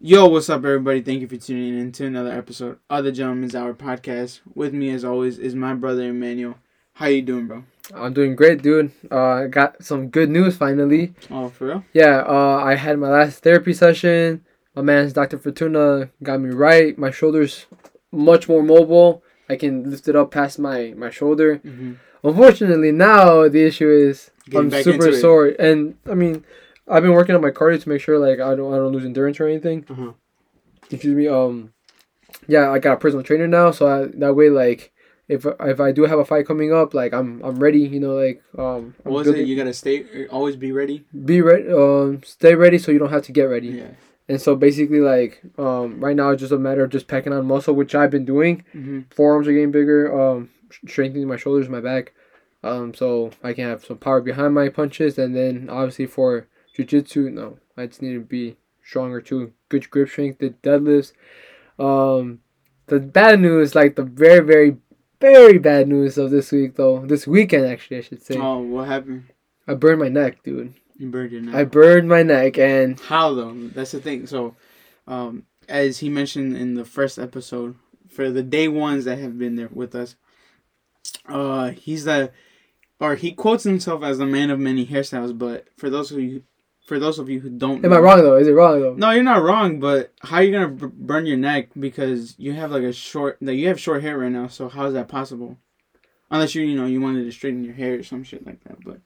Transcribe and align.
Yo, 0.00 0.28
what's 0.28 0.48
up, 0.48 0.58
everybody? 0.58 1.02
Thank 1.02 1.22
you 1.22 1.26
for 1.26 1.36
tuning 1.36 1.76
in 1.76 1.90
to 1.90 2.06
another 2.06 2.30
episode 2.30 2.78
of 2.88 3.02
the 3.02 3.10
Gentleman's 3.10 3.56
Hour 3.56 3.74
podcast. 3.74 4.38
With 4.54 4.72
me, 4.72 4.90
as 4.90 5.04
always, 5.04 5.40
is 5.40 5.56
my 5.56 5.74
brother 5.74 6.04
Emmanuel. 6.04 6.54
How 6.92 7.06
you 7.06 7.20
doing, 7.20 7.48
bro? 7.48 7.64
I'm 7.92 8.12
doing 8.12 8.36
great, 8.36 8.62
dude. 8.62 8.92
Uh, 9.10 9.18
I 9.18 9.46
got 9.48 9.82
some 9.82 10.06
good 10.06 10.30
news 10.30 10.56
finally. 10.56 11.14
Oh, 11.32 11.48
for 11.48 11.66
real? 11.66 11.84
Yeah, 11.92 12.22
uh, 12.28 12.62
I 12.64 12.76
had 12.76 13.00
my 13.00 13.08
last 13.08 13.42
therapy 13.42 13.72
session. 13.72 14.44
My 14.76 14.82
man's 14.82 15.14
Dr. 15.14 15.36
Fortuna 15.36 16.10
got 16.22 16.40
me 16.40 16.50
right. 16.50 16.96
My 16.96 17.10
shoulder's 17.10 17.66
much 18.12 18.48
more 18.48 18.62
mobile. 18.62 19.24
I 19.50 19.56
can 19.56 19.90
lift 19.90 20.06
it 20.06 20.14
up 20.14 20.30
past 20.30 20.60
my, 20.60 20.94
my 20.96 21.10
shoulder. 21.10 21.58
Mm-hmm. 21.58 21.94
Unfortunately, 22.22 22.92
now 22.92 23.48
the 23.48 23.66
issue 23.66 23.90
is 23.90 24.30
Getting 24.48 24.72
I'm 24.72 24.82
super 24.82 25.12
sore, 25.12 25.46
and 25.58 25.96
I 26.08 26.14
mean, 26.14 26.44
I've 26.90 27.02
been 27.02 27.12
working 27.12 27.34
on 27.34 27.40
my 27.42 27.50
cardio 27.50 27.82
to 27.82 27.88
make 27.88 28.00
sure 28.00 28.18
like 28.18 28.40
I 28.40 28.54
don't 28.54 28.72
I 28.72 28.76
don't 28.76 28.92
lose 28.92 29.04
endurance 29.04 29.38
or 29.40 29.46
anything. 29.46 29.84
Uh-huh. 29.88 30.12
Excuse 30.90 31.14
me. 31.14 31.28
Um, 31.28 31.72
yeah, 32.46 32.70
I 32.70 32.78
got 32.78 32.94
a 32.94 32.96
personal 32.96 33.22
trainer 33.22 33.46
now, 33.46 33.70
so 33.70 33.86
I, 33.86 34.06
that 34.18 34.34
way 34.34 34.50
like. 34.50 34.92
If, 35.28 35.44
if 35.60 35.78
I 35.78 35.92
do 35.92 36.04
have 36.06 36.18
a 36.18 36.24
fight 36.24 36.46
coming 36.46 36.72
up, 36.72 36.94
like 36.94 37.12
I'm 37.12 37.42
I'm 37.44 37.58
ready, 37.58 37.80
you 37.80 38.00
know, 38.00 38.14
like 38.14 38.42
um 38.56 38.94
I'm 39.04 39.12
What 39.12 39.26
was 39.26 39.28
it? 39.28 39.46
You 39.46 39.56
gotta 39.56 39.74
stay, 39.74 40.26
always 40.28 40.56
be 40.56 40.72
ready. 40.72 41.04
be 41.26 41.42
ready 41.42 41.70
um 41.70 42.22
stay 42.24 42.54
ready 42.54 42.78
so 42.78 42.90
you 42.90 42.98
don't 42.98 43.10
have 43.10 43.24
to 43.24 43.32
get 43.32 43.42
ready 43.42 43.68
Yeah. 43.68 43.90
and 44.26 44.40
so 44.40 44.56
basically 44.56 45.00
like 45.00 45.42
um 45.58 46.00
right 46.00 46.16
now 46.16 46.30
it's 46.30 46.40
just 46.40 46.52
a 46.52 46.58
matter 46.58 46.82
of 46.84 46.88
just 46.90 47.08
packing 47.08 47.34
on 47.34 47.44
muscle 47.46 47.74
which 47.74 47.94
i've 47.94 48.10
been 48.10 48.24
doing 48.24 48.64
Mm-hmm. 48.74 49.00
forearms 49.10 49.46
are 49.48 49.52
getting 49.52 49.70
bigger 49.70 50.00
um 50.18 50.48
strengthening 50.86 51.28
my 51.28 51.36
shoulders 51.36 51.68
my 51.68 51.80
back 51.80 52.14
um 52.64 52.94
so 52.94 53.30
i 53.42 53.52
can 53.52 53.64
have 53.64 53.84
some 53.84 53.98
power 53.98 54.22
behind 54.22 54.54
my 54.54 54.70
punches 54.70 55.18
and 55.18 55.36
then 55.36 55.68
obviously 55.70 56.06
for 56.06 56.46
jiu-jitsu 56.78 57.28
no 57.30 57.58
i 57.76 57.86
just 57.86 58.00
need 58.02 58.14
to 58.14 58.20
be 58.20 58.56
stronger 58.82 59.20
too 59.20 59.52
good 59.68 59.88
grip 59.90 60.08
strength 60.08 60.38
the 60.38 60.50
deadlifts 60.62 61.12
um 61.78 62.38
the 62.86 62.98
bad 63.00 63.40
news 63.40 63.74
like 63.74 63.96
the 63.96 64.02
very 64.02 64.40
very 64.40 64.76
very 65.20 65.58
bad 65.58 65.88
news 65.88 66.16
of 66.16 66.30
this 66.30 66.52
week 66.52 66.76
though 66.76 67.04
this 67.06 67.26
weekend 67.26 67.66
actually 67.66 67.98
i 67.98 68.00
should 68.00 68.22
say 68.22 68.36
Oh, 68.38 68.58
what 68.58 68.86
happened? 68.88 69.24
i 69.66 69.74
burned 69.74 70.00
my 70.00 70.08
neck 70.08 70.42
dude 70.44 70.74
You 70.96 71.08
burned 71.10 71.32
your 71.32 71.42
neck. 71.42 71.54
i 71.54 71.64
burned 71.64 72.08
my 72.08 72.22
neck 72.22 72.56
and 72.58 72.98
How 73.00 73.34
though? 73.34 73.52
That's 73.74 73.90
the 73.92 74.00
thing. 74.00 74.26
So, 74.26 74.54
um, 75.06 75.44
as 75.68 75.98
he 75.98 76.08
mentioned 76.08 76.56
in 76.56 76.74
the 76.74 76.84
first 76.84 77.18
episode, 77.18 77.76
for 78.08 78.30
the 78.30 78.42
day 78.42 78.68
ones 78.68 79.04
that 79.04 79.18
have 79.18 79.38
been 79.38 79.54
there 79.56 79.68
with 79.72 79.94
us, 79.94 80.16
uh, 81.28 81.70
he's 81.70 82.04
the, 82.04 82.32
or 83.00 83.14
he 83.16 83.32
quotes 83.32 83.64
himself 83.64 84.02
as 84.02 84.18
the 84.18 84.26
man 84.26 84.50
of 84.50 84.58
many 84.58 84.86
hairstyles. 84.86 85.36
But 85.38 85.68
for 85.76 85.88
those 85.90 86.10
of 86.10 86.18
you, 86.18 86.42
for 86.88 86.98
those 86.98 87.18
of 87.18 87.28
you 87.28 87.38
who 87.40 87.50
don't, 87.50 87.84
Am 87.84 87.92
I 87.92 87.98
wrong 87.98 88.18
though? 88.22 88.36
Is 88.36 88.48
it 88.48 88.52
wrong 88.52 88.80
though? 88.80 88.94
No, 88.94 89.10
you're 89.10 89.22
not 89.22 89.42
wrong. 89.42 89.78
But 89.78 90.12
how 90.22 90.36
are 90.38 90.42
you 90.42 90.52
gonna 90.52 90.68
b- 90.68 90.86
burn 91.10 91.26
your 91.26 91.36
neck 91.36 91.68
because 91.78 92.34
you 92.38 92.54
have 92.54 92.70
like 92.72 92.82
a 92.82 92.92
short, 92.92 93.36
like 93.42 93.56
you 93.58 93.68
have 93.68 93.78
short 93.78 94.02
hair 94.02 94.16
right 94.18 94.32
now? 94.32 94.48
So 94.48 94.68
how 94.68 94.86
is 94.86 94.94
that 94.94 95.06
possible? 95.08 95.58
Unless 96.30 96.54
you, 96.54 96.62
you 96.62 96.76
know, 96.76 96.86
you 96.86 97.00
wanted 97.00 97.24
to 97.24 97.32
straighten 97.32 97.62
your 97.64 97.74
hair 97.74 97.98
or 97.98 98.02
some 98.02 98.24
shit 98.24 98.46
like 98.46 98.62
that. 98.64 98.82
But 98.84 99.00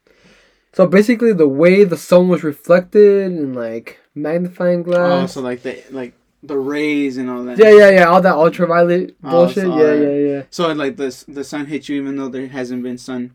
So 0.73 0.87
basically, 0.87 1.33
the 1.33 1.49
way 1.49 1.83
the 1.85 1.97
sun 1.97 2.29
was 2.29 2.43
reflected 2.45 3.31
and 3.33 3.55
like 3.55 3.99
magnifying 4.15 4.83
glass. 4.85 5.23
oh, 5.25 5.27
so 5.27 5.41
like 5.41 5.63
the 5.63 5.83
like 5.91 6.15
the 6.45 6.59
rays 6.59 7.17
and 7.19 7.29
all 7.31 7.43
that. 7.45 7.59
yeah, 7.59 7.71
yeah, 7.71 7.91
yeah. 7.91 8.05
All 8.05 8.21
that 8.23 8.35
ultraviolet 8.35 9.17
Oh, 9.25 9.31
bullshit. 9.31 9.69
yeah, 9.69 9.93
yeah, 9.95 10.17
yeah. 10.31 10.43
So 10.51 10.71
like 10.73 10.97
the 10.97 11.11
the 11.29 11.45
sun 11.45 11.67
hit 11.67 11.89
you 11.89 11.97
even 12.01 12.15
though 12.17 12.29
there 12.29 12.47
hasn't 12.49 12.83
been 12.83 12.99
sun 12.99 13.35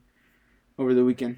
over 0.79 0.93
the 0.93 1.03
weekend. 1.05 1.37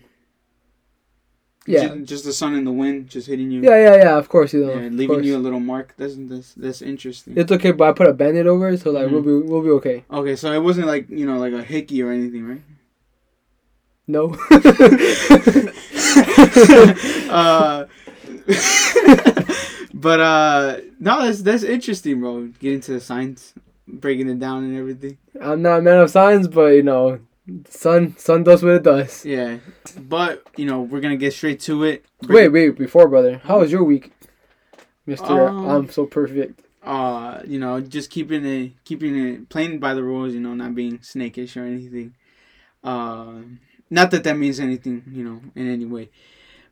Yeah. 1.68 1.90
Just, 1.90 2.06
just 2.06 2.26
the 2.26 2.34
sun 2.34 2.56
and 2.56 2.66
the 2.66 2.72
wind 2.72 3.10
just 3.10 3.28
hitting 3.28 3.52
you. 3.52 3.62
Yeah, 3.62 3.78
yeah, 3.78 3.96
yeah. 3.96 4.18
Of 4.18 4.30
course, 4.30 4.54
you 4.54 4.66
know. 4.66 4.74
Yeah, 4.74 4.90
leaving 4.90 5.08
course. 5.08 5.26
you 5.26 5.38
a 5.38 5.40
little 5.40 5.60
mark. 5.60 5.94
That's 5.98 6.16
that's 6.18 6.54
that's 6.54 6.82
interesting. 6.82 7.38
It's 7.38 7.52
okay, 7.52 7.72
but 7.72 7.90
I 7.90 7.94
put 7.94 8.08
a 8.08 8.14
band-aid 8.14 8.48
over 8.48 8.70
it, 8.70 8.80
so 8.80 8.92
like 8.92 9.12
we'll 9.12 9.22
be 9.22 9.48
we'll 9.48 9.62
be 9.62 9.70
okay. 9.72 10.04
okay, 10.10 10.36
so 10.36 10.52
it 10.52 10.64
wasn't 10.64 10.88
like 10.88 11.10
you 11.10 11.26
know 11.26 11.38
like 11.38 11.54
a 11.54 11.62
hickey 11.62 12.02
or 12.02 12.12
anything, 12.12 12.48
right? 12.48 12.62
No. 14.08 14.36
uh, 17.30 17.86
but 19.94 20.20
uh, 20.20 20.78
no, 21.00 21.24
that's 21.24 21.42
that's 21.42 21.64
interesting, 21.64 22.20
bro. 22.20 22.48
Getting 22.60 22.82
to 22.82 22.94
the 22.94 23.00
science, 23.00 23.54
breaking 23.88 24.30
it 24.30 24.40
down 24.40 24.64
and 24.64 24.78
everything. 24.78 25.18
I'm 25.40 25.62
not 25.62 25.80
a 25.80 25.82
man 25.82 26.00
of 26.00 26.10
science, 26.10 26.48
but 26.48 26.70
you 26.70 26.84
know, 26.84 27.20
sun 27.70 28.16
sun 28.18 28.44
does 28.44 28.64
what 28.64 28.74
it 28.74 28.84
does. 28.84 29.26
Yeah, 29.26 29.58
but 29.98 30.44
you 30.58 30.66
know 30.66 30.82
we're 30.82 31.02
gonna 31.02 31.18
get 31.18 31.34
straight 31.34 31.60
to 31.62 31.84
it. 31.84 32.06
Wait, 32.28 32.50
wait. 32.50 32.78
Before, 32.78 33.08
brother, 33.08 33.40
how 33.44 33.60
was 33.60 33.72
your 33.72 33.84
week, 33.84 34.12
Mister? 35.06 35.50
Um, 35.50 35.66
I'm 35.70 35.90
so 35.90 36.06
perfect. 36.06 36.62
uh 36.84 37.42
you 37.46 37.60
know 37.60 37.82
just 37.82 38.10
keeping 38.10 38.46
it 38.46 38.72
keeping 38.86 39.18
it 39.18 39.50
playing 39.50 39.80
by 39.80 39.94
the 39.94 40.02
rules 40.04 40.34
you 40.34 40.40
know 40.40 40.54
not 40.54 40.74
being 40.74 40.98
snakish 41.00 41.58
or 41.58 41.66
anything 41.66 42.16
uh 42.86 43.42
not 43.90 44.12
that 44.12 44.24
that 44.24 44.38
means 44.38 44.60
anything 44.62 45.04
you 45.12 45.24
know 45.24 45.42
in 45.56 45.70
any 45.70 45.84
way 45.86 46.10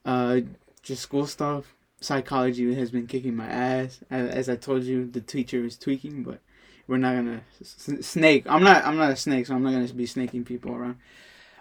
uh 0.06 0.40
just 0.82 1.02
school 1.04 1.28
stuff 1.28 1.76
psychology 2.00 2.74
has 2.74 2.90
been 2.90 3.06
kicking 3.06 3.36
my 3.36 3.48
ass 3.48 4.00
as, 4.10 4.30
as 4.30 4.50
i 4.50 4.56
told 4.56 4.84
you 4.84 5.06
the 5.12 5.20
teacher 5.20 5.66
is 5.66 5.78
tweaking 5.78 6.24
but 6.24 6.40
we're 6.88 6.98
not 6.98 7.16
gonna 7.16 7.42
s- 7.62 8.06
snake 8.06 8.46
i'm 8.48 8.64
not 8.64 8.84
i'm 8.86 8.98
not 8.98 9.12
a 9.12 9.16
snake 9.16 9.46
so 9.46 9.54
i'm 9.56 9.64
not 9.64 9.72
gonna 9.72 9.88
be 9.94 10.06
snaking 10.06 10.44
people 10.46 10.74
around. 10.74 10.98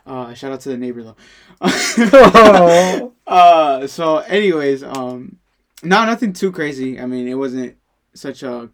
Uh 0.06 0.32
shout 0.34 0.52
out 0.52 0.60
to 0.60 0.68
the 0.68 0.76
neighbor 0.76 1.02
though. 1.02 1.16
Uh 3.26 3.86
so 3.88 4.18
anyways 4.18 4.82
um 4.84 5.36
no 5.82 6.04
nothing 6.04 6.32
too 6.32 6.52
crazy. 6.52 7.00
I 7.00 7.06
mean 7.06 7.26
it 7.26 7.34
wasn't 7.34 7.76
such 8.14 8.42
a 8.44 8.70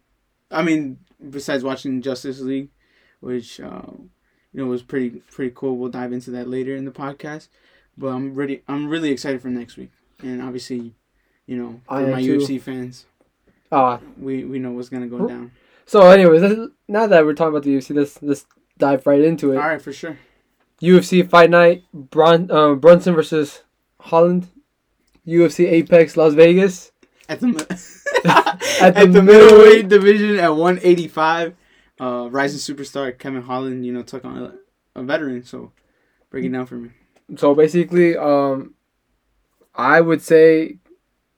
i 0.51 0.61
mean 0.61 0.99
besides 1.29 1.63
watching 1.63 2.01
justice 2.01 2.39
league 2.39 2.69
which 3.19 3.59
uh, 3.59 3.81
you 4.53 4.59
know 4.61 4.65
was 4.67 4.83
pretty 4.83 5.21
pretty 5.31 5.51
cool. 5.55 5.77
We'll 5.77 5.89
dive 5.89 6.13
into 6.13 6.29
that 6.31 6.47
later 6.47 6.75
in 6.75 6.85
the 6.85 6.91
podcast. 6.91 7.47
But 7.97 8.09
i'm 8.09 8.35
ready 8.35 8.61
i'm 8.67 8.87
really 8.89 9.09
excited 9.11 9.41
for 9.41 9.47
next 9.49 9.75
week. 9.77 9.91
And 10.21 10.41
obviously 10.41 10.93
you 11.47 11.57
know 11.57 11.81
for 11.87 12.07
my 12.07 12.21
too. 12.21 12.37
ufc 12.37 12.61
fans 12.61 13.05
Ah, 13.71 13.99
we 14.19 14.43
we 14.45 14.59
know 14.59 14.71
what's 14.71 14.89
gonna 14.89 15.07
go 15.07 15.27
down 15.27 15.51
so 15.85 16.09
anyways, 16.09 16.69
now 16.87 17.07
that 17.07 17.25
we're 17.25 17.33
talking 17.33 17.49
about 17.53 17.63
the 17.63 17.75
UFC, 17.77 17.95
let's 17.95 18.21
let's 18.21 18.45
dive 18.77 19.05
right 19.05 19.21
into 19.21 19.51
it. 19.51 19.57
all 19.57 19.67
right 19.67 19.81
for 19.81 19.93
sure 19.93 20.17
UFC 20.81 21.27
Fight 21.29 21.49
Night, 21.49 21.83
Bron, 21.93 22.49
uh, 22.51 22.73
Brunson 22.75 23.13
versus 23.15 23.63
Holland. 23.99 24.49
UFC 25.25 25.71
Apex 25.71 26.17
Las 26.17 26.33
Vegas. 26.33 26.91
at 27.29 27.39
the 27.39 27.47
At 28.25 28.61
at, 28.81 28.95
the 28.95 29.07
the, 29.07 29.21
middleweight- 29.21 29.25
middleweight 29.25 29.87
division 29.89 30.39
at 30.39 30.49
185 30.49 31.55
uh 32.01 32.27
rising 32.31 32.59
superstar 32.75 33.17
kevin 33.17 33.41
holland 33.43 33.85
you 33.85 33.93
know 33.93 34.01
took 34.01 34.25
on 34.25 34.37
a, 34.95 34.99
a 34.99 35.03
veteran 35.03 35.43
so 35.43 35.71
break 36.31 36.43
it 36.43 36.49
down 36.49 36.65
for 36.65 36.75
me 36.75 36.89
So 37.37 37.53
basically, 37.55 38.17
um, 38.17 38.73
I 39.75 40.01
would 40.01 40.21
say 40.21 40.77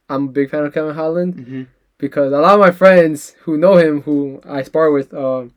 I'm 0.09 0.25
a 0.25 0.31
big 0.31 0.50
fan 0.50 0.66
of 0.66 0.73
Kevin 0.73 0.95
Holland 0.95 1.35
mm-hmm. 1.35 1.63
Because 1.97 2.31
a 2.33 2.38
lot 2.39 2.53
of 2.56 2.59
my 2.59 2.72
friends 2.72 3.35
who 3.44 3.57
know 3.57 3.78
him, 3.78 4.01
who 4.01 4.41
I 4.45 4.63
spar 4.63 4.91
with, 4.91 5.13
um, 5.13 5.53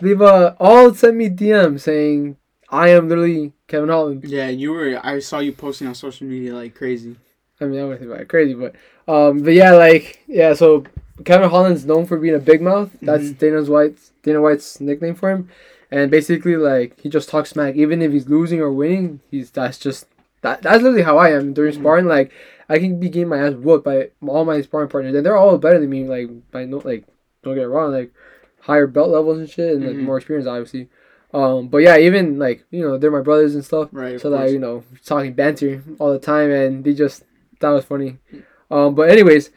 leave 0.00 0.20
a 0.20 0.56
all 0.58 0.92
sent 0.94 1.16
me 1.16 1.28
DM 1.28 1.78
saying 1.78 2.36
I 2.68 2.88
am 2.88 3.08
literally 3.08 3.52
Kevin 3.68 3.88
Holland. 3.90 4.24
yeah 4.24 4.48
you 4.48 4.72
were 4.72 4.98
i 5.04 5.18
saw 5.18 5.38
you 5.38 5.52
posting 5.52 5.86
on 5.86 5.94
social 5.94 6.26
media 6.26 6.54
like 6.54 6.74
crazy 6.74 7.16
I 7.60 7.66
mean, 7.66 7.78
I 7.80 7.84
wouldn't 7.84 8.00
say 8.00 8.12
about 8.12 8.26
crazy, 8.26 8.54
but 8.54 8.74
um, 9.06 9.42
but 9.42 9.52
yeah, 9.52 9.70
like 9.72 10.24
yeah. 10.26 10.52
So 10.54 10.82
Kevin 11.24 11.48
Holland's 11.48 11.86
known 11.86 12.06
for 12.06 12.16
being 12.18 12.34
a 12.34 12.40
big 12.40 12.60
mouth. 12.60 12.90
That's 13.00 13.22
Mhm. 13.24 13.38
Dana 13.38 13.62
White's 13.62 14.10
Dana 14.24 14.40
White's 14.42 14.80
nickname 14.80 15.14
for 15.14 15.30
him, 15.30 15.48
and 15.88 16.10
basically 16.10 16.56
like 16.56 16.98
he 16.98 17.08
just 17.08 17.28
talks 17.28 17.50
smack. 17.50 17.76
Even 17.76 18.02
if 18.02 18.10
he's 18.10 18.28
losing 18.28 18.60
or 18.60 18.72
winning, 18.72 19.20
he's 19.30 19.52
that's 19.52 19.78
just 19.78 20.06
that. 20.40 20.62
That's 20.62 20.82
literally 20.82 21.02
how 21.02 21.18
I 21.18 21.30
am 21.30 21.52
during 21.52 21.72
Mhm. 21.74 21.78
sparring. 21.80 22.06
Like 22.06 22.32
I 22.68 22.78
can 22.78 22.98
be 23.00 23.08
getting 23.08 23.28
my 23.28 23.38
ass 23.38 23.54
whooped 23.54 23.84
by 23.84 24.10
all 24.26 24.44
my 24.44 24.60
sparring 24.62 24.88
partners, 24.88 25.14
and 25.14 25.24
they're 25.24 25.36
all 25.36 25.58
better 25.58 25.78
than 25.80 25.90
me. 25.90 26.04
Like 26.04 26.28
by 26.50 26.64
no 26.64 26.78
like 26.78 27.04
don't 27.42 27.54
get 27.54 27.64
it 27.64 27.68
wrong, 27.68 27.92
like 27.92 28.12
higher 28.60 28.86
belt 28.86 29.10
levels 29.10 29.38
and 29.38 29.48
shit, 29.50 29.74
and 29.76 29.84
like 29.86 29.96
Mhm. 29.96 30.00
more 30.00 30.16
experience, 30.18 30.46
obviously. 30.46 30.88
Um, 31.34 31.68
but 31.68 31.78
yeah, 31.78 31.96
even 31.98 32.38
like 32.38 32.64
you 32.70 32.82
know 32.82 32.98
they're 32.98 33.10
my 33.10 33.22
brothers 33.22 33.54
and 33.54 33.64
stuff 33.64 33.88
right 33.92 34.20
so 34.20 34.28
that 34.30 34.50
you 34.52 34.58
know 34.58 34.84
talking 35.04 35.32
banter 35.32 35.82
all 35.98 36.12
the 36.12 36.18
time 36.18 36.50
and 36.50 36.84
they 36.84 36.92
just 36.94 37.24
that 37.60 37.70
was 37.70 37.84
funny 37.84 38.18
um 38.70 38.94
but 38.94 39.08
anyways 39.08 39.50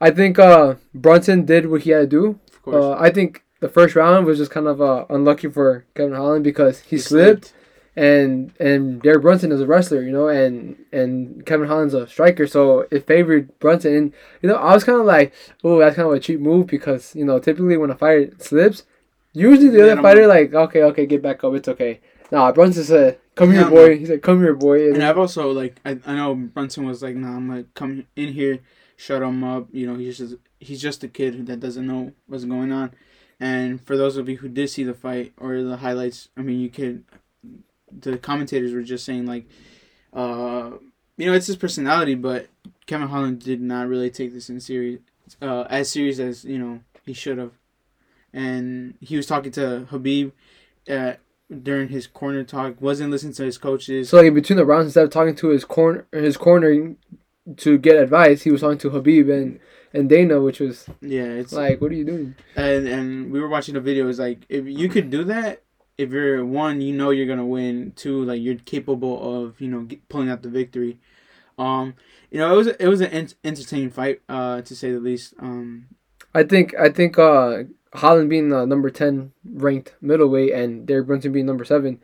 i 0.00 0.10
think 0.10 0.38
uh 0.38 0.74
brunson 0.94 1.44
did 1.44 1.66
what 1.70 1.82
he 1.82 1.90
had 1.90 2.00
to 2.00 2.06
do 2.06 2.38
of 2.52 2.62
course 2.62 2.74
uh, 2.84 2.92
i 2.98 3.10
think 3.10 3.44
the 3.60 3.68
first 3.68 3.94
round 3.94 4.26
was 4.26 4.38
just 4.38 4.50
kind 4.50 4.66
of 4.66 4.80
uh, 4.80 5.04
unlucky 5.10 5.48
for 5.48 5.84
kevin 5.94 6.14
holland 6.14 6.42
because 6.42 6.80
he, 6.80 6.96
He 6.96 7.02
slipped 7.02 7.52
and 7.94 8.52
and 8.58 9.02
derek 9.02 9.20
brunson 9.22 9.52
is 9.52 9.60
a 9.60 9.66
wrestler 9.66 10.02
you 10.02 10.10
know 10.10 10.28
and 10.28 10.76
and 10.92 11.44
kevin 11.44 11.68
holland's 11.68 11.92
a 11.94 12.06
striker 12.06 12.46
so 12.46 12.86
it 12.90 13.06
favored 13.06 13.56
brunson 13.58 13.94
and 13.94 14.12
you 14.40 14.48
know 14.48 14.56
i 14.56 14.72
was 14.72 14.82
kind 14.84 14.98
of 14.98 15.04
like 15.06 15.32
oh 15.62 15.78
that's 15.78 15.96
kind 15.96 16.08
of 16.08 16.14
a 16.14 16.20
cheap 16.20 16.40
move 16.40 16.66
because 16.66 17.14
you 17.14 17.24
know 17.24 17.38
typically 17.38 17.76
when 17.76 17.90
a 17.90 17.94
fighter 17.94 18.32
slips 18.38 18.84
usually 19.34 19.68
the 19.68 19.78
Yeah, 19.78 19.92
other 19.92 20.02
fighter 20.02 20.26
like 20.26 20.54
okay 20.54 20.82
okay 20.84 21.04
get 21.06 21.20
back 21.22 21.44
up 21.44 21.54
it's 21.54 21.68
okay 21.68 22.00
Nah, 22.30 22.50
Brunson 22.50 22.82
said, 22.84 23.18
"Come 23.34 23.52
here, 23.52 23.68
boy." 23.68 23.98
He 23.98 24.06
said, 24.06 24.22
"Come 24.22 24.40
here, 24.40 24.54
boy." 24.54 24.86
And 24.86 24.94
And 24.94 25.04
I've 25.04 25.18
also 25.18 25.52
like 25.52 25.78
I, 25.84 25.98
I 26.06 26.14
know 26.16 26.34
Brunson 26.34 26.86
was 26.86 27.02
like, 27.02 27.14
nah, 27.14 27.36
I'm 27.36 27.46
gonna 27.46 27.64
come 27.74 28.06
in 28.16 28.32
here 28.32 28.60
shut 28.96 29.22
him 29.22 29.44
up. 29.44 29.68
You 29.70 29.86
know, 29.86 29.96
he's 29.96 30.16
just 30.16 30.36
he's 30.58 30.80
just 30.80 31.04
a 31.04 31.08
kid 31.08 31.46
that 31.46 31.60
doesn't 31.60 31.86
know 31.86 32.12
what's 32.26 32.46
going 32.46 32.72
on. 32.72 32.94
And 33.38 33.80
for 33.84 33.98
those 33.98 34.16
of 34.16 34.30
you 34.30 34.38
who 34.38 34.48
did 34.48 34.70
see 34.70 34.82
the 34.82 34.94
fight 34.94 35.34
or 35.36 35.62
the 35.62 35.76
highlights, 35.76 36.28
I 36.36 36.40
mean, 36.40 36.60
you 36.60 36.70
could. 36.70 37.04
The 38.00 38.18
commentators 38.18 38.72
were 38.72 38.82
just 38.82 39.04
saying 39.04 39.26
like, 39.26 39.46
uh, 40.12 40.72
you 41.16 41.26
know, 41.26 41.34
it's 41.34 41.46
his 41.46 41.56
personality, 41.56 42.14
but 42.14 42.48
Kevin 42.86 43.08
Holland 43.08 43.40
did 43.40 43.60
not 43.60 43.88
really 43.88 44.10
take 44.10 44.32
this 44.32 44.48
in 44.48 44.60
serious, 44.60 45.00
uh, 45.40 45.62
as 45.68 45.90
serious 45.90 46.18
as 46.18 46.44
you 46.44 46.58
know 46.58 46.80
he 47.04 47.12
should 47.12 47.38
have. 47.38 47.52
And 48.32 48.94
he 49.00 49.16
was 49.16 49.26
talking 49.26 49.52
to 49.52 49.80
Habib. 49.90 50.32
uh, 50.88 51.14
during 51.62 51.88
his 51.88 52.06
corner 52.06 52.44
talk. 52.44 52.80
Wasn't 52.80 53.10
listening 53.10 53.34
to 53.34 53.44
his 53.44 53.58
coaches. 53.58 54.08
So 54.08 54.20
like 54.20 54.34
between 54.34 54.56
the 54.56 54.64
rounds, 54.64 54.86
instead 54.86 55.04
of 55.04 55.10
talking 55.10 55.34
to 55.36 55.48
his 55.48 55.64
corner, 55.64 56.06
his 56.12 56.36
corner 56.36 56.94
to 57.56 57.78
get 57.78 57.96
advice, 57.96 58.42
he 58.42 58.50
was 58.50 58.60
talking 58.60 58.78
to 58.78 58.90
Habib 58.90 59.28
and 59.28 59.60
and 59.92 60.08
Dana, 60.08 60.40
which 60.40 60.60
was 60.60 60.86
yeah, 61.00 61.24
it's 61.24 61.52
like, 61.52 61.80
what 61.80 61.90
are 61.90 61.94
you 61.94 62.04
doing? 62.04 62.34
and 62.56 62.88
and 62.88 63.32
we 63.32 63.40
were 63.40 63.48
watching 63.48 63.74
the 63.74 63.80
video. 63.80 64.08
It's 64.08 64.18
like 64.18 64.46
if 64.48 64.66
you 64.66 64.88
could 64.88 65.10
do 65.10 65.24
that, 65.24 65.62
if 66.02 66.10
you're 66.10 66.44
one, 66.44 66.80
you 66.80 66.92
know 66.94 67.10
you're 67.10 67.26
gonna 67.26 67.46
win. 67.46 67.92
Two, 67.96 68.24
like 68.24 68.40
you're 68.42 68.56
capable 68.56 69.44
of 69.44 69.60
you 69.60 69.68
know 69.68 69.82
get, 69.82 70.08
pulling 70.08 70.28
out 70.28 70.42
the 70.42 70.48
victory. 70.48 70.98
Um, 71.58 71.94
you 72.30 72.38
know 72.38 72.52
it 72.52 72.56
was 72.56 72.66
it 72.66 72.88
was 72.88 73.00
an 73.00 73.08
ent- 73.10 73.34
entertaining 73.44 73.90
fight, 73.90 74.20
uh, 74.28 74.62
to 74.62 74.74
say 74.76 74.92
the 74.92 75.00
least. 75.00 75.34
Um, 75.38 75.86
I 76.34 76.42
think 76.44 76.74
I 76.78 76.88
think 76.88 77.18
uh 77.18 77.64
Holland 77.94 78.30
being 78.30 78.52
uh, 78.52 78.64
number 78.64 78.90
ten 78.90 79.32
ranked 79.44 79.94
middleweight 80.00 80.52
and 80.52 80.86
Derek 80.86 81.06
Brunson 81.06 81.32
being 81.32 81.46
number 81.46 81.64
seven, 81.64 82.00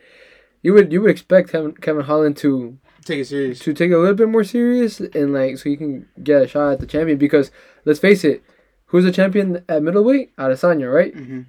you 0.63 0.73
would 0.75 0.93
you 0.93 1.01
would 1.01 1.11
expect 1.11 1.51
Kevin, 1.51 1.73
Kevin 1.73 2.05
Holland 2.05 2.37
to 2.39 2.79
take 3.05 3.21
it 3.21 3.25
serious. 3.27 3.59
to 3.61 3.73
take 3.73 3.91
it 3.91 3.95
a 3.95 3.99
little 3.99 4.15
bit 4.15 4.29
more 4.29 4.45
serious 4.45 5.01
and 5.01 5.33
like 5.33 5.57
so 5.59 5.69
you 5.71 5.79
can 5.79 6.07
get 6.23 6.43
a 6.43 6.47
shot 6.47 6.73
at 6.73 6.81
the 6.81 6.87
champion 6.87 7.17
because 7.19 7.51
let's 7.87 7.99
face 8.01 8.23
it, 8.25 8.43
who's 8.87 9.05
the 9.05 9.13
champion 9.13 9.65
at 9.69 9.83
middleweight? 9.83 10.37
Adesanya, 10.37 10.93
right? 10.93 11.15
hmm 11.15 11.43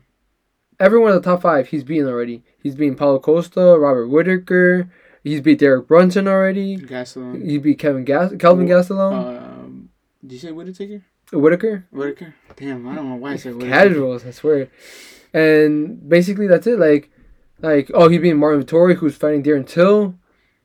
Everyone 0.80 1.12
in 1.12 1.18
the 1.18 1.22
top 1.24 1.42
five 1.42 1.68
he's 1.68 1.84
beaten 1.84 2.08
already. 2.08 2.44
He's 2.62 2.76
beaten 2.76 2.96
Paulo 2.96 3.20
Costa, 3.20 3.78
Robert 3.78 4.08
Whittaker. 4.08 4.90
He's 5.24 5.42
beat 5.42 5.60
Derek 5.60 5.88
Brunson 5.88 6.28
already. 6.28 6.78
Gastelum. 6.78 7.46
He 7.46 7.58
beat 7.58 7.80
Kevin 7.80 8.06
Gas- 8.06 8.34
Kelvin 8.40 8.68
Gastelum, 8.68 9.14
Um, 9.14 9.90
did 10.26 10.34
you 10.34 10.40
say 10.40 10.52
Whittaker? 10.52 11.02
Whitaker. 11.34 11.86
Whitaker? 11.92 12.34
Damn, 12.56 12.88
I 12.88 12.96
don't 12.96 13.10
know 13.10 13.16
why 13.16 13.34
I 13.34 13.36
said 13.36 13.56
Whitaker. 13.56 13.72
Casuals, 13.74 14.26
I 14.26 14.32
swear. 14.32 14.70
And 15.34 16.08
basically 16.08 16.48
that's 16.48 16.66
it. 16.68 16.80
Like, 16.80 17.10
like 17.62 17.92
oh, 17.94 18.08
he 18.08 18.18
beat 18.18 18.34
Marvin 18.34 18.66
Vettori, 18.66 18.96
who's 18.96 19.16
fighting 19.16 19.44
Darren 19.44 19.68
Till. 19.68 20.16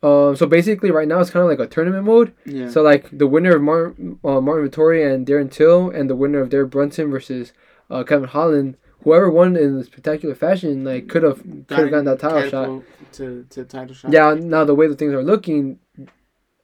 Um, 0.02 0.36
so 0.36 0.46
basically, 0.46 0.90
right 0.90 1.08
now 1.08 1.20
it's 1.20 1.30
kind 1.30 1.42
of 1.42 1.48
like 1.48 1.58
a 1.66 1.70
tournament 1.70 2.04
mode. 2.04 2.32
Yeah. 2.46 2.68
So 2.70 2.82
like 2.82 3.08
the 3.10 3.26
winner 3.26 3.56
of 3.56 3.62
Mar- 3.62 3.94
uh, 4.24 4.40
Marvin 4.40 4.70
Vettori 4.70 5.12
and 5.12 5.26
Darren 5.26 5.50
Till, 5.50 5.90
and 5.90 6.08
the 6.08 6.16
winner 6.16 6.40
of 6.40 6.50
Derek 6.50 6.70
Brunson 6.70 7.10
versus 7.10 7.52
uh, 7.90 8.04
Kevin 8.04 8.28
Holland, 8.28 8.76
whoever 9.04 9.30
won 9.30 9.56
in 9.56 9.76
a 9.78 9.84
spectacular 9.84 10.34
fashion, 10.34 10.84
like 10.84 11.08
could 11.08 11.22
have 11.22 11.38
could 11.68 11.78
have 11.78 11.90
gotten 11.90 12.04
that 12.06 12.18
title 12.18 12.50
shot. 12.50 12.82
To, 13.12 13.46
to 13.50 13.64
title 13.64 13.94
shot. 13.94 14.12
Yeah. 14.12 14.34
Now 14.34 14.64
the 14.64 14.74
way 14.74 14.86
the 14.88 14.96
things 14.96 15.12
are 15.12 15.22
looking, 15.22 15.78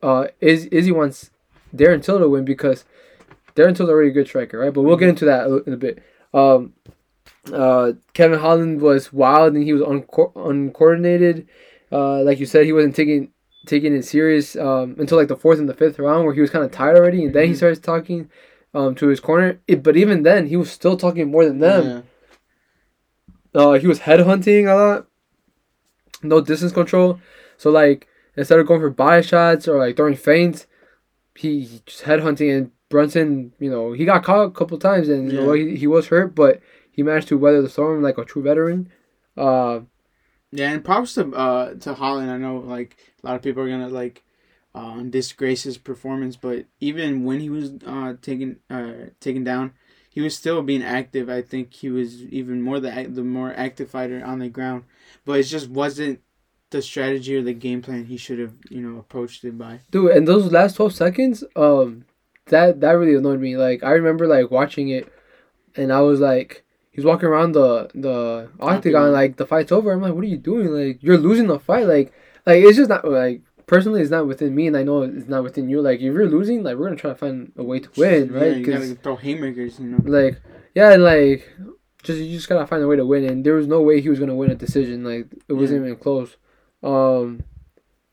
uh, 0.03 0.27
is 0.41 0.65
Izzy 0.67 0.91
wants 0.93 1.31
Darren 1.75 2.03
Till 2.03 2.19
to 2.19 2.29
win 2.29 2.45
because 2.45 2.85
Darren 3.55 3.77
Till's 3.77 3.91
already 3.91 4.09
a 4.11 4.13
good 4.13 4.27
striker, 4.27 4.59
right? 4.59 4.73
But 4.73 4.83
we'll 4.83 4.97
get 4.97 5.09
into 5.09 5.25
that 5.27 5.47
in 5.67 5.73
a 5.73 5.77
bit. 5.77 6.03
Um, 6.35 6.73
uh, 7.53 7.93
Kevin 8.13 8.39
Holland 8.39 8.81
was 8.81 9.13
wild 9.13 9.55
and 9.55 9.63
he 9.65 9.73
was 9.73 9.83
unco- 9.83 10.33
uncoordinated. 10.37 11.47
Uh, 11.93 12.23
like 12.23 12.39
you 12.39 12.47
said, 12.47 12.67
he 12.67 12.73
wasn't 12.73 12.95
taking 12.97 13.33
taking 13.67 13.95
it 13.95 14.05
serious 14.05 14.57
um, 14.57 14.97
until 14.99 15.19
like 15.19 15.29
the 15.29 15.37
fourth 15.37 15.59
and 15.59 15.69
the 15.69 15.75
fifth 15.75 15.99
round, 15.99 16.25
where 16.25 16.35
he 16.35 16.41
was 16.41 16.51
kind 16.51 16.65
of 16.65 16.71
tired 16.71 16.97
already, 16.97 17.25
and 17.25 17.35
then 17.35 17.47
he 17.49 17.53
Mhm. 17.53 17.57
starts 17.57 17.79
talking 17.81 18.31
um, 18.73 18.95
to 18.95 19.09
his 19.09 19.21
corner. 19.21 19.59
It, 19.67 19.83
but 19.83 19.97
even 19.97 20.23
then, 20.23 20.47
he 20.47 20.57
was 20.57 20.71
still 20.71 20.97
talking 20.97 21.31
more 21.31 21.45
than 21.45 21.59
them. 21.59 21.85
Yeah. 21.85 22.01
Uh, 23.55 23.73
he 23.73 23.87
was 23.87 24.01
headhunting 24.01 24.71
a 24.71 24.75
lot. 24.75 25.07
No 26.23 26.41
distance 26.41 26.73
control. 26.73 27.21
So 27.57 27.71
like 27.71 28.07
instead 28.37 28.59
of 28.59 28.67
going 28.67 28.81
for 28.81 28.91
body 28.91 29.23
shots 29.23 29.67
or 29.67 29.79
like 29.79 29.97
throwing 29.97 30.17
feints, 30.17 30.67
he, 31.35 31.63
he 31.63 31.81
just 31.87 32.03
headhunting 32.05 32.57
and 32.57 32.71
Brunson, 32.89 33.53
you 33.59 33.71
know, 33.71 33.93
he 33.93 34.05
got 34.05 34.25
caught 34.25 34.47
a 34.47 34.51
couple 34.51 34.79
times 34.79 35.09
and 35.09 35.31
you 35.31 35.39
know 35.39 35.53
Yeah. 35.53 35.65
he, 35.71 35.77
he 35.77 35.87
was 35.87 36.09
hurt, 36.09 36.35
but 36.35 36.61
he 36.91 37.03
managed 37.03 37.29
to 37.29 37.39
weather 37.39 37.63
the 37.63 37.69
storm 37.71 38.03
like 38.03 38.19
a 38.19 38.25
true 38.25 38.43
veteran. 38.43 38.91
Uh, 39.37 39.81
Yeah, 40.53 40.71
and 40.73 40.85
props 40.85 41.15
to 41.15 41.33
uh 41.33 41.75
to 41.75 41.95
Holland. 41.95 42.31
I 42.31 42.37
know 42.37 42.59
like 42.59 42.97
a 43.23 43.27
lot 43.27 43.37
of 43.37 43.43
people 43.43 43.63
are 43.63 43.69
gonna 43.69 43.89
like 43.89 44.25
uh, 44.75 45.03
disgrace 45.03 45.63
his 45.63 45.79
performance, 45.79 46.37
but 46.37 46.67
even 46.81 47.25
when 47.25 47.41
he 47.41 47.49
was 47.51 47.73
uh 47.87 48.15
taken 48.21 48.59
uh 48.69 49.11
taken 49.21 49.45
down, 49.45 49.73
he 50.11 50.21
was 50.21 50.37
still 50.37 50.61
being 50.63 50.83
active. 50.83 51.31
I 51.31 51.41
think 51.41 51.73
he 51.73 51.89
was 51.89 52.25
even 52.25 52.61
more 52.61 52.81
the 52.81 53.07
the 53.09 53.23
more 53.23 53.55
active 53.57 53.91
fighter 53.91 54.23
on 54.25 54.41
the 54.41 54.49
ground, 54.49 54.85
but 55.25 55.39
it 55.39 55.45
just 55.45 55.71
wasn't 55.71 56.21
the 56.71 56.83
strategy 56.83 57.37
or 57.37 57.43
the 57.43 57.55
game 57.55 57.81
plan 57.83 58.05
he 58.05 58.17
should 58.17 58.39
have 58.39 58.53
you 58.69 58.81
know 58.83 58.99
approached 58.99 59.45
it 59.45 59.57
by. 59.57 59.81
dude, 59.91 60.11
and 60.13 60.27
those 60.29 60.53
last 60.53 60.77
twelve 60.77 60.93
seconds, 60.95 61.43
um, 61.57 62.05
that 62.47 62.81
that 62.81 62.93
really 62.93 63.15
annoyed 63.15 63.41
me. 63.41 63.57
Like 63.57 63.83
I 63.85 63.93
remember 63.93 64.27
like 64.27 64.51
watching 64.51 64.89
it, 64.89 65.11
and 65.77 65.93
I 65.93 66.01
was 66.01 66.21
like, 66.21 66.65
he's 66.91 67.05
walking 67.05 67.29
around 67.29 67.53
the 67.53 67.89
the 67.95 68.51
octagon 68.59 68.77
Octagon. 68.77 69.13
like 69.13 69.37
the 69.37 69.47
fight's 69.47 69.73
over. 69.73 69.93
I'm 69.93 70.03
like, 70.03 70.15
what 70.15 70.25
are 70.25 70.29
you 70.29 70.39
doing? 70.39 70.69
Like 70.69 71.03
you're 71.03 71.19
losing 71.19 71.47
the 71.47 71.59
fight. 71.61 71.87
Like 71.87 72.13
like 72.47 72.63
it's 72.65 72.77
just 72.77 72.89
not 72.91 73.05
like 73.05 73.43
personally 73.73 74.01
it's 74.03 74.11
not 74.17 74.27
within 74.33 74.53
me, 74.59 74.65
and 74.69 74.77
I 74.77 74.83
know 74.89 75.03
it's 75.03 75.29
not 75.35 75.43
within 75.49 75.69
you. 75.73 75.79
Like 75.89 75.99
if 76.01 76.13
you're 76.17 76.29
losing, 76.37 76.59
like 76.67 76.77
we're 76.77 76.87
gonna 76.89 76.97
try 77.05 77.11
to 77.17 77.17
find 77.25 77.53
a 77.57 77.65
way 77.71 77.79
to 77.85 77.91
win, 77.97 78.23
Yeah, 78.33 78.39
right? 78.41 78.57
you 78.57 78.65
'Cause, 78.67 78.89
gotta 78.89 79.01
throw 79.05 79.17
haymakers, 79.17 79.79
you 79.81 79.87
know. 79.93 80.01
like 80.19 80.35
yeah, 80.75 80.97
like 80.97 81.41
just 82.03 82.19
you 82.21 82.37
just 82.41 82.49
gotta 82.51 82.67
find 82.67 82.83
a 82.83 82.89
way 82.91 82.97
to 82.97 83.07
win, 83.13 83.25
and 83.31 83.45
there 83.45 83.55
was 83.61 83.67
no 83.77 83.81
way 83.89 84.01
he 84.01 84.09
was 84.13 84.19
gonna 84.23 84.35
win 84.43 84.51
a 84.51 84.55
decision. 84.67 84.97
Like 85.11 85.27
it 85.49 85.55
wasn't 85.61 85.81
even 85.85 85.97
close. 85.97 86.37
Um, 86.83 87.27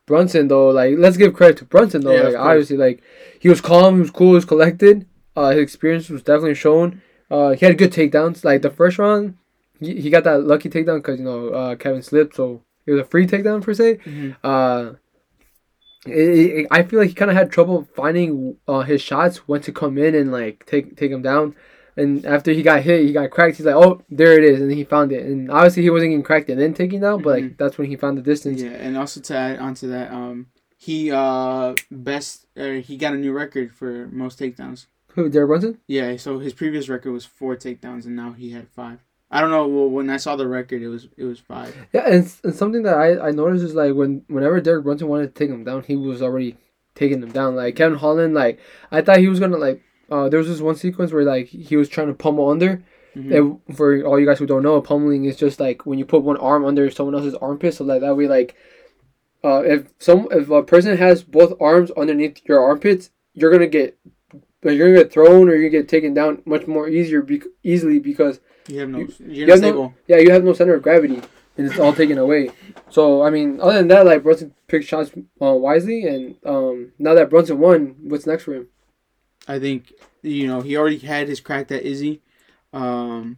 Brunson 0.06 0.48
though, 0.48 0.69
like 0.69 0.95
let's 0.98 1.18
give 1.18 1.33
credit 1.33 1.57
to 1.57 1.65
Brunson 1.65 2.01
though. 2.01 2.15
Yeah, 2.15 2.27
like 2.30 2.36
obviously, 2.50 2.77
like 2.77 3.01
he 3.39 3.50
was 3.50 3.59
calm, 3.62 3.95
he 3.95 4.01
was 4.01 4.12
cool, 4.12 4.30
he 4.30 4.36
was 4.36 4.45
collected. 4.54 5.06
Uh, 5.36 5.50
his 5.51 5.62
experience 5.62 6.09
was 6.09 6.24
definitely 6.24 6.56
shown. 6.56 7.01
Uh, 7.30 7.51
he 7.57 7.65
had 7.65 7.77
good 7.77 7.92
takedowns. 7.92 8.44
Like 8.45 8.62
the 8.62 8.69
first 8.69 8.98
round, 8.98 9.36
he, 9.80 10.00
he 10.01 10.09
got 10.09 10.24
that 10.24 10.44
lucky 10.44 10.69
takedown 10.69 10.98
because 11.00 11.19
you 11.19 11.25
know 11.25 11.50
uh, 11.50 11.75
Kevin 11.75 12.01
slipped, 12.01 12.36
so 12.36 12.62
it 12.86 12.92
was 12.94 13.01
a 13.01 13.06
free 13.06 13.27
takedown 13.27 13.62
per 13.62 13.74
se. 13.74 14.00
Mhm. 14.06 14.36
Uh, 14.44 14.94
it, 16.09 16.59
it, 16.59 16.68
I 16.71 16.83
feel 16.83 17.00
like 17.00 17.09
he 17.09 17.15
kind 17.15 17.31
of 17.31 17.38
had 17.38 17.51
trouble 17.51 17.88
finding 17.95 18.57
uh, 18.68 18.81
his 18.81 19.01
shots 19.01 19.48
when 19.48 19.62
to 19.62 19.71
come 19.71 19.98
in 19.98 20.15
and 20.15 20.31
like 20.31 20.65
take 20.65 20.95
take 20.95 21.12
him 21.12 21.21
down. 21.21 21.56
And 21.95 22.25
after 22.27 22.51
he 22.51 22.62
got 22.62 22.83
hit, 22.83 23.06
he 23.06 23.12
got 23.12 23.31
cracked. 23.31 23.57
He's 23.57 23.66
like, 23.66 23.76
"Oh, 23.76 24.02
there 24.09 24.37
it 24.37 24.44
is," 24.44 24.61
and 24.61 24.69
then 24.69 24.78
he 24.78 24.83
found 24.83 25.11
it. 25.11 25.26
And 25.26 25.49
obviously, 25.49 25.81
he 25.81 25.90
wasn't 25.90 26.11
getting 26.11 26.23
cracked 26.23 26.49
and 26.49 26.61
then 26.61 26.73
taken 26.73 27.02
down, 27.02 27.23
but 27.23 27.42
like 27.42 27.57
that's 27.57 27.78
when 27.78 27.87
he 27.87 27.95
found 27.95 28.18
the 28.18 28.21
distance. 28.21 28.61
Yeah, 28.61 28.69
and 28.69 28.95
also 28.95 29.19
to 29.19 29.35
add 29.35 29.59
onto 29.59 29.87
that, 29.90 30.11
um, 30.11 30.47
he 30.78 31.11
uh 31.11 31.73
best 31.90 32.45
uh, 32.56 32.73
he 32.73 32.97
got 32.97 33.14
a 33.14 33.18
new 33.18 33.33
record 33.33 33.73
for 33.73 34.07
most 34.11 34.40
takedowns. 34.40 34.85
Who, 35.14 35.30
Derek 35.30 35.47
Brunson? 35.47 35.80
Yeah, 35.87 36.18
so 36.18 36.37
his 36.37 36.54
previous 36.54 36.87
record 36.87 37.11
was 37.11 37.26
four 37.26 37.56
takedowns, 37.56 38.06
and 38.06 38.16
now 38.16 38.33
he 38.33 38.52
had 38.52 38.69
five. 38.69 38.99
I 39.29 39.41
don't 39.41 39.51
know. 39.51 39.67
Well, 39.67 39.89
when 39.89 40.09
I 40.09 40.17
saw 40.17 40.35
the 40.35 40.47
record, 40.47 40.81
it 40.81 40.87
was 40.87 41.07
it 41.17 41.25
was 41.25 41.39
five. 41.39 41.75
Yeah, 41.93 42.07
and, 42.09 42.33
and 42.43 42.55
something 42.55 42.83
that 42.83 42.95
I, 42.95 43.27
I 43.27 43.31
noticed 43.31 43.63
is 43.63 43.75
like 43.75 43.93
when 43.93 44.23
whenever 44.27 44.61
Derek 44.61 44.83
Brunson 44.83 45.07
wanted 45.07 45.35
to 45.35 45.39
take 45.39 45.49
him 45.49 45.63
down, 45.63 45.83
he 45.83 45.95
was 45.95 46.21
already 46.21 46.55
taking 46.95 47.21
him 47.21 47.31
down. 47.31 47.55
Like 47.55 47.75
Kevin 47.75 47.97
Holland, 47.97 48.33
like 48.33 48.59
I 48.91 49.01
thought 49.01 49.19
he 49.19 49.27
was 49.27 49.39
gonna 49.39 49.57
like. 49.57 49.81
Uh, 50.09 50.29
there 50.29 50.39
was 50.39 50.47
this 50.47 50.61
one 50.61 50.75
sequence 50.75 51.11
where 51.11 51.25
like 51.25 51.47
he 51.47 51.75
was 51.75 51.89
trying 51.89 52.07
to 52.07 52.13
pummel 52.13 52.49
under. 52.49 52.81
Mhm. 53.13 53.59
And 53.67 53.75
for 53.75 54.01
all 54.03 54.17
you 54.17 54.25
guys 54.25 54.39
who 54.39 54.45
don't 54.45 54.63
know, 54.63 54.79
pummeling 54.79 55.25
is 55.25 55.35
just 55.35 55.59
like 55.59 55.85
when 55.85 55.99
you 55.99 56.05
put 56.05 56.23
one 56.23 56.37
arm 56.37 56.63
under 56.63 56.89
someone 56.89 57.15
else's 57.15 57.35
armpit, 57.35 57.73
so 57.73 57.83
like 57.83 57.99
that 58.01 58.15
way, 58.15 58.27
like, 58.27 58.55
uh, 59.43 59.63
if 59.65 59.87
some 59.99 60.27
if 60.31 60.49
a 60.49 60.63
person 60.63 60.95
has 60.95 61.23
both 61.23 61.59
arms 61.59 61.91
underneath 61.91 62.39
your 62.45 62.61
armpits, 62.61 63.09
you're 63.33 63.51
gonna 63.51 63.67
get, 63.67 63.97
you're 64.63 64.87
gonna 64.87 65.03
get 65.03 65.11
thrown 65.11 65.49
or 65.49 65.55
you're 65.55 65.69
gonna 65.69 65.81
get 65.81 65.89
taken 65.89 66.13
down 66.13 66.41
much 66.45 66.67
more 66.67 66.87
easier, 66.87 67.21
bec 67.21 67.41
easily 67.63 67.99
because 67.99 68.39
You 68.68 68.80
have 68.81 68.90
no. 68.90 68.97
You- 69.00 69.14
You, 69.19 69.26
are 69.26 69.47
you 69.47 69.52
have 69.52 69.62
no- 69.62 69.94
yeah, 70.07 70.18
you 70.18 70.31
have 70.31 70.44
no 70.44 70.54
center 70.54 70.76
of 70.76 70.83
gravity, 70.83 71.21
and 71.57 71.68
it's 71.68 71.80
all 71.80 71.94
taken 71.94 72.18
away. 72.18 72.50
So 72.90 73.24
I 73.24 73.30
mean, 73.30 73.59
other 73.62 73.78
than 73.78 73.88
that, 73.90 74.06
like 74.06 74.24
Brunson 74.24 74.54
picked 74.68 74.86
shots 74.86 75.12
uh, 75.42 75.54
wisely, 75.54 76.06
and 76.07 76.36
um, 76.45 76.92
now 77.00 77.14
that 77.14 77.30
Brunson 77.30 77.59
won, 77.59 77.95
what's 78.04 78.26
next 78.28 78.44
for 78.44 78.54
him? 78.56 78.68
I 79.47 79.59
think 79.59 79.94
you 80.21 80.47
know 80.47 80.62
he 80.62 80.76
already 80.78 80.97
had 81.00 81.28
his 81.28 81.40
crack 81.40 81.71
at 81.71 81.83
Izzy, 81.83 82.21
um, 82.74 83.38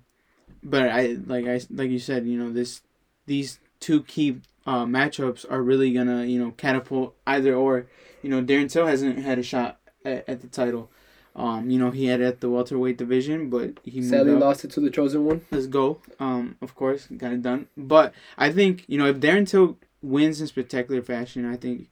but 0.64 0.90
I 0.90 1.18
like 1.26 1.46
I 1.48 1.62
like 1.70 1.90
you 1.92 2.00
said, 2.00 2.26
you 2.26 2.38
know 2.38 2.52
this 2.52 2.82
these 3.26 3.60
two 3.80 4.04
key 4.04 4.38
uh, 4.66 4.86
matchups 4.86 5.46
are 5.50 5.62
really 5.62 5.94
gonna 5.94 6.26
you 6.26 6.40
know 6.40 6.52
catapult 6.52 7.16
either 7.28 7.54
or. 7.56 7.88
You 8.22 8.30
know 8.30 8.44
Darren 8.44 8.70
Till 8.70 8.86
hasn't 8.86 9.20
had 9.20 9.40
a 9.40 9.44
shot 9.44 9.80
at, 10.04 10.28
at 10.28 10.42
the 10.42 10.48
title. 10.48 10.92
Um, 11.40 11.70
you 11.70 11.80
know 11.80 11.92
he 11.92 12.08
had 12.08 12.20
it 12.20 12.26
at 12.26 12.42
the 12.42 12.50
welterweight 12.50 12.98
division, 12.98 13.50
but 13.50 13.80
he 13.84 14.04
Sadly, 14.04 14.34
lost 14.34 14.66
it 14.66 14.72
to 14.72 14.82
the 14.82 14.90
chosen 14.90 15.26
one. 15.26 15.42
Let's 15.52 15.68
go. 15.68 16.00
Um, 16.20 16.58
of 16.62 16.76
course, 16.76 17.08
got 17.16 17.32
it 17.32 17.42
done. 17.42 17.68
But 17.78 18.14
I 18.38 18.52
think 18.52 18.84
you 18.88 18.98
know 18.98 19.06
if 19.06 19.18
Darren 19.18 19.48
Till 19.48 19.78
wins 20.02 20.42
in 20.42 20.48
spectacular 20.48 21.02
fashion, 21.02 21.50
I 21.50 21.56
think 21.56 21.90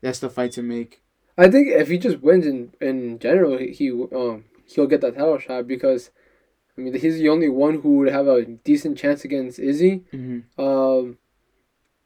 that's 0.00 0.18
the 0.18 0.28
fight 0.28 0.52
to 0.52 0.62
make. 0.62 1.00
I 1.36 1.48
think 1.48 1.68
if 1.68 1.88
he 1.88 1.98
just 1.98 2.20
wins 2.20 2.44
in 2.44 2.72
in 2.80 3.18
general, 3.20 3.58
he 3.58 3.90
um 3.90 4.44
he'll 4.66 4.86
get 4.86 5.00
that 5.00 5.14
title 5.14 5.38
shot 5.38 5.66
because, 5.66 6.10
I 6.76 6.80
mean, 6.80 6.94
he's 6.94 7.18
the 7.18 7.28
only 7.28 7.48
one 7.48 7.80
who 7.80 7.98
would 7.98 8.12
have 8.12 8.26
a 8.26 8.44
decent 8.44 8.98
chance 8.98 9.24
against 9.24 9.58
Izzy. 9.58 10.04
Mm-hmm. 10.12 10.60
Um, 10.60 11.18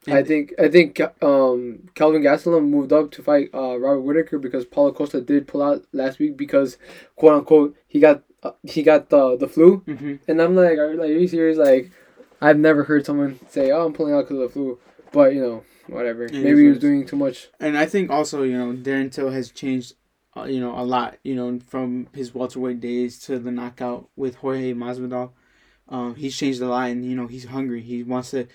I 0.07 0.23
think 0.23 0.53
I 0.59 0.67
think 0.67 0.99
um 1.23 1.89
Kelvin 1.95 2.21
Gastelum 2.21 2.67
moved 2.69 2.91
up 2.91 3.11
to 3.11 3.23
fight 3.23 3.49
uh 3.53 3.77
Robert 3.79 4.01
Whittaker 4.01 4.37
because 4.39 4.65
Paulo 4.65 4.91
Costa 4.91 5.21
did 5.21 5.47
pull 5.47 5.61
out 5.61 5.85
last 5.93 6.19
week 6.19 6.35
because 6.37 6.77
quote 7.15 7.33
unquote 7.35 7.75
he 7.87 7.99
got 7.99 8.23
uh, 8.43 8.51
he 8.63 8.83
got 8.83 9.09
the 9.09 9.37
the 9.37 9.47
flu 9.47 9.81
Mm-hmm. 9.87 10.15
and 10.27 10.41
I'm 10.41 10.55
like 10.55 10.77
are, 10.77 10.93
like 10.95 11.09
are 11.09 11.13
you 11.19 11.27
serious 11.27 11.57
like 11.57 11.91
I've 12.41 12.57
never 12.59 12.83
heard 12.83 13.05
someone 13.05 13.39
say 13.49 13.71
oh 13.71 13.85
I'm 13.85 13.93
pulling 13.93 14.13
out 14.13 14.25
because 14.27 14.37
of 14.37 14.47
the 14.49 14.49
flu 14.49 14.79
but 15.13 15.33
you 15.33 15.41
know 15.41 15.63
whatever 15.87 16.27
maybe 16.31 16.63
he 16.63 16.67
was 16.69 16.79
doing 16.79 17.05
too 17.05 17.15
much 17.15 17.49
And 17.59 17.77
I 17.77 17.85
think 17.85 18.09
also, 18.09 18.43
you 18.43 18.57
know, 18.57 18.73
Darren 18.73 19.11
Till 19.11 19.29
has 19.31 19.51
changed, 19.51 19.93
uh, 20.35 20.43
you 20.45 20.59
know, 20.61 20.77
a 20.79 20.83
lot. 20.83 21.17
You 21.23 21.35
know, 21.35 21.59
from 21.67 22.07
his 22.13 22.33
welterweight 22.33 22.79
days 22.79 23.19
to 23.25 23.37
the 23.37 23.51
knockout 23.51 24.09
with 24.15 24.35
Jorge 24.35 24.73
Masvidal. 24.73 25.31
Um, 25.89 26.15
he's 26.15 26.37
changed 26.37 26.61
a 26.61 26.67
lot, 26.67 26.89
and 26.89 27.03
you 27.05 27.15
know, 27.17 27.27
he's 27.27 27.45
hungry. 27.45 27.81
He 27.81 28.01
wants 28.03 28.31
to. 28.31 28.47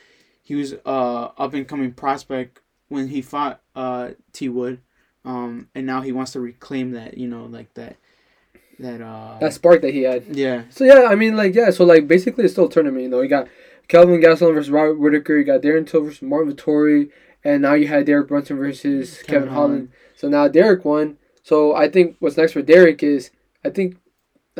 He 0.49 0.55
was 0.55 0.73
uh 0.87 1.29
up 1.37 1.53
and 1.53 1.69
coming 1.69 1.93
prospect 1.93 2.61
when 2.89 3.09
he 3.09 3.21
fought 3.21 3.61
uh 3.77 4.13
T 4.33 4.49
Wood, 4.49 4.81
um, 5.23 5.69
and 5.75 5.85
now 5.85 6.01
he 6.01 6.11
wants 6.11 6.33
to 6.33 6.41
reclaim 6.41 6.93
that. 6.93 7.19
You 7.19 7.29
know, 7.29 7.45
like 7.45 7.75
that. 7.75 7.97
That 8.79 9.03
uh. 9.03 9.37
that 9.41 9.53
spark 9.53 9.83
that 9.83 9.93
he 9.93 10.05
had 10.05 10.25
yeah. 10.35 10.63
So 10.71 10.85
yeah, 10.85 11.07
I 11.11 11.17
mean, 11.17 11.37
like 11.37 11.55
yeah, 11.55 11.69
so 11.69 11.85
like 11.85 12.09
basically 12.09 12.45
it's 12.45 12.55
still 12.55 12.65
a 12.65 12.71
tournament. 12.71 13.03
You 13.03 13.11
know, 13.11 13.21
you 13.21 13.29
got 13.29 13.49
Kelvin 13.89 14.23
Gastelum 14.23 14.55
versus 14.55 14.71
Robert 14.71 14.99
Whittaker, 14.99 15.37
you 15.37 15.45
got 15.45 15.61
Darren 15.61 15.87
Till 15.87 16.01
versus 16.01 16.23
Marvin 16.23 16.57
Vettori, 16.57 17.11
and 17.45 17.61
now 17.61 17.75
you 17.75 17.87
had 17.89 18.07
Derek 18.07 18.29
Brunson 18.29 18.57
versus 18.57 19.19
Kevin, 19.19 19.27
Kevin 19.27 19.49
Holland. 19.51 19.73
Holland. 19.73 19.93
So 20.17 20.29
now 20.31 20.49
Derek 20.49 20.83
won. 20.87 21.19
So 21.43 21.75
I 21.75 21.91
think 21.91 22.17
what's 22.21 22.39
next 22.39 22.55
for 22.55 22.63
Derek 22.63 23.03
is 23.03 23.33
I 23.63 23.69
think 23.69 23.99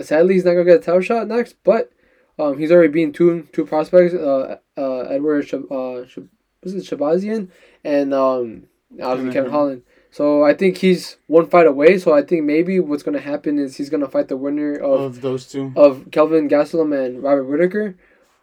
sadly 0.03 0.35
he's 0.35 0.45
not 0.45 0.53
gonna 0.53 0.67
get 0.67 0.81
a 0.81 0.83
title 0.83 1.01
shot 1.01 1.29
next, 1.29 1.57
but 1.65 1.91
um, 2.39 2.59
he's 2.59 2.71
already 2.73 2.93
beaten 2.93 3.13
two 3.13 3.47
two 3.53 3.65
prospects, 3.67 4.15
uh, 4.15 4.59
uh, 4.77 5.01
Edward 5.11 5.45
Shab- 5.47 5.71
uh, 5.71 6.05
Shab- 6.07 6.29
was 6.63 6.75
it 6.75 6.85
Shahbazyan 6.85 7.49
and 7.85 8.13
um, 8.15 8.65
obviously 9.03 9.33
Kevin 9.33 9.51
Holland. 9.51 9.83
So 10.11 10.43
I 10.43 10.55
think 10.55 10.79
he's 10.79 11.19
one 11.27 11.49
fight 11.49 11.67
away. 11.67 11.99
So 11.99 12.13
I 12.15 12.23
think 12.23 12.45
maybe 12.45 12.81
what's 12.81 13.03
gonna 13.03 13.21
happen 13.21 13.59
is 13.59 13.77
he's 13.77 13.91
gonna 13.91 14.09
fight 14.09 14.29
the 14.29 14.37
winner 14.37 14.75
of 14.75 15.01
Of 15.01 15.21
those 15.21 15.47
two. 15.47 15.73
of 15.77 16.11
Kelvin 16.11 16.49
Gastelum 16.49 16.97
and 16.99 17.23
Robert 17.23 17.45
Whittaker, 17.45 17.95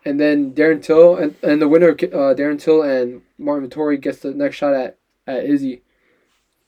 and 0.05 0.19
then 0.19 0.53
Darren 0.53 0.81
Till 0.83 1.15
and, 1.17 1.35
and 1.41 1.61
the 1.61 1.67
winner 1.67 1.89
of 1.89 1.95
uh, 1.95 2.35
Darren 2.35 2.59
Till 2.61 2.83
and 2.83 3.21
Marvin 3.37 3.69
Vettori 3.69 3.99
gets 3.99 4.19
the 4.19 4.31
next 4.33 4.57
shot 4.57 4.73
at, 4.73 4.97
at 5.25 5.43
Izzy, 5.45 5.81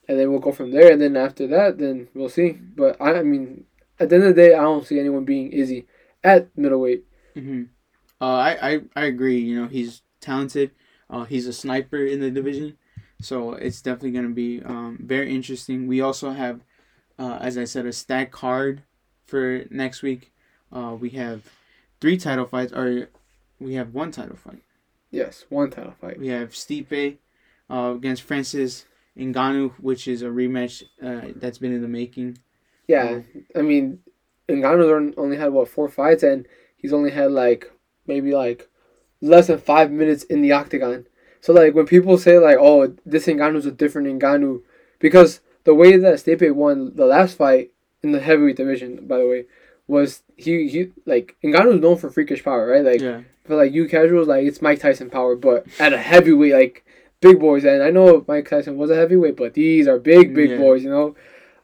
and 0.07 0.19
then 0.19 0.31
we'll 0.31 0.39
go 0.39 0.51
from 0.51 0.72
there. 0.72 0.91
And 0.91 1.00
then 1.01 1.15
after 1.15 1.46
that, 1.48 1.77
then 1.77 2.07
we'll 2.15 2.29
see. 2.29 2.51
But 2.53 3.00
I, 3.00 3.19
I 3.19 3.24
mean, 3.24 3.65
at 4.00 4.10
the 4.10 4.15
end 4.15 4.25
of 4.25 4.36
the 4.36 4.41
day, 4.41 4.53
I 4.55 4.62
don't 4.63 4.86
see 4.86 5.00
anyone 5.00 5.24
being 5.25 5.51
Izzy 5.51 5.86
at 6.24 6.50
middleweight. 6.57 7.05
Hmm 7.38 7.63
Uh, 8.22 8.25
I, 8.25 8.72
I 8.72 8.82
I 8.96 9.06
agree. 9.06 9.39
You 9.39 9.62
know, 9.62 9.67
he's 9.67 10.01
talented. 10.22 10.72
Uh, 11.10 11.25
he's 11.25 11.48
a 11.48 11.53
sniper 11.53 12.03
in 12.06 12.20
the 12.20 12.32
division, 12.32 12.77
so 13.22 13.53
it's 13.53 13.82
definitely 13.82 14.12
gonna 14.12 14.29
be 14.34 14.62
um, 14.63 15.00
very 15.01 15.34
interesting. 15.36 15.88
We 15.88 16.01
also 16.01 16.32
have, 16.32 16.62
uh, 17.20 17.38
as 17.41 17.58
I 17.58 17.65
said, 17.65 17.86
a 17.86 17.94
stack 17.94 18.32
card 18.32 18.84
for 19.25 19.65
next 19.70 20.03
week. 20.03 20.32
Uh, 20.72 20.98
we 21.00 21.12
have 21.12 21.44
three 22.01 22.17
title 22.17 22.46
fights, 22.48 22.74
or 22.74 23.10
we 23.60 23.75
have 23.75 23.94
one 23.94 24.12
title 24.12 24.36
fight. 24.38 24.63
Yes, 25.12 25.46
one 25.50 25.70
title 25.70 25.94
fight. 26.01 26.20
We 26.20 26.29
have 26.29 26.51
Stipe 26.51 27.17
uh, 27.70 27.94
against 27.96 28.24
Francis 28.24 28.86
Ngannou, 29.17 29.74
which 29.79 30.08
is 30.08 30.22
a 30.24 30.27
rematch 30.27 30.84
uh, 31.01 31.34
that's 31.36 31.60
been 31.60 31.74
in 31.74 31.82
the 31.82 31.88
making. 31.88 32.39
Yeah, 32.88 33.22
I 33.56 33.62
mean, 33.62 34.00
Ngannou's 34.50 35.13
only 35.17 35.38
had 35.38 35.51
what 35.53 35.67
four 35.70 35.89
fights, 35.89 36.24
and 36.24 36.48
he's 36.77 36.93
only 36.93 37.12
had 37.12 37.31
like 37.31 37.72
maybe 38.05 38.34
like 38.34 38.69
less 39.22 39.48
than 39.48 39.57
five 39.57 39.91
minutes 39.91 40.24
in 40.24 40.41
the 40.41 40.51
octagon. 40.53 41.07
So 41.41 41.53
like 41.53 41.74
when 41.74 41.86
people 41.86 42.17
say 42.17 42.38
like, 42.39 42.57
"Oh, 42.60 42.96
this 43.05 43.25
Ngannou's 43.27 43.65
a 43.65 43.72
different 43.72 44.07
Ngannou," 44.22 44.62
because 45.00 45.41
the 45.65 45.75
way 45.75 45.98
that 45.98 46.15
Stipe 46.15 46.51
won 46.53 46.96
the 46.96 47.05
last 47.05 47.38
fight 47.38 47.72
in 48.01 48.12
the 48.12 48.19
heavyweight 48.19 48.55
division, 48.57 49.07
by 49.07 49.17
the 49.17 49.27
way, 49.27 49.46
was 49.88 50.24
he 50.36 50.67
he 50.67 50.91
like 51.05 51.36
Ngannou's 51.43 51.81
known 51.81 51.98
for 51.98 52.10
freakish 52.10 52.43
power, 52.43 52.67
right? 52.67 52.84
Like 52.84 53.01
Yeah, 53.01 53.22
for 53.46 53.55
like 53.55 53.72
you 53.72 53.88
casuals, 53.88 54.27
like 54.27 54.46
it's 54.46 54.62
Mike 54.62 54.79
Tyson 54.79 55.10
power, 55.10 55.36
but 55.36 55.65
at 55.79 55.93
a 55.93 55.98
heavyweight, 55.98 56.53
like 56.53 56.86
big 57.22 57.39
boys. 57.39 57.63
And 57.63 57.81
I 57.81 57.89
know 57.89 58.25
Mike 58.27 58.50
Tyson 58.50 58.77
was 58.77 58.89
a 58.89 58.96
heavyweight, 58.96 59.38
but 59.38 59.53
these 59.53 59.88
are 59.88 60.00
big, 60.00 60.34
big 60.34 60.51
Yeah. 60.51 60.57
boys, 60.57 60.84
you 60.84 60.89
know. 60.89 61.15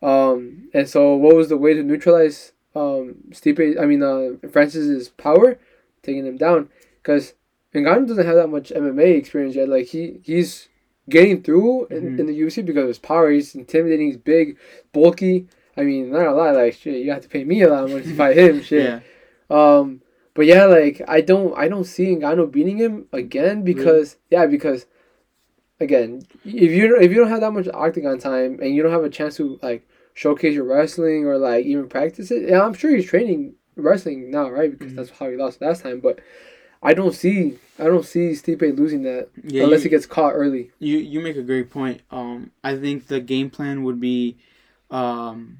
Um, 0.01 0.69
and 0.73 0.87
so 0.89 1.15
what 1.15 1.35
was 1.35 1.49
the 1.49 1.57
way 1.57 1.73
to 1.73 1.83
neutralize 1.83 2.52
um 2.75 3.15
Stipe? 3.31 3.79
I 3.79 3.85
mean, 3.85 4.01
uh, 4.03 4.47
Francis's 4.49 5.09
power, 5.09 5.59
taking 6.01 6.25
him 6.25 6.37
down, 6.37 6.69
because 7.01 7.33
Ngannou 7.73 8.07
doesn't 8.07 8.25
have 8.25 8.35
that 8.35 8.47
much 8.49 8.71
MMA 8.71 9.17
experience 9.17 9.55
yet. 9.55 9.69
Like 9.69 9.87
he 9.87 10.19
he's 10.23 10.69
getting 11.09 11.41
through 11.43 11.85
in, 11.87 12.15
Mhm. 12.15 12.19
in 12.19 12.25
the 12.27 12.39
UFC 12.39 12.65
because 12.65 12.83
of 12.83 12.87
his 12.87 12.99
power. 12.99 13.29
He's 13.29 13.55
intimidating. 13.55 14.07
He's 14.07 14.17
big, 14.17 14.57
bulky. 14.93 15.47
I 15.75 15.83
mean, 15.83 16.11
not 16.11 16.27
a 16.27 16.33
lot. 16.33 16.55
Like 16.55 16.73
shit, 16.75 17.01
you 17.03 17.11
have 17.11 17.23
to 17.23 17.29
pay 17.29 17.43
me 17.43 17.61
a 17.63 17.69
lot 17.69 17.83
of 17.85 17.89
money 17.91 18.03
to 18.03 18.15
fight 18.15 18.37
him. 18.37 18.61
Shit. 18.69 18.83
yeah. 18.85 18.99
Um, 19.49 20.01
but 20.35 20.45
yeah, 20.45 20.65
like 20.65 21.01
I 21.07 21.21
don't, 21.21 21.55
I 21.57 21.67
don't 21.67 21.83
see 21.83 22.15
Ngannou 22.15 22.51
beating 22.51 22.77
him 22.77 23.07
again 23.11 23.63
because 23.63 24.17
yeah, 24.31 24.45
because 24.45 24.85
again, 25.79 26.21
if 26.45 26.71
you 26.71 26.95
if 26.99 27.11
you 27.11 27.17
don't 27.17 27.29
have 27.29 27.41
that 27.41 27.51
much 27.53 27.67
octagon 27.73 28.19
time 28.19 28.59
and 28.61 28.73
you 28.75 28.81
don't 28.83 28.91
have 28.91 29.03
a 29.03 29.09
chance 29.09 29.35
to 29.37 29.59
like 29.61 29.85
showcase 30.13 30.53
your 30.55 30.63
wrestling 30.65 31.25
or 31.25 31.37
like 31.37 31.65
even 31.65 31.87
practice 31.89 32.31
it, 32.31 32.49
yeah, 32.49 32.61
I'm 32.63 32.73
sure 32.73 32.95
he's 32.95 33.05
training 33.07 33.55
wrestling 33.75 34.29
now, 34.31 34.49
right? 34.49 34.71
Because 34.71 34.93
Mhm. 34.93 34.95
that's 34.95 35.09
how 35.11 35.29
he 35.29 35.35
lost 35.35 35.61
last 35.61 35.81
time. 35.83 35.99
But 35.99 36.19
I 36.81 36.93
don't 36.93 37.13
see, 37.15 37.57
I 37.79 37.85
don't 37.85 38.05
see 38.05 38.31
Stipe 38.31 38.77
losing 38.77 39.03
that 39.03 39.29
Yeah, 39.43 39.63
unless 39.63 39.79
you- 39.79 39.83
he 39.85 39.89
gets 39.89 40.05
caught 40.05 40.33
early. 40.33 40.71
You 40.79 40.97
you 40.97 41.19
make 41.21 41.37
a 41.37 41.41
great 41.41 41.69
point. 41.69 42.01
Um, 42.11 42.51
I 42.63 42.75
think 42.77 43.07
the 43.07 43.19
game 43.21 43.49
plan 43.49 43.83
would 43.83 43.99
be, 43.99 44.37
um, 44.91 45.57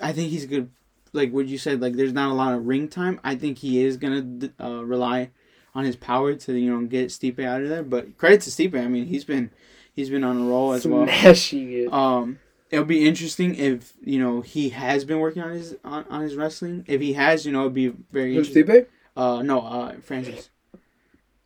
I 0.00 0.12
think 0.12 0.30
he's 0.30 0.46
good. 0.46 0.70
Like 1.12 1.30
what 1.32 1.46
you 1.46 1.58
said, 1.58 1.82
like 1.82 1.94
there's 1.94 2.14
not 2.14 2.30
a 2.30 2.34
lot 2.34 2.54
of 2.54 2.66
ring 2.66 2.88
time. 2.88 3.20
I 3.22 3.34
think 3.34 3.58
he 3.58 3.84
is 3.84 3.98
gonna 3.98 4.50
uh, 4.58 4.82
rely 4.84 5.30
on 5.74 5.84
his 5.84 5.96
power 5.96 6.34
to 6.34 6.52
you 6.58 6.70
know 6.70 6.86
get 6.86 7.08
Stipe 7.08 7.38
out 7.44 7.60
of 7.62 7.68
there. 7.68 7.82
But 7.82 8.16
credit 8.16 8.40
to 8.42 8.50
Stipe. 8.50 8.74
I 8.74 8.88
mean 8.88 9.06
he's 9.06 9.24
been 9.24 9.50
he's 9.92 10.08
been 10.08 10.24
on 10.24 10.40
a 10.40 10.44
roll 10.46 10.72
as 10.72 10.86
well. 10.86 11.06
Smashing 11.06 11.70
it. 11.72 11.92
Um, 11.92 12.38
it'll 12.72 12.86
be 12.86 13.06
interesting 13.06 13.54
if 13.54 13.92
you 14.02 14.18
know 14.18 14.40
he 14.40 14.70
has 14.70 15.04
been 15.04 15.20
working 15.20 15.42
on 15.42 15.52
his 15.52 15.76
on, 15.84 16.04
on 16.10 16.22
his 16.22 16.34
wrestling. 16.34 16.84
If 16.88 17.00
he 17.00 17.12
has, 17.12 17.46
you 17.46 17.52
know, 17.52 17.60
it'd 17.60 17.74
be 17.74 17.92
very 18.10 18.34
Who's 18.34 18.48
interesting. 18.48 18.86
Uh, 19.16 19.42
no, 19.42 19.60
uh, 19.60 19.92
Francis. 20.00 20.50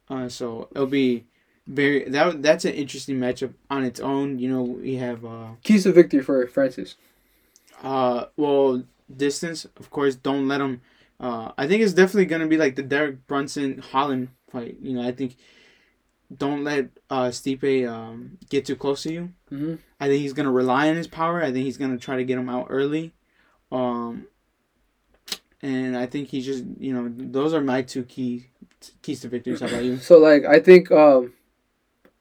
Uh, 0.08 0.28
so 0.28 0.68
it'll 0.70 0.86
be 0.86 1.24
very 1.66 2.08
that 2.08 2.42
that's 2.42 2.64
an 2.64 2.72
interesting 2.74 3.16
matchup 3.18 3.52
on 3.68 3.84
its 3.84 4.00
own. 4.00 4.38
You 4.38 4.48
know, 4.48 4.62
we 4.62 4.94
have 4.94 5.24
uh, 5.24 5.48
Keys 5.62 5.82
to 5.82 5.92
victory 5.92 6.22
for 6.22 6.46
Francis. 6.46 6.94
uh, 7.82 8.26
well, 8.36 8.84
distance. 9.14 9.64
Of 9.76 9.90
course, 9.90 10.14
don't 10.14 10.48
let 10.48 10.60
him. 10.60 10.80
Uh, 11.18 11.52
I 11.58 11.66
think 11.66 11.82
it's 11.82 11.92
definitely 11.92 12.26
gonna 12.26 12.46
be 12.46 12.56
like 12.56 12.76
the 12.76 12.82
Derek 12.82 13.26
Brunson 13.26 13.78
Holland 13.78 14.28
fight. 14.50 14.76
You 14.80 14.94
know, 14.94 15.02
I 15.06 15.12
think 15.12 15.36
don't 16.34 16.64
let 16.64 16.88
uh 17.10 17.28
Stipe 17.28 17.88
um 17.88 18.38
get 18.48 18.64
too 18.66 18.76
close 18.76 19.02
to 19.04 19.12
you. 19.12 19.32
Mm-hmm. 19.52 19.74
I 20.00 20.08
think 20.08 20.22
he's 20.22 20.32
gonna 20.32 20.50
rely 20.52 20.88
on 20.88 20.96
his 20.96 21.06
power. 21.06 21.42
I 21.42 21.52
think 21.52 21.64
he's 21.64 21.76
gonna 21.78 21.98
try 21.98 22.16
to 22.16 22.24
get 22.24 22.38
him 22.38 22.48
out 22.48 22.66
early. 22.70 23.12
Um, 23.72 24.26
and 25.62 25.96
I 25.96 26.06
think 26.06 26.28
he 26.28 26.40
just 26.40 26.64
you 26.78 26.92
know 26.92 27.12
those 27.16 27.54
are 27.54 27.60
my 27.60 27.82
two 27.82 28.04
key 28.04 28.46
keys 29.02 29.20
to 29.20 29.28
victories. 29.28 29.60
How 29.60 29.66
about 29.66 29.84
you? 29.84 29.98
So 29.98 30.18
like 30.18 30.44
I 30.44 30.60
think 30.60 30.90
um 30.90 31.32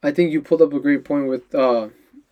I 0.04 0.12
think 0.12 0.32
you 0.32 0.42
pulled 0.42 0.62
up 0.62 0.74
a 0.74 0.80
great 0.80 1.04
point 1.04 1.28
with 1.28 1.54
uh 1.54 1.90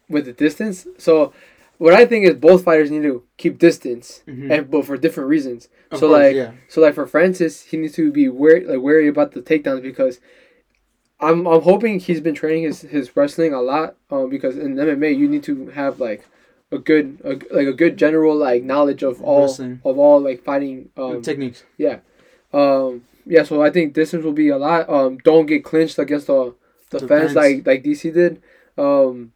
with 0.10 0.26
the 0.26 0.34
distance. 0.34 0.88
So 0.98 1.34
what 1.80 1.94
I 1.94 2.06
think 2.06 2.26
is 2.28 2.36
both 2.36 2.64
fighters 2.64 2.92
need 2.92 3.04
to 3.04 3.24
keep 3.38 3.58
distance, 3.58 4.22
Mhm. 4.28 4.52
and 4.52 4.72
but 4.72 4.86
for 4.86 4.96
different 4.98 5.30
reasons. 5.30 5.70
Of 5.92 6.00
so 6.00 6.08
course, 6.08 6.20
like 6.20 6.36
yeah, 6.36 6.52
so 6.68 6.82
like 6.82 6.94
for 6.96 7.06
Francis, 7.06 7.64
he 7.64 7.78
needs 7.78 7.94
to 7.96 8.12
be 8.12 8.30
wary 8.30 8.66
like 8.66 8.80
wary 8.82 9.08
about 9.08 9.32
the 9.34 9.42
takedowns 9.42 9.82
because 9.82 10.20
I'm 11.20 11.48
I'm 11.48 11.62
hoping 11.62 12.00
he's 12.00 12.22
been 12.22 12.36
training 12.36 12.64
his, 12.64 12.82
his 12.82 13.16
wrestling 13.16 13.54
a 13.54 13.62
lot. 13.62 13.96
Um, 14.10 14.30
because 14.30 14.58
in 14.58 14.76
MMA 14.76 15.18
you 15.18 15.28
need 15.30 15.44
to 15.44 15.68
have 15.70 16.00
like 16.00 16.28
a 16.72 16.78
good 16.80 17.20
a, 17.24 17.30
like 17.56 17.68
a 17.68 17.74
good 17.74 17.98
general 17.98 18.36
like 18.36 18.64
knowledge 18.64 19.04
of 19.04 19.22
all 19.22 19.42
Wrestling. 19.42 19.82
of 19.86 19.98
all 19.98 20.20
like 20.22 20.44
fighting 20.44 20.90
um 20.98 21.22
techniques. 21.22 21.64
um, 22.54 23.04
yeah, 23.26 23.44
so 23.44 23.62
I 23.64 23.70
think 23.70 23.94
distance 23.94 24.24
will 24.26 24.34
be 24.34 24.50
a 24.50 24.58
lot. 24.58 24.90
Um, 24.90 25.18
don't 25.20 25.46
get 25.46 25.64
clinched 25.64 25.98
against 26.00 26.28
the 26.28 26.54
the, 26.90 27.00
The 27.00 27.08
fence, 27.08 27.34
fence. 27.34 27.36
like 27.36 27.66
like 27.68 27.84
DC 27.84 28.14
did. 28.14 28.42
Um, 28.78 29.32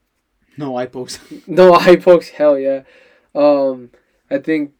No 0.57 0.75
eye 0.77 0.87
pokes. 0.87 1.19
no 1.47 1.73
eye 1.73 1.95
pokes, 1.95 2.29
hell 2.29 2.57
yeah. 2.59 2.83
Um, 3.33 3.91
I 4.29 4.39
think 4.39 4.73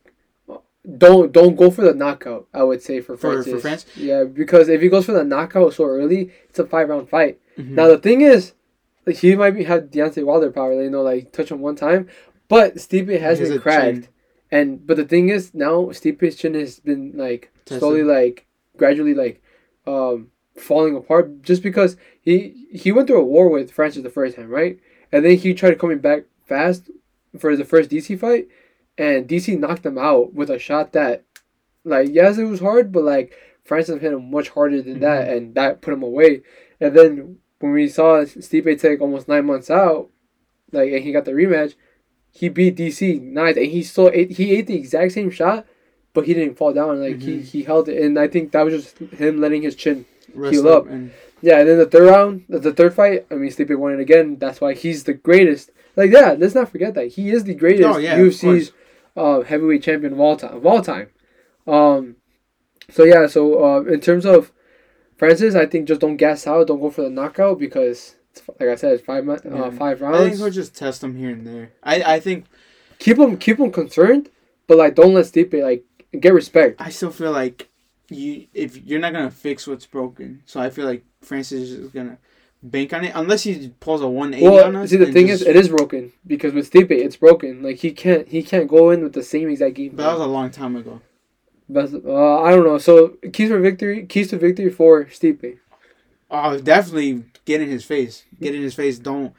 don't 0.98 1.32
don't 1.32 1.56
go 1.56 1.70
for 1.72 1.82
the 1.82 1.94
knockout. 1.94 2.48
I 2.53 2.63
would 2.63 2.82
say 2.82 3.01
for 3.01 3.17
For- 3.17 3.34
Francis. 3.34 3.53
for 3.53 3.60
France? 3.60 3.86
yeah, 3.96 4.24
because 4.24 4.70
if 4.70 4.82
he 4.82 4.89
goes 4.89 5.06
for 5.06 5.12
the 5.12 5.24
knockout 5.24 5.74
so 5.74 5.86
early, 5.86 6.32
it's 6.50 6.60
a 6.60 6.65
five 6.65 6.89
round 6.89 7.10
fight. 7.10 7.39
Mhm. 7.58 7.70
Now 7.72 7.88
the 7.88 7.98
thing 7.98 8.22
is, 8.22 8.53
like 9.06 9.17
he 9.17 9.36
might 9.36 9.51
be 9.51 9.63
have 9.65 9.84
Deontay 9.86 10.24
Wilder 10.24 10.51
power. 10.51 10.82
You 10.82 10.89
know, 10.89 11.01
like 11.01 11.32
touch 11.34 11.51
him 11.51 11.60
one 11.60 11.75
time, 11.75 12.08
But 12.48 12.75
Stipe 12.75 13.20
has 13.20 13.39
been 13.39 13.60
cracked, 13.60 13.94
chin. 14.03 14.08
and 14.51 14.88
but 14.88 14.96
the 14.98 15.03
thing 15.06 15.29
is 15.29 15.53
now 15.53 15.86
Stipe's 15.91 16.36
chin 16.38 16.53
has 16.53 16.79
been 16.79 17.13
like 17.15 17.51
Tested. 17.65 17.79
slowly 17.79 18.03
like 18.03 18.46
gradually 18.77 19.13
like 19.13 19.41
um 19.86 20.29
falling 20.56 20.96
apart 20.96 21.41
just 21.41 21.62
because 21.63 21.98
he 22.22 22.67
he 22.72 22.91
went 22.91 23.08
through 23.08 23.20
a 23.22 23.24
war 23.25 23.50
with 23.50 23.72
Francis 23.72 24.03
the 24.03 24.10
first 24.10 24.36
time, 24.38 24.50
right? 24.50 24.79
And 25.12 25.25
then 25.25 25.36
he 25.38 25.53
tried 25.53 25.79
coming 25.79 26.00
back 26.00 26.24
fast 26.46 26.89
for 27.38 27.56
the 27.56 27.65
first 27.65 27.89
DC 27.89 28.17
fight, 28.20 28.48
and 28.98 29.27
DC 29.27 29.58
knocked 29.60 29.86
him 29.86 29.98
out 29.98 30.34
with 30.34 30.50
a 30.50 30.60
shot 30.60 30.94
that, 30.94 31.24
like, 31.84 32.10
yes, 32.12 32.38
it 32.38 32.46
was 32.46 32.60
hard, 32.60 32.92
but 32.92 33.04
like 33.04 33.34
Francis 33.63 34.01
hit 34.01 34.13
him 34.13 34.32
much 34.32 34.50
harder 34.50 34.82
than 34.82 35.00
that, 35.01 35.30
and 35.30 35.56
that 35.56 35.82
put 35.82 35.94
him 35.94 36.04
away. 36.04 36.42
And 36.80 36.96
then 36.96 37.38
when 37.60 37.72
we 37.74 37.88
saw 37.89 38.24
Stipe 38.24 38.80
take 38.80 39.01
almost 39.01 39.27
nine 39.27 39.46
months 39.46 39.70
out, 39.70 40.10
like, 40.72 40.92
and 40.92 41.04
he 41.04 41.12
got 41.12 41.25
the 41.25 41.32
rematch, 41.32 41.75
he 42.32 42.50
beat 42.50 42.75
DC 42.75 43.22
nice, 43.22 43.56
and 43.58 43.66
he 43.68 43.84
still 43.84 44.10
ate, 44.13 44.32
he 44.32 44.56
ate 44.56 44.68
the 44.68 44.75
exact 44.75 45.13
same 45.13 45.30
shot, 45.32 45.66
but 46.13 46.25
he 46.25 46.34
didn't 46.34 46.56
fall 46.58 46.74
down. 46.74 47.00
Like 47.01 47.20
he 47.22 47.38
Mhm. 47.38 47.44
he 47.44 47.63
held 47.63 47.89
it, 47.89 48.01
and 48.01 48.18
I 48.20 48.27
think 48.27 48.51
that 48.51 48.63
was 48.66 48.74
just 48.74 48.98
him 48.98 49.39
letting 49.39 49.62
his 49.62 49.75
chin 49.75 50.06
Rest 50.34 50.54
Heal 50.56 50.68
up. 50.68 50.88
and 50.89 51.12
yeah, 51.42 51.60
and 51.60 51.70
then 51.70 51.77
the 51.77 51.86
third 51.86 52.10
round, 52.10 52.44
the, 52.50 52.74
third 52.74 52.94
fight, 52.96 53.25
I 53.32 53.36
mean, 53.36 53.51
Stipe 53.51 53.75
won 53.77 53.94
it 53.94 54.00
again. 54.00 54.38
That's 54.39 54.60
why 54.60 54.74
he's 54.74 55.04
the 55.04 55.13
greatest. 55.13 55.72
Like, 55.96 56.12
yeah, 56.12 56.36
let's 56.38 56.56
not 56.56 56.70
forget 56.70 56.94
that 56.96 57.08
he 57.10 57.30
is 57.30 57.44
the 57.44 57.54
greatest 57.54 57.88
Oh, 57.88 57.98
yeah, 57.98 58.18
UFC's 58.18 58.72
uh, 59.17 59.41
heavyweight 59.41 59.83
champion 59.83 60.13
of 60.13 60.19
all 60.19 60.38
time. 60.38 60.55
Of 60.55 60.65
all 60.65 60.81
time. 60.81 61.09
Um, 61.65 62.15
so 62.89 63.03
yeah, 63.03 63.27
so 63.27 63.63
uh, 63.65 63.81
in 63.81 64.00
terms 64.00 64.25
of 64.25 64.51
Francis, 65.17 65.55
I 65.55 65.65
think 65.65 65.88
just 65.88 66.00
don't 66.01 66.15
gas 66.17 66.47
out, 66.47 66.67
don't 66.67 66.79
go 66.79 66.89
for 66.89 67.01
the 67.01 67.09
knockout 67.09 67.59
because, 67.59 68.15
it's, 68.31 68.41
like 68.59 68.69
I 68.69 68.75
said, 68.75 68.93
it's 68.93 69.03
five 69.03 69.25
mon- 69.25 69.41
Yeah. 69.43 69.63
uh, 69.63 69.71
five 69.71 70.01
I 70.03 70.12
think 70.12 70.21
rounds. 70.29 70.39
he'll 70.39 70.50
just 70.51 70.75
test 70.75 71.03
him 71.03 71.17
here 71.17 71.31
and 71.31 71.45
there. 71.45 71.71
I, 71.83 72.15
I 72.15 72.19
think 72.19 72.45
keep 73.00 73.17
him 73.17 73.38
keep 73.38 73.59
him 73.59 73.71
concerned, 73.71 74.29
but 74.67 74.77
like 74.77 74.95
don't 74.95 75.13
let 75.13 75.25
Stipe 75.25 75.62
like 75.62 75.83
get 76.17 76.33
respect. 76.33 76.79
I 76.79 76.89
still 76.91 77.12
feel 77.12 77.31
like 77.31 77.67
you 78.09 78.47
if 78.53 78.77
you're 78.86 79.00
not 79.00 79.12
gonna 79.13 79.31
fix 79.31 79.67
what's 79.67 79.86
broken. 79.86 80.43
So 80.45 80.62
I 80.62 80.69
feel 80.69 80.86
like 80.86 81.03
Francis 81.21 81.71
is 81.71 81.89
gonna 81.89 82.17
bank 82.64 82.92
on 82.94 83.04
it 83.06 83.12
unless 83.16 83.44
he 83.44 83.70
pulls 83.80 84.02
a 84.02 84.08
180 84.08 84.46
on 84.66 84.74
Well, 84.74 84.84
us. 84.84 84.90
see, 84.90 84.98
the 84.98 85.12
thing 85.12 85.28
just- 85.28 85.44
is, 85.44 85.48
it 85.48 85.56
is 85.56 85.70
broken 85.70 86.12
because 86.26 86.54
with 86.54 86.72
Stipe, 86.72 86.92
it's 86.92 87.16
broken. 87.18 87.62
Like 87.64 87.78
he 87.78 87.92
can't 87.92 88.28
he 88.28 88.44
can't 88.44 88.68
go 88.68 88.90
in 88.92 89.04
with 89.04 89.14
the 89.14 89.24
same 89.24 89.50
exact 89.50 89.76
game. 89.76 89.92
But 89.96 90.04
that 90.04 90.14
was 90.14 90.22
a 90.22 90.28
long 90.28 90.50
time 90.50 90.76
ago. 90.76 91.02
But 91.70 91.94
uh, 92.06 92.42
I 92.42 92.52
don't 92.52 92.66
know. 92.66 92.78
So 92.78 93.18
keys 93.34 93.50
for 93.50 93.60
victory, 93.60 94.06
keys 94.06 94.30
to 94.30 94.38
victory 94.38 94.70
for 94.70 95.06
Stipe. 95.06 95.58
Oh, 96.30 96.60
definitely 96.60 97.24
get 97.46 97.62
in 97.62 97.70
his 97.70 97.86
face. 97.86 98.26
Get 98.42 98.54
in 98.56 98.62
his 98.62 98.74
face. 98.76 99.00
Don't 99.00 99.34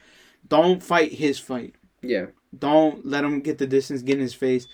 don't 0.49 0.83
fight 0.83 1.13
his 1.13 1.39
fight. 1.39 1.75
Yeah, 2.01 2.27
Don't 2.57 3.05
let 3.05 3.25
him 3.25 3.41
get 3.41 3.59
the 3.59 3.67
distance. 3.67 4.03
Get 4.03 4.15
in 4.17 4.21
his 4.23 4.35
face. 4.35 4.67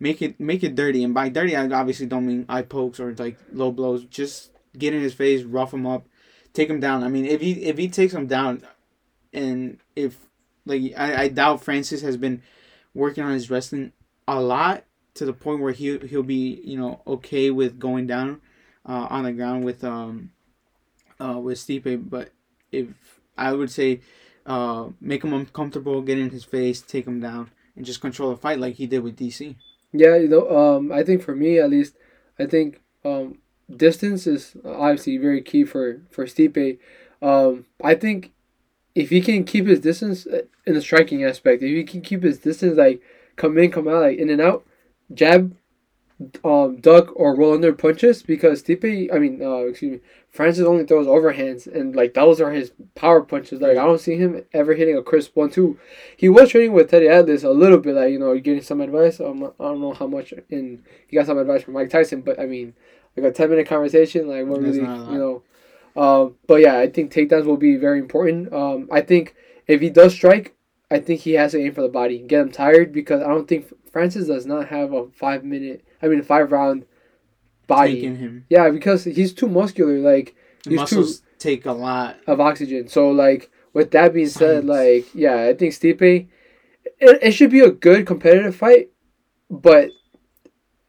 Make 0.00 0.20
it 0.20 0.40
make 0.40 0.64
it 0.64 0.74
dirty. 0.74 1.04
And 1.04 1.14
by 1.14 1.28
dirty, 1.28 1.54
I 1.54 1.68
obviously 1.68 2.06
don't 2.06 2.26
mean 2.26 2.44
eye 2.48 2.62
pokes 2.62 2.98
or 2.98 3.14
like 3.14 3.38
low 3.52 3.70
blows. 3.70 4.04
Just 4.06 4.50
get 4.76 4.92
in 4.92 5.00
his 5.00 5.14
face, 5.14 5.44
rough 5.44 5.72
him 5.72 5.86
up, 5.86 6.06
take 6.52 6.68
him 6.68 6.80
down. 6.80 7.02
I 7.02 7.08
mean, 7.08 7.24
if 7.24 7.40
he 7.40 7.52
if 7.64 7.78
he 7.78 7.88
takes 7.88 8.12
him 8.12 8.26
down, 8.26 8.62
and 9.32 9.78
if 9.96 10.16
like 10.66 10.92
I, 10.96 11.22
I 11.22 11.28
doubt 11.28 11.62
Francis 11.62 12.02
has 12.02 12.16
been 12.16 12.42
working 12.94 13.24
on 13.24 13.32
his 13.32 13.50
wrestling 13.50 13.92
a 14.28 14.40
lot 14.40 14.84
to 15.14 15.24
the 15.24 15.32
point 15.32 15.60
where 15.60 15.72
he 15.72 15.98
he'll 15.98 16.22
be 16.22 16.60
you 16.64 16.78
know 16.78 17.02
okay 17.06 17.50
with 17.50 17.78
going 17.78 18.06
down 18.06 18.40
uh, 18.86 19.06
on 19.10 19.24
the 19.24 19.32
ground 19.32 19.64
with 19.64 19.84
um 19.84 20.30
uh 21.20 21.38
with 21.38 21.58
Stipe. 21.58 22.08
But 22.08 22.30
if 22.70 22.88
I 23.36 23.52
would 23.52 23.70
say 23.70 24.00
uh 24.46 24.88
make 25.00 25.24
him 25.24 25.32
uncomfortable, 25.32 26.02
get 26.02 26.18
in 26.18 26.30
his 26.30 26.44
face, 26.44 26.80
take 26.80 27.06
him 27.06 27.20
down, 27.20 27.50
and 27.76 27.84
just 27.84 28.00
control 28.00 28.30
the 28.30 28.36
fight 28.36 28.58
like 28.58 28.76
he 28.76 28.86
did 28.86 29.00
with 29.02 29.16
DC. 29.18 29.56
yeah. 29.92 30.16
You 30.16 30.28
know, 30.28 30.48
um, 30.50 30.92
I 30.92 31.02
think 31.02 31.22
for 31.22 31.34
me 31.34 31.58
at 31.58 31.70
least, 31.70 31.96
I 32.38 32.46
think 32.46 32.80
um, 33.04 33.38
distance 33.76 34.26
is 34.26 34.56
obviously 34.64 35.16
very 35.18 35.42
key 35.42 35.64
for 35.64 36.00
for 36.10 36.26
Stipe. 36.26 36.78
Um, 37.20 37.66
I 37.82 37.94
think 37.94 38.32
if 38.94 39.10
he 39.10 39.20
can 39.20 39.44
keep 39.44 39.66
his 39.66 39.80
distance 39.80 40.26
uh, 40.26 40.42
in 40.66 40.74
the 40.74 40.82
striking 40.82 41.24
aspect, 41.24 41.62
if 41.62 41.68
he 41.68 41.84
can 41.84 42.02
keep 42.02 42.22
his 42.22 42.38
distance 42.38 42.76
like 42.76 43.00
come 43.36 43.58
in, 43.58 43.70
come 43.70 43.88
out, 43.88 44.02
like 44.02 44.18
in 44.18 44.30
and 44.30 44.40
out, 44.40 44.64
jab, 45.12 45.56
um, 46.44 46.76
duck 46.76 47.08
or 47.16 47.34
roll 47.34 47.54
under 47.54 47.72
punches 47.72 48.22
because 48.22 48.62
Stipe, 48.62 49.12
I 49.12 49.18
mean, 49.18 49.42
uh, 49.42 49.66
excuse 49.66 49.92
me, 49.92 50.00
Francis 50.30 50.66
only 50.66 50.84
throws 50.84 51.06
overhands 51.06 51.66
and 51.66 51.96
like 51.96 52.14
those 52.14 52.40
are 52.40 52.52
his 52.52 52.72
power 52.94 53.22
punches. 53.22 53.60
Like 53.60 53.76
I 53.76 53.84
don't 53.84 54.00
see 54.00 54.16
him 54.16 54.44
ever 54.52 54.74
hitting 54.74 54.96
a 54.96 55.02
crisp 55.02 55.36
one 55.36 55.50
two. 55.50 55.78
He 56.16 56.28
was 56.28 56.50
training 56.50 56.72
with 56.72 56.90
Teddy 56.90 57.08
Atlas 57.08 57.42
a 57.44 57.50
little 57.50 57.78
bit, 57.78 57.94
like 57.94 58.10
you 58.10 58.18
know, 58.18 58.38
getting 58.38 58.62
some 58.62 58.80
advice. 58.80 59.20
Um, 59.20 59.52
I 59.58 59.64
don't 59.64 59.80
know 59.80 59.94
how 59.94 60.06
much, 60.06 60.32
and 60.50 60.82
he 61.08 61.16
got 61.16 61.26
some 61.26 61.38
advice 61.38 61.62
from 61.62 61.74
Mike 61.74 61.90
Tyson, 61.90 62.22
but 62.22 62.38
I 62.38 62.46
mean, 62.46 62.74
like 63.16 63.26
a 63.26 63.32
ten 63.32 63.50
minute 63.50 63.66
conversation, 63.66 64.28
like 64.28 64.46
what 64.46 64.62
That's 64.62 64.76
really, 64.76 64.86
not 64.86 64.98
a 64.98 65.02
lot. 65.02 65.12
you 65.12 65.18
know. 65.18 65.42
Um, 65.94 66.36
but 66.46 66.60
yeah, 66.60 66.78
I 66.78 66.88
think 66.88 67.12
takedowns 67.12 67.44
will 67.44 67.56
be 67.58 67.76
very 67.76 67.98
important. 67.98 68.52
Um, 68.52 68.88
I 68.90 69.02
think 69.02 69.34
if 69.66 69.80
he 69.80 69.90
does 69.90 70.14
strike, 70.14 70.54
I 70.90 70.98
think 71.00 71.20
he 71.20 71.32
has 71.34 71.52
to 71.52 71.60
aim 71.60 71.74
for 71.74 71.82
the 71.82 71.88
body, 71.88 72.18
get 72.18 72.40
him 72.40 72.50
tired 72.52 72.92
because 72.92 73.22
I 73.22 73.28
don't 73.28 73.46
think 73.46 73.72
Francis 73.90 74.26
does 74.26 74.46
not 74.46 74.68
have 74.68 74.92
a 74.92 75.08
five 75.10 75.44
minute, 75.44 75.84
I 76.00 76.08
mean, 76.08 76.22
five 76.22 76.50
round 76.50 76.86
body. 77.66 77.94
Taking 77.94 78.16
him. 78.16 78.46
Yeah, 78.48 78.70
because 78.70 79.04
he's 79.04 79.32
too 79.34 79.48
muscular, 79.48 79.98
like 79.98 80.34
He's 80.64 80.76
muscles 80.76 81.22
take 81.38 81.66
a 81.66 81.72
lot. 81.72 82.16
of 82.26 82.40
oxygen. 82.40 82.88
So 82.88 83.10
like 83.10 83.50
with 83.72 83.90
that 83.90 84.14
being 84.14 84.28
said, 84.28 84.64
Science. 84.64 85.04
like 85.04 85.14
yeah, 85.14 85.42
I 85.42 85.54
think 85.54 85.74
Stipe, 85.74 86.00
it, 86.02 86.28
it 87.00 87.32
should 87.32 87.50
be 87.50 87.60
a 87.60 87.70
good 87.70 88.06
competitive 88.06 88.56
fight, 88.56 88.90
but 89.50 89.90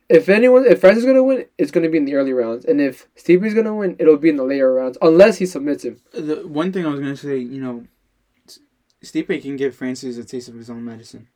if 0.10 0.30
anyone, 0.30 0.66
if 0.66 0.82
Francis 0.82 1.04
is 1.04 1.08
gonna 1.08 1.24
win, 1.24 1.46
it's 1.58 1.72
gonna 1.72 1.90
be 1.90 1.98
in 1.98 2.06
the 2.06 2.16
early 2.16 2.34
rounds, 2.34 2.66
and 2.66 2.82
if 2.82 3.08
is 3.16 3.54
gonna 3.54 3.76
win, 3.76 3.96
it'll 4.00 4.18
be 4.18 4.30
in 4.30 4.38
the 4.38 4.44
later 4.44 4.74
rounds, 4.74 4.98
unless 5.02 5.38
he 5.38 5.46
submits 5.46 5.84
him. 5.84 6.02
The 6.12 6.48
one 6.48 6.72
thing 6.72 6.86
I 6.86 6.90
was 6.90 7.00
gonna 7.00 7.16
say, 7.16 7.38
you 7.38 7.62
know, 7.62 7.86
S- 8.48 8.60
Stipe 9.04 9.42
can 9.42 9.56
give 9.56 9.76
Francis 9.76 10.18
a 10.18 10.24
taste 10.24 10.50
of 10.50 10.56
his 10.56 10.70
own 10.70 10.84
medicine. 10.84 11.28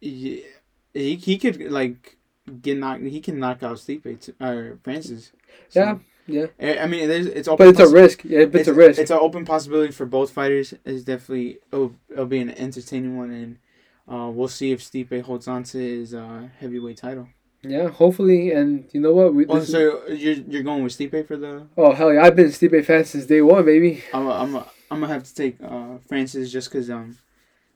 He, 0.00 0.44
he, 0.92 1.16
he 1.16 1.38
could 1.38 1.60
like 1.70 2.18
get 2.60 2.78
knocked. 2.78 3.02
He 3.02 3.20
can 3.20 3.38
knock 3.38 3.62
out 3.62 3.78
Stipe 3.78 4.20
t- 4.20 4.34
or 4.44 4.78
Francis. 4.82 5.32
So, 5.68 6.00
Yeah, 6.26 6.46
yeah. 6.58 6.82
I 6.84 6.86
mean, 6.86 7.08
there's 7.08 7.26
it's 7.26 7.48
open. 7.48 7.66
But 7.66 7.80
it's 7.80 7.90
a 7.90 7.92
risk. 7.92 8.24
Yeah, 8.24 8.44
but 8.44 8.60
it's, 8.60 8.68
a 8.68 8.74
risk. 8.74 9.00
It's 9.00 9.10
an 9.10 9.18
open 9.20 9.44
possibility 9.44 9.92
for 9.92 10.06
both 10.06 10.30
fighters. 10.30 10.74
It's 10.84 11.04
definitely 11.04 11.58
it'll, 11.72 11.94
it'll 12.10 12.26
be 12.26 12.38
an 12.40 12.50
entertaining 12.50 13.16
one, 13.16 13.30
and 13.30 13.58
uh, 14.06 14.30
we'll 14.30 14.48
see 14.48 14.72
if 14.72 14.82
Stipe 14.82 15.22
holds 15.22 15.48
on 15.48 15.64
to 15.64 15.78
his 15.78 16.14
uh, 16.14 16.48
heavyweight 16.60 16.98
title. 16.98 17.28
Yeah, 17.64 17.88
hopefully, 17.88 18.52
and 18.52 18.86
you 18.92 19.00
know 19.00 19.12
what? 19.12 19.34
We, 19.34 19.46
Oh, 19.46 19.60
so 19.60 20.06
you're 20.08 20.34
you're 20.34 20.62
going 20.62 20.82
with 20.84 20.96
Stipe 20.96 21.26
for 21.26 21.36
the? 21.36 21.66
oh 21.76 21.92
hell 21.92 22.12
yeah! 22.12 22.22
I've 22.22 22.36
been 22.36 22.46
a 22.46 22.50
Stipe 22.50 22.84
fan 22.84 23.04
since 23.04 23.26
day 23.26 23.40
one, 23.42 23.64
baby. 23.64 24.02
I'm 24.12 24.26
a, 24.26 24.32
I'm 24.32 24.54
a, 24.54 24.66
I'm 24.90 25.00
gonna 25.00 25.12
have 25.12 25.24
to 25.24 25.34
take 25.34 25.56
uh, 25.62 25.98
Francis 26.08 26.52
just 26.52 26.70
because 26.70 26.90
um, 26.90 27.16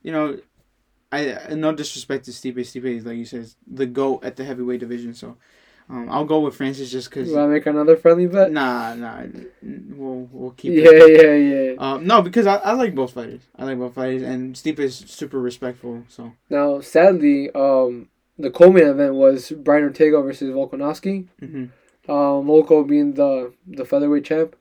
you 0.02 0.12
know, 0.12 0.38
I, 1.10 1.34
I 1.34 1.54
no 1.54 1.72
disrespect 1.72 2.26
to 2.26 2.30
Stipe. 2.32 2.56
Stipe 2.58 2.84
is 2.84 3.04
like 3.06 3.16
you 3.16 3.24
said, 3.24 3.48
the 3.66 3.86
goat 3.86 4.24
at 4.24 4.36
the 4.36 4.44
heavyweight 4.44 4.80
division. 4.80 5.14
So, 5.14 5.36
um, 5.88 6.08
I'll 6.10 6.24
go 6.26 6.40
with 6.40 6.54
Francis 6.54 6.90
just 6.90 7.08
because. 7.08 7.28
You 7.30 7.36
wanna 7.36 7.48
make 7.48 7.66
another 7.66 7.96
friendly 7.96 8.26
bet? 8.26 8.52
Nah, 8.52 8.94
nah, 8.94 9.22
we'll 9.62 10.28
we'll 10.30 10.50
keep. 10.52 10.74
Yeah, 10.74 10.90
it. 10.92 11.22
yeah, 11.22 11.72
yeah. 11.72 11.74
Um, 11.78 12.06
no, 12.06 12.20
because 12.22 12.46
I, 12.46 12.56
I 12.56 12.72
like 12.72 12.94
both 12.94 13.12
fighters. 13.12 13.42
I 13.56 13.64
like 13.64 13.78
both 13.78 13.94
fighters, 13.94 14.22
and 14.22 14.54
Stipe 14.54 14.78
is 14.80 14.96
super 14.96 15.40
respectful. 15.40 16.04
So 16.08 16.32
Now, 16.50 16.80
sadly, 16.80 17.50
um, 17.54 18.08
the 18.38 18.50
co-main 18.50 18.86
event 18.86 19.14
was 19.14 19.50
Brian 19.50 19.84
Ortega 19.84 20.20
versus 20.22 20.50
Volkanovski. 20.54 21.26
hmm 21.40 21.66
Um, 22.08 22.46
Volko 22.46 22.86
being 22.86 23.14
the 23.14 23.52
the 23.66 23.84
featherweight 23.84 24.24
champ. 24.24 24.56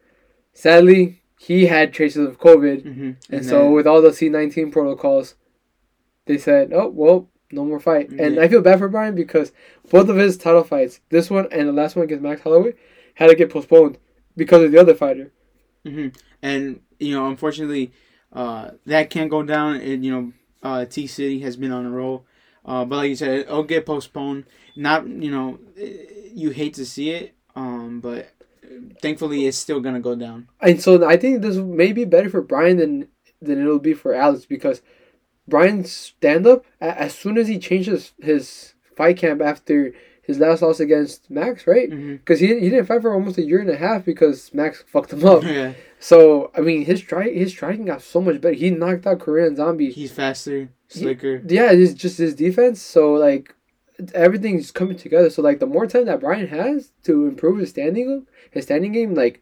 Sadly, 0.53 1.21
he 1.39 1.67
had 1.67 1.93
traces 1.93 2.27
of 2.27 2.39
COVID, 2.39 2.81
hmm 2.83 3.11
and, 3.29 3.45
so 3.45 3.69
with 3.71 3.87
all 3.87 4.01
the 4.01 4.13
C 4.13 4.29
nineteen 4.29 4.71
protocols, 4.71 5.35
they 6.25 6.37
said, 6.37 6.73
"Oh 6.73 6.89
well, 6.89 7.29
no 7.51 7.63
more 7.63 7.79
fight." 7.79 8.09
And 8.09 8.39
I 8.39 8.47
feel 8.47 8.61
bad 8.61 8.79
for 8.79 8.89
Brian 8.89 9.15
because 9.15 9.51
both 9.89 10.09
of 10.09 10.17
his 10.17 10.37
title 10.37 10.63
fights, 10.63 10.99
this 11.09 11.29
one 11.29 11.47
and 11.51 11.67
the 11.69 11.73
last 11.73 11.95
one 11.95 12.05
against 12.05 12.23
Max 12.23 12.41
Holloway, 12.41 12.73
had 13.15 13.27
to 13.27 13.35
get 13.35 13.49
postponed 13.51 13.97
because 14.35 14.63
of 14.63 14.71
the 14.71 14.79
other 14.79 14.95
fighter. 14.95 15.31
hmm 15.85 16.07
And 16.41 16.81
you 16.99 17.13
know, 17.15 17.27
unfortunately, 17.27 17.91
uh, 18.33 18.71
that 18.85 19.09
can't 19.09 19.29
go 19.29 19.43
down. 19.43 19.75
And 19.75 20.03
you 20.03 20.11
know, 20.11 20.33
uh, 20.63 20.85
T 20.85 21.07
City 21.07 21.39
has 21.41 21.55
been 21.55 21.71
on 21.71 21.85
a 21.85 21.91
roll. 21.91 22.25
Uh, 22.67 22.83
but 22.85 22.97
like 22.97 23.09
you 23.09 23.15
said, 23.15 23.39
it'll 23.39 23.63
get 23.63 23.85
postponed. 23.85 24.43
Not 24.75 25.07
you 25.07 25.31
know, 25.31 25.59
you 26.33 26.49
hate 26.51 26.73
to 26.75 26.85
see 26.85 27.09
it. 27.11 27.33
Um, 27.55 28.01
but 28.01 28.29
thankfully, 29.01 29.47
it's 29.47 29.57
still 29.57 29.79
gonna 29.79 29.99
go 30.01 30.15
down. 30.15 30.49
And 30.61 30.81
so 30.81 31.03
I 31.07 31.17
think 31.17 31.41
this 31.41 31.55
may 31.57 31.93
be 31.93 32.05
better 32.05 32.29
for 32.29 32.41
Brian 32.41 32.77
than 32.77 33.07
than 33.41 33.61
it'll 33.61 33.79
be 33.79 33.93
for 33.93 34.13
Alex 34.13 34.45
because 34.45 34.81
Brian's 35.47 35.91
stand 35.91 36.45
up 36.45 36.65
as 36.81 37.15
soon 37.15 37.37
as 37.37 37.47
he 37.47 37.57
changes 37.57 38.11
his 38.19 38.73
fight 38.95 39.17
camp 39.17 39.41
after 39.41 39.93
his 40.21 40.39
last 40.39 40.61
loss 40.61 40.81
against 40.81 41.29
Max, 41.31 41.65
right? 41.65 41.89
Because 41.89 42.41
he, 42.41 42.47
he 42.59 42.69
didn't 42.69 42.85
fight 42.87 43.01
for 43.01 43.13
almost 43.13 43.37
a 43.37 43.43
year 43.43 43.59
and 43.61 43.69
a 43.69 43.77
half 43.77 44.03
because 44.03 44.53
Max 44.53 44.83
fucked 44.85 45.13
him 45.13 45.23
up. 45.25 45.43
Yeah, 45.47 45.73
So 45.99 46.51
I 46.55 46.61
mean, 46.61 46.85
his 46.85 47.01
try 47.01 47.29
his 47.29 47.51
striking 47.51 47.85
got 47.85 48.01
so 48.01 48.21
much 48.21 48.41
better. 48.41 48.53
He 48.55 48.69
knocked 48.69 49.07
out 49.07 49.19
Korean 49.19 49.55
Zombie. 49.55 49.91
he's 49.91 50.11
faster, 50.11 50.69
slicker. 50.87 51.41
Yeah, 51.47 51.71
it's 51.71 51.93
just 51.93 52.17
his 52.17 52.35
defense. 52.35 52.81
So 52.81 53.13
like 53.13 53.55
everything's 54.13 54.71
coming 54.71 54.97
together. 54.97 55.29
So 55.29 55.41
like 55.41 55.59
the 55.59 55.65
more 55.65 55.87
time 55.87 56.05
that 56.05 56.19
Brian 56.19 56.47
has 56.47 56.91
to 57.03 57.27
improve 57.27 57.59
his 57.59 57.69
standing 57.69 58.27
his 58.51 58.65
standing 58.65 58.91
game, 58.91 59.15
like 59.15 59.41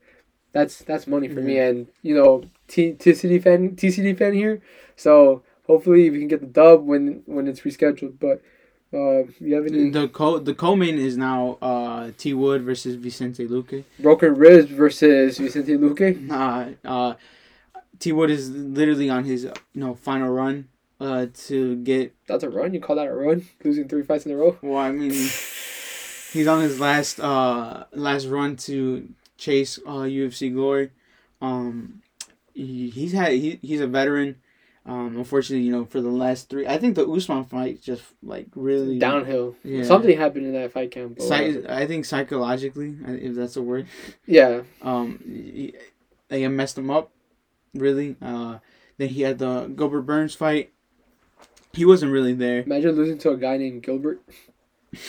that's 0.53 0.79
that's 0.79 1.07
money 1.07 1.27
for 1.27 1.41
me. 1.41 1.59
And 1.59 1.87
you 2.01 2.15
know, 2.15 2.43
T 2.67 2.93
TCD 2.93 3.43
fan 3.43 3.75
TCD 3.75 4.17
fan 4.17 4.33
here. 4.33 4.61
So 4.95 5.43
hopefully 5.67 6.09
we 6.09 6.19
can 6.19 6.27
get 6.27 6.39
the 6.39 6.47
dub 6.47 6.85
when 6.85 7.23
when 7.25 7.47
it's 7.47 7.61
rescheduled. 7.61 8.19
But 8.19 8.41
uh, 8.95 9.23
you 9.39 9.55
have 9.55 9.65
any 9.65 9.89
The 9.89 10.07
co 10.07 10.39
the 10.39 10.53
co-main 10.53 10.97
is 10.97 11.17
now 11.17 11.57
uh 11.61 12.11
T 12.17 12.33
Wood 12.33 12.63
versus 12.63 12.95
Vicente 12.95 13.45
Luque. 13.47 13.83
broken 13.99 14.35
ribs 14.35 14.69
versus 14.71 15.37
Vicente 15.37 15.73
Luque? 15.77 16.29
Uh, 16.31 16.87
uh, 16.87 17.13
T 17.99 18.11
Wood 18.11 18.31
is 18.31 18.49
literally 18.49 19.09
on 19.09 19.25
his 19.25 19.43
you 19.43 19.51
know 19.73 19.93
final 19.95 20.29
run 20.29 20.69
uh 20.99 21.25
to 21.47 21.75
get 21.77 22.15
That's 22.27 22.43
a 22.43 22.49
run. 22.49 22.73
You 22.73 22.79
call 22.79 22.95
that 22.95 23.07
a 23.07 23.13
run? 23.13 23.45
Losing 23.63 23.87
three 23.89 24.03
fights 24.03 24.25
in 24.25 24.31
a 24.31 24.37
row. 24.37 24.57
well 24.61 24.77
I 24.77 24.91
mean 24.91 25.11
he's 25.11 26.47
on 26.47 26.61
his 26.61 26.79
last 26.79 27.19
uh 27.19 27.85
last 27.93 28.25
run 28.27 28.55
to 28.67 29.09
chase 29.37 29.77
uh 29.85 30.07
UFC 30.07 30.53
glory. 30.53 30.91
Um 31.41 32.01
he, 32.53 32.89
he's 32.89 33.11
had 33.11 33.33
he, 33.33 33.59
he's 33.61 33.81
a 33.81 33.87
veteran. 33.87 34.37
Um 34.85 35.17
unfortunately, 35.17 35.65
you 35.65 35.71
know, 35.71 35.85
for 35.85 36.01
the 36.01 36.09
last 36.09 36.49
three 36.49 36.67
I 36.67 36.77
think 36.77 36.95
the 36.95 37.07
Usman 37.07 37.45
fight 37.45 37.81
just 37.81 38.03
like 38.21 38.47
really 38.55 38.99
Downhill. 38.99 39.55
Yeah. 39.63 39.83
Something 39.83 40.17
happened 40.17 40.45
in 40.45 40.53
that 40.53 40.71
fight 40.71 40.91
camp. 40.91 41.19
Psy- 41.19 41.63
I 41.67 41.85
think 41.87 42.05
psychologically, 42.05 42.95
if 43.07 43.35
that's 43.35 43.55
a 43.55 43.61
word, 43.61 43.87
yeah. 44.25 44.61
um, 44.81 45.19
he, 45.25 45.73
they 46.27 46.47
messed 46.47 46.77
him 46.77 46.89
up, 46.89 47.11
really. 47.73 48.15
Uh, 48.21 48.59
then 48.97 49.09
he 49.09 49.21
had 49.21 49.39
the 49.39 49.67
Gilbert 49.67 50.01
Burns 50.01 50.35
fight. 50.35 50.71
He 51.73 51.85
wasn't 51.85 52.11
really 52.11 52.33
there. 52.33 52.63
Imagine 52.63 52.95
losing 52.95 53.17
to 53.19 53.31
a 53.31 53.37
guy 53.37 53.57
named 53.57 53.83
Gilbert. 53.83 54.21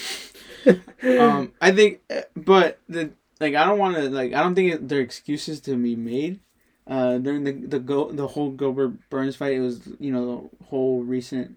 Um, 1.03 1.53
I 1.61 1.71
think, 1.71 2.01
uh, 2.11 2.23
but 2.35 2.81
the 2.89 3.11
like, 3.41 3.55
I 3.55 3.65
don't 3.65 3.79
want 3.79 3.97
to 3.97 4.11
like, 4.11 4.33
I 4.33 4.43
don't 4.43 4.55
think 4.55 4.91
are 4.91 5.01
excuses 5.01 5.61
to 5.61 5.77
be 5.77 5.97
made. 5.97 6.41
Uh, 6.87 7.19
during 7.19 7.43
the 7.45 7.53
the 7.53 7.79
go 7.81 8.11
the 8.13 8.29
whole 8.29 8.51
Gilbert 8.51 9.09
Burns 9.11 9.35
fight, 9.37 9.55
it 9.55 9.61
was 9.61 9.81
you 9.99 10.13
know 10.13 10.51
the 10.61 10.67
whole 10.67 11.03
recent, 11.03 11.57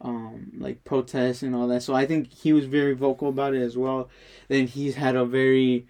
um, 0.00 0.52
like 0.58 0.84
protests 0.84 1.42
and 1.42 1.54
all 1.54 1.68
that. 1.68 1.82
So 1.82 1.94
I 1.94 2.06
think 2.06 2.32
he 2.32 2.52
was 2.52 2.64
very 2.64 2.94
vocal 2.94 3.28
about 3.28 3.54
it 3.54 3.60
as 3.62 3.76
well. 3.76 4.08
Then 4.48 4.66
he's 4.66 4.94
had 4.94 5.16
a 5.16 5.24
very 5.26 5.86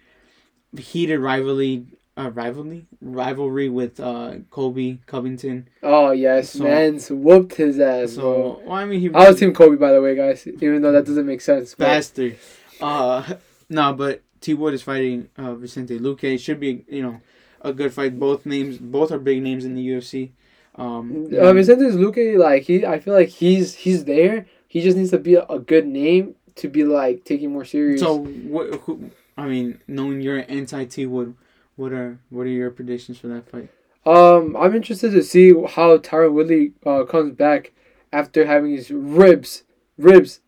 heated 0.77 1.19
rivalry, 1.19 1.85
uh, 2.17 2.31
rivalry, 2.31 2.85
rivalry 3.01 3.69
with 3.69 3.99
uh 3.99 4.35
Colby 4.49 4.99
Covington. 5.05 5.69
oh 5.83 6.11
yes, 6.11 6.51
So- 6.51 6.63
man's 6.65 7.09
whooped 7.09 7.55
his 7.55 7.79
ass. 7.79 8.13
So 8.15 8.61
well, 8.65 8.73
I 8.75 8.85
mean, 8.85 8.99
he 8.99 9.09
I 9.13 9.29
was 9.29 9.39
Team 9.39 9.53
Colby, 9.53 9.77
by 9.77 9.93
the 9.93 10.01
way, 10.01 10.15
guys. 10.15 10.45
Even 10.45 10.81
though 10.81 10.91
that 10.91 11.05
doesn't 11.05 11.25
make 11.25 11.41
sense. 11.41 11.75
but- 11.75 11.85
bastard. 11.85 12.37
Uh, 12.81 13.35
no, 13.69 13.93
but 13.93 14.21
T 14.41 14.53
Wood 14.53 14.73
is 14.73 14.81
fighting 14.81 15.29
uh, 15.37 15.53
Vicente 15.55 15.97
Luque. 15.99 16.23
It 16.25 16.39
should 16.39 16.59
be 16.59 16.83
you 16.89 17.03
know 17.03 17.21
a 17.63 17.73
good 17.73 17.93
fight. 17.93 18.19
Both 18.19 18.45
names, 18.45 18.77
both 18.77 19.11
are 19.11 19.19
big 19.19 19.41
names 19.41 19.65
in 19.65 19.75
the 19.75 19.87
UFC. 19.87 20.31
Um, 20.75 21.27
Uh, 21.37 21.53
Vicente 21.53 21.83
Luque, 21.91 22.37
like 22.37 22.63
he, 22.63 22.85
I 22.85 22.99
feel 22.99 23.13
like 23.13 23.29
he's 23.29 23.75
he's 23.75 24.05
there. 24.05 24.45
He 24.67 24.81
just 24.81 24.97
needs 24.97 25.11
to 25.11 25.19
be 25.19 25.35
a, 25.35 25.43
a 25.45 25.59
good 25.59 25.85
name 25.85 26.35
to 26.55 26.67
be 26.69 26.83
like 26.83 27.23
taking 27.25 27.51
more 27.51 27.65
serious. 27.65 28.01
so 28.01 28.17
what? 28.19 28.73
Who, 28.81 29.11
I 29.37 29.47
mean, 29.47 29.79
knowing 29.87 30.21
you're 30.21 30.37
an 30.37 30.49
anti 30.49 30.85
T 30.85 31.05
Wood, 31.05 31.35
what 31.75 31.91
are 31.91 32.19
what 32.29 32.43
are 32.43 32.49
your 32.49 32.71
predictions 32.71 33.17
for 33.19 33.27
that 33.27 33.49
fight? 33.49 33.69
Um, 34.05 34.55
I'm 34.57 34.75
interested 34.75 35.11
to 35.11 35.23
see 35.23 35.49
how 35.51 35.97
Tyron 35.97 36.33
Woodley 36.33 36.73
uh, 36.85 37.03
comes 37.03 37.35
back 37.35 37.71
after 38.11 38.45
having 38.45 38.71
his 38.71 38.89
ribs, 38.91 39.63
ribs, 39.97 40.39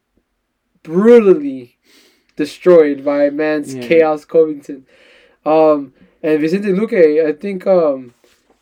brutally 0.82 1.78
destroyed 2.36 3.04
by 3.06 3.30
man's 3.30 3.76
Yeah. 3.76 3.88
Chaos 3.88 4.26
Covington. 4.26 4.86
Um, 5.46 5.94
and 6.24 6.40
Vicente 6.42 6.70
Luque, 6.70 7.26
I 7.28 7.34
think 7.34 7.68
um, 7.68 8.14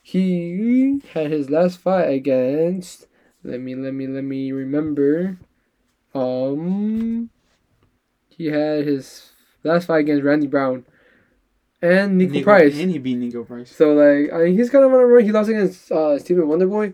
he 0.02 1.00
had 1.14 1.32
his 1.32 1.50
last 1.50 1.80
fight 1.80 2.06
against. 2.10 3.08
Let 3.44 3.60
me 3.62 3.76
let 3.76 3.94
me 3.94 4.08
let 4.08 4.24
me 4.24 4.52
remember. 4.52 5.38
Um, 6.14 7.30
he 8.30 8.48
had 8.48 8.86
his 8.86 9.32
last 9.64 9.86
fight 9.88 10.00
against 10.02 10.24
Randy 10.24 10.48
Brown 10.48 10.86
and 11.82 12.20
Niko, 12.20 12.44
Price. 12.44 12.78
and 12.78 12.92
he 12.92 12.98
beat 12.98 13.18
Niko 13.20 13.48
Price. 13.48 13.74
So 13.76 13.94
like, 13.94 14.32
I 14.34 14.46
mean, 14.46 14.58
he's 14.58 14.70
kind 14.70 14.84
of 14.84 14.92
on 14.94 15.00
a 15.00 15.06
run. 15.06 15.24
He 15.24 15.32
lost 15.32 15.50
against 15.50 15.92
uh, 15.92 16.20
Stephen 16.20 16.46
Wonderboy. 16.46 16.94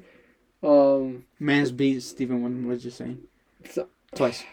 Um, 0.64 1.26
Man's 1.40 1.72
beat 1.72 2.02
Stephen. 2.02 2.42
What 2.44 2.76
was 2.76 2.86
you 2.86 2.92
saying? 2.92 3.20
So- 3.70 3.88
Twice. 4.16 4.44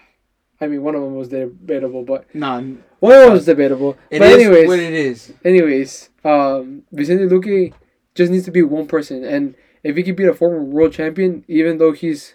I 0.65 0.69
mean, 0.69 0.83
one 0.83 0.95
of 0.95 1.03
them 1.03 1.15
was 1.15 1.29
debatable, 1.29 2.05
but 2.05 2.33
none. 2.35 2.83
one 3.01 3.13
of 3.15 3.21
them 3.23 3.33
was 3.33 3.45
debatable. 3.47 3.97
it 4.11 4.19
but 4.19 4.29
is 4.29 4.35
anyways, 4.47 4.67
what 4.69 4.79
it 4.79 4.93
is. 4.95 5.33
anyways, 5.45 6.11
um, 6.25 6.83
Vicente 6.91 7.25
Luque 7.25 7.73
just 8.15 8.33
needs 8.33 8.45
to 8.47 8.51
be 8.51 8.63
one 8.63 8.87
person, 8.87 9.25
and 9.25 9.55
if 9.83 9.97
he 9.97 10.03
could 10.03 10.17
beat 10.17 10.29
a 10.29 10.35
former 10.35 10.63
world 10.63 10.93
champion, 10.93 11.45
even 11.49 11.79
though 11.79 11.93
he's 11.93 12.35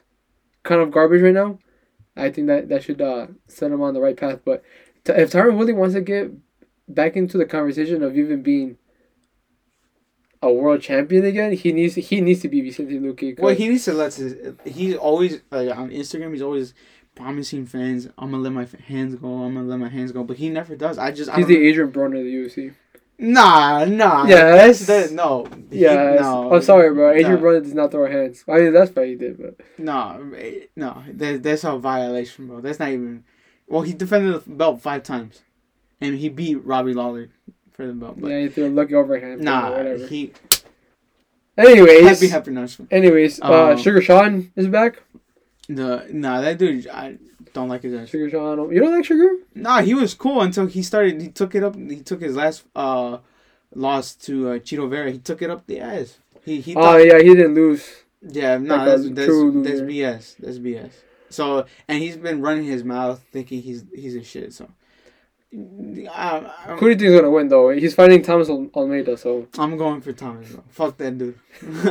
kind 0.63 0.81
of 0.81 0.91
garbage 0.91 1.21
right 1.21 1.33
now, 1.33 1.57
I 2.15 2.29
think 2.29 2.47
that 2.47 2.69
that 2.69 2.83
should 2.83 3.01
uh, 3.01 3.27
set 3.47 3.71
him 3.71 3.81
on 3.81 3.93
the 3.93 4.01
right 4.01 4.15
path. 4.17 4.41
But 4.45 4.61
t- 5.03 5.13
if 5.13 5.31
Tyron 5.31 5.57
Woodley 5.57 5.73
wants 5.73 5.95
to 5.95 6.01
get 6.01 6.31
back 6.87 7.15
into 7.15 7.37
the 7.37 7.45
conversation 7.45 8.03
of 8.03 8.17
even 8.17 8.41
being 8.43 8.77
a 10.41 10.51
world 10.51 10.81
champion 10.81 11.25
again, 11.25 11.53
he 11.53 11.71
needs 11.71 11.95
he 11.95 12.21
needs 12.21 12.41
to 12.41 12.47
be 12.49 12.61
Vicente 12.61 12.97
Luque. 12.99 13.39
Well, 13.39 13.55
he 13.55 13.67
needs 13.69 13.85
to 13.85 13.93
let 13.93 14.13
his. 14.13 14.35
He's 14.65 14.95
always 14.95 15.41
like 15.51 15.75
on 15.75 15.89
Instagram. 15.89 16.31
He's 16.31 16.41
always 16.41 16.73
promising 17.19 17.65
fans, 17.65 18.07
"I'm 18.17 18.31
gonna 18.31 18.43
let 18.43 18.53
my 18.53 18.67
hands 18.87 19.15
go. 19.15 19.43
I'm 19.43 19.53
gonna 19.55 19.67
let 19.67 19.79
my 19.79 19.89
hands 19.89 20.11
go," 20.11 20.23
but 20.23 20.37
he 20.37 20.49
never 20.49 20.75
does. 20.75 20.97
I 20.97 21.11
just. 21.11 21.29
He's 21.31 21.45
don't 21.45 21.47
the 21.47 21.67
Adrian 21.67 21.91
Broner 21.91 22.19
of 22.19 22.25
the 22.25 22.35
UFC. 22.63 22.73
Nah, 23.21 23.83
nah. 23.85 24.25
Yes. 24.25 24.87
That, 24.87 25.11
no. 25.11 25.45
He- 25.69 25.79
Yeah, 25.79 26.15
no. 26.21 26.53
I'm 26.53 26.61
sorry, 26.61 26.93
bro. 26.93 27.11
Adrian 27.11 27.33
no, 27.33 27.37
Broner 27.39 27.61
does 27.63 27.73
not 27.73 27.91
throw 27.91 28.09
hands. 28.09 28.45
I 28.47 28.59
mean, 28.59 28.73
that's 28.73 28.95
why 28.95 29.07
he 29.07 29.15
did, 29.15 29.37
but 29.37 29.59
No, 29.77 30.31
eh, 30.37 30.67
no. 30.77 31.03
That, 31.13 31.43
that's 31.43 31.65
a 31.65 31.77
violation, 31.77 32.47
bro. 32.47 32.61
That's 32.61 32.79
not 32.79 32.89
even. 32.89 33.25
Well, 33.67 33.81
he 33.81 33.93
defended 33.93 34.33
the 34.45 34.49
belt 34.49 34.81
five 34.81 35.03
times, 35.03 35.41
and 35.99 36.15
he 36.15 36.29
beat 36.29 36.63
Robbie 36.65 36.93
Lawler 36.93 37.29
for 37.73 37.85
the 37.85 37.93
belt. 37.93 38.19
But 38.19 38.29
yeah, 38.29 38.39
he 38.41 38.47
threw 38.47 38.67
a 38.67 38.69
lucky 38.69 38.95
overhand. 38.95 39.41
nah, 39.41 39.71
whatever. 39.71 40.07
he 40.07 40.31
Anyways, 41.57 42.07
happy 42.07 42.27
happy 42.29 42.85
anyways, 42.89 43.41
uh, 43.41 43.71
Um, 43.71 43.77
Sugar 43.77 44.01
Sean 44.01 44.49
is 44.55 44.67
back. 44.67 45.03
The 45.69 46.07
nah, 46.11 46.41
that 46.41 46.57
dude. 46.57 46.87
I 46.87 47.17
don't 47.53 47.69
like 47.69 47.83
his 47.83 47.93
ass. 47.93 48.09
Sugar 48.09 48.29
Sean, 48.29 48.71
you 48.71 48.79
don't 48.79 48.91
like 48.91 49.05
Sugar? 49.05 49.29
Nah, 49.53 49.81
he 49.81 49.93
was 49.93 50.15
cool 50.15 50.41
until 50.41 50.65
he 50.65 50.81
started. 50.81 51.21
He 51.21 51.29
took 51.29 51.53
it 51.53 51.63
up. 51.63 51.75
He 51.75 52.01
took 52.01 52.21
his 52.21 52.35
last 52.35 52.63
uh 52.75 53.19
loss 53.75 54.15
to 54.15 54.49
uh, 54.49 54.59
Chito 54.59 54.89
Vera. 54.89 55.11
He 55.11 55.19
took 55.19 55.43
it 55.43 55.49
up 55.51 55.67
the 55.67 55.79
ass. 55.79 56.17
He 56.43 56.59
he. 56.59 56.75
Oh 56.75 56.97
yeah, 56.97 57.19
he 57.19 57.35
didn't 57.35 57.53
lose. 57.53 57.87
yeah, 58.21 58.57
no, 58.57 58.81
a 58.81 58.85
that's 58.85 59.09
that's, 59.11 59.27
true 59.27 59.63
that's. 59.63 59.81
BS. 59.81 60.37
That's 60.37 60.57
BS. 60.57 60.91
So 61.29 61.65
and 61.87 62.01
he's 62.01 62.17
been 62.17 62.41
running 62.41 62.63
his 62.63 62.83
mouth 62.83 63.23
thinking 63.31 63.61
he's 63.61 63.85
he's 63.93 64.15
a 64.15 64.23
shit. 64.23 64.53
So. 64.53 64.69
I, 65.51 66.51
I'm, 66.67 66.77
Who 66.77 66.85
do 66.85 66.89
you 66.91 66.95
think 66.95 67.01
is 67.09 67.15
gonna 67.15 67.31
win 67.31 67.47
though? 67.47 67.69
He's 67.69 67.95
fighting 67.95 68.21
Thomas 68.21 68.49
Al- 68.49 68.69
Almeida, 68.75 69.17
so 69.17 69.47
I'm 69.57 69.77
going 69.77 69.99
for 70.01 70.13
Thomas. 70.13 70.51
Bro. 70.51 70.63
Fuck 70.69 70.97
that 70.97 71.17
dude. 71.17 71.39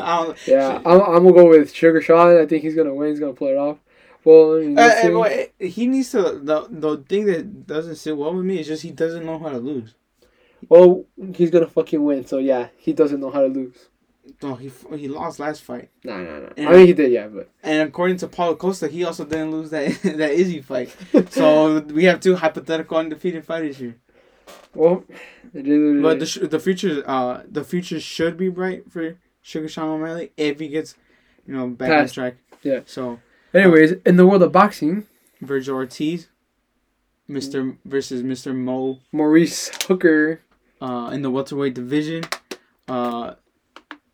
yeah, 0.47 0.81
I'm, 0.87 1.01
I'm 1.01 1.23
gonna 1.25 1.33
go 1.33 1.49
with 1.49 1.73
Sugar 1.73 2.01
Sean. 2.01 2.39
I 2.39 2.47
think 2.47 2.63
he's 2.63 2.77
gonna 2.77 2.95
win. 2.95 3.11
He's 3.11 3.19
gonna 3.21 3.33
pull 3.33 3.49
it 3.49 3.57
off. 3.57 3.79
Well, 4.25 4.57
I 4.57 4.61
mean, 4.61 4.79
Uh, 4.79 4.95
well, 5.05 5.25
eh, 5.25 5.47
he 5.59 5.87
needs 5.89 6.11
to. 6.13 6.23
The 6.43 6.69
the 6.71 6.99
thing 7.09 7.27
that 7.27 7.67
doesn't 7.67 7.97
sit 7.97 8.17
well 8.17 8.33
with 8.35 8.45
me 8.45 8.61
is 8.61 8.67
just 8.69 8.83
he 8.83 8.91
doesn't 8.93 9.27
know 9.27 9.39
how 9.41 9.49
to 9.49 9.59
lose. 9.59 9.95
well, 10.69 11.05
he's 11.35 11.51
gonna 11.51 11.67
fucking 11.67 12.03
win. 12.03 12.27
So 12.27 12.39
yeah, 12.39 12.69
he 12.77 12.93
doesn't 12.93 13.21
know 13.21 13.31
how 13.31 13.41
to 13.41 13.49
lose. 13.49 13.89
No, 14.43 14.55
he 14.55 14.71
he 14.97 15.09
lost 15.09 15.39
last 15.41 15.63
fight. 15.63 15.91
Nah, 16.05 16.19
nah, 16.19 16.39
nah. 16.41 16.49
Yeah. 16.57 16.69
I 16.69 16.73
mean, 16.73 16.87
he 16.87 16.93
did, 16.93 17.11
yeah, 17.13 17.29
but 17.29 17.51
And 17.63 17.89
according 17.89 18.17
to 18.19 18.29
Paulo 18.29 18.55
Costa, 18.57 18.89
he 18.89 19.05
also 19.05 19.25
didn't 19.25 19.51
lose 19.53 19.71
that 19.71 19.91
that 20.03 20.31
Izzy 20.33 20.61
fight. 20.61 20.95
So 21.31 21.81
we 21.99 22.05
have 22.05 22.21
two 22.21 22.37
hypothetical 22.37 22.97
undefeated 22.97 23.45
fighters 23.45 23.79
here. 23.79 23.97
well, 24.75 25.05
it 25.55 25.67
is 25.67 26.03
But 26.03 26.19
the 26.21 26.49
the 26.49 26.59
future 26.61 27.03
uh 27.07 27.43
the 27.51 27.65
future 27.65 28.01
should 28.01 28.37
be 28.37 28.49
bright 28.49 28.91
for 28.93 29.17
Sugar 29.43 29.69
Sean 29.69 29.89
O'Malley 29.89 30.33
if 30.37 30.59
he 30.61 30.69
gets 30.69 30.95
you 31.47 31.55
know 31.55 31.67
back 31.69 31.89
Past. 31.91 32.19
on 32.19 32.25
track. 32.25 32.37
Yeah. 32.63 32.81
So 32.87 33.21
anyways, 33.55 33.93
in 34.05 34.17
the 34.17 34.27
world 34.27 34.43
of 34.43 34.53
boxing, 34.53 35.07
Vergil 35.43 35.75
Ortiz, 35.75 36.29
Mister 37.27 37.77
versus 37.85 38.23
Mister 38.23 38.53
Mo 38.53 38.99
Maurice 39.13 39.71
Hooker. 39.87 40.41
uh 40.81 41.11
in 41.13 41.23
the 41.23 41.31
welterweight 41.31 41.75
division, 41.75 42.25
uh 42.89 43.35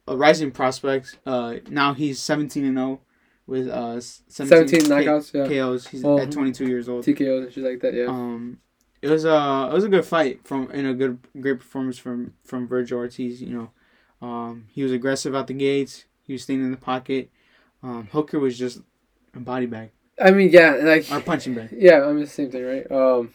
a 0.07 0.17
rising 0.17 0.51
prospect. 0.51 1.19
Uh 1.27 1.57
now 1.69 1.95
he's 1.95 2.21
seventeen 2.21 2.65
and 2.65 2.77
zero 2.77 3.01
with 3.47 3.69
uh 3.69 4.01
17 4.01 4.69
K- 4.69 4.79
knockouts, 4.89 5.33
yeah. 5.35 5.47
KOs. 5.47 5.87
He's 5.89 6.05
Oh. 6.05 6.19
at 6.19 6.31
twenty 6.33 6.53
two 6.53 6.67
years 6.67 6.89
old. 6.89 7.05
TKOs 7.05 7.45
and 7.45 7.53
shit 7.53 7.65
like 7.65 7.81
that, 7.81 7.95
yeah. 7.95 8.07
Um, 8.07 8.59
it 9.03 9.09
was 9.09 9.25
a 9.25 9.69
it 9.71 9.75
was 9.75 9.85
a 9.85 9.89
good 9.89 10.05
fight 10.05 10.41
from 10.47 10.71
and 10.73 10.87
a 10.87 10.95
good 10.95 11.19
great 11.41 11.59
performance 11.59 11.99
from 11.99 12.35
from 12.45 12.67
Vergil 12.69 12.93
Ortiz. 12.97 13.43
You 13.43 13.51
know, 14.21 14.27
um, 14.27 14.67
he 14.73 14.83
was 14.83 14.93
aggressive 14.93 15.35
out 15.35 15.47
the 15.47 15.55
gates. 15.55 16.07
He 16.23 16.33
was 16.33 16.43
staying 16.43 16.63
in 16.63 16.71
the 16.71 16.77
pocket. 16.79 17.31
Um, 17.83 18.09
Hooker 18.13 18.39
was 18.39 18.59
just 18.59 18.81
a 19.35 19.41
body 19.41 19.67
bag 19.67 19.91
I 20.23 20.31
mean, 20.31 20.49
yeah, 20.51 20.71
like 20.83 21.11
or 21.13 21.21
punching 21.21 21.55
bag. 21.55 21.75
Yeah, 21.77 22.03
I 22.05 22.09
mean 22.13 22.21
the 22.21 22.27
same 22.27 22.51
thing, 22.51 22.65
right? 22.65 22.91
Um, 22.91 23.35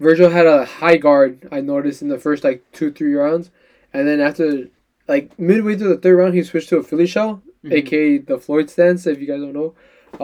Vergil 0.00 0.30
had 0.30 0.46
a 0.46 0.64
high 0.64 0.96
guard. 0.96 1.48
I 1.50 1.60
noticed 1.60 2.02
in 2.02 2.08
the 2.08 2.18
first 2.18 2.44
like 2.44 2.62
two 2.72 2.92
three 2.92 3.14
rounds, 3.14 3.50
and 3.92 4.06
then 4.06 4.20
after 4.20 4.68
like 5.08 5.38
midway 5.38 5.76
through 5.76 5.88
the 5.88 5.96
third 5.98 6.16
round, 6.16 6.34
he 6.34 6.42
switched 6.42 6.68
to 6.70 6.78
a 6.78 6.82
Philly 6.82 7.06
shell, 7.06 7.42
Mhm. 7.64 7.72
aka 7.72 8.18
the 8.18 8.38
Floyd 8.38 8.70
stance. 8.70 9.06
If 9.06 9.20
you 9.20 9.26
guys 9.26 9.40
don't 9.40 9.52
know, 9.52 9.74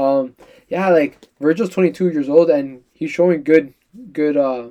um, 0.01 0.37
yeah, 0.69 0.89
like 0.91 1.19
Vergil's 1.41 1.71
twenty 1.71 1.91
two 1.91 2.11
years 2.11 2.29
old 2.29 2.51
and 2.51 2.83
he's 2.93 3.11
showing 3.11 3.43
good, 3.43 3.73
good, 4.13 4.37
uh, 4.37 4.69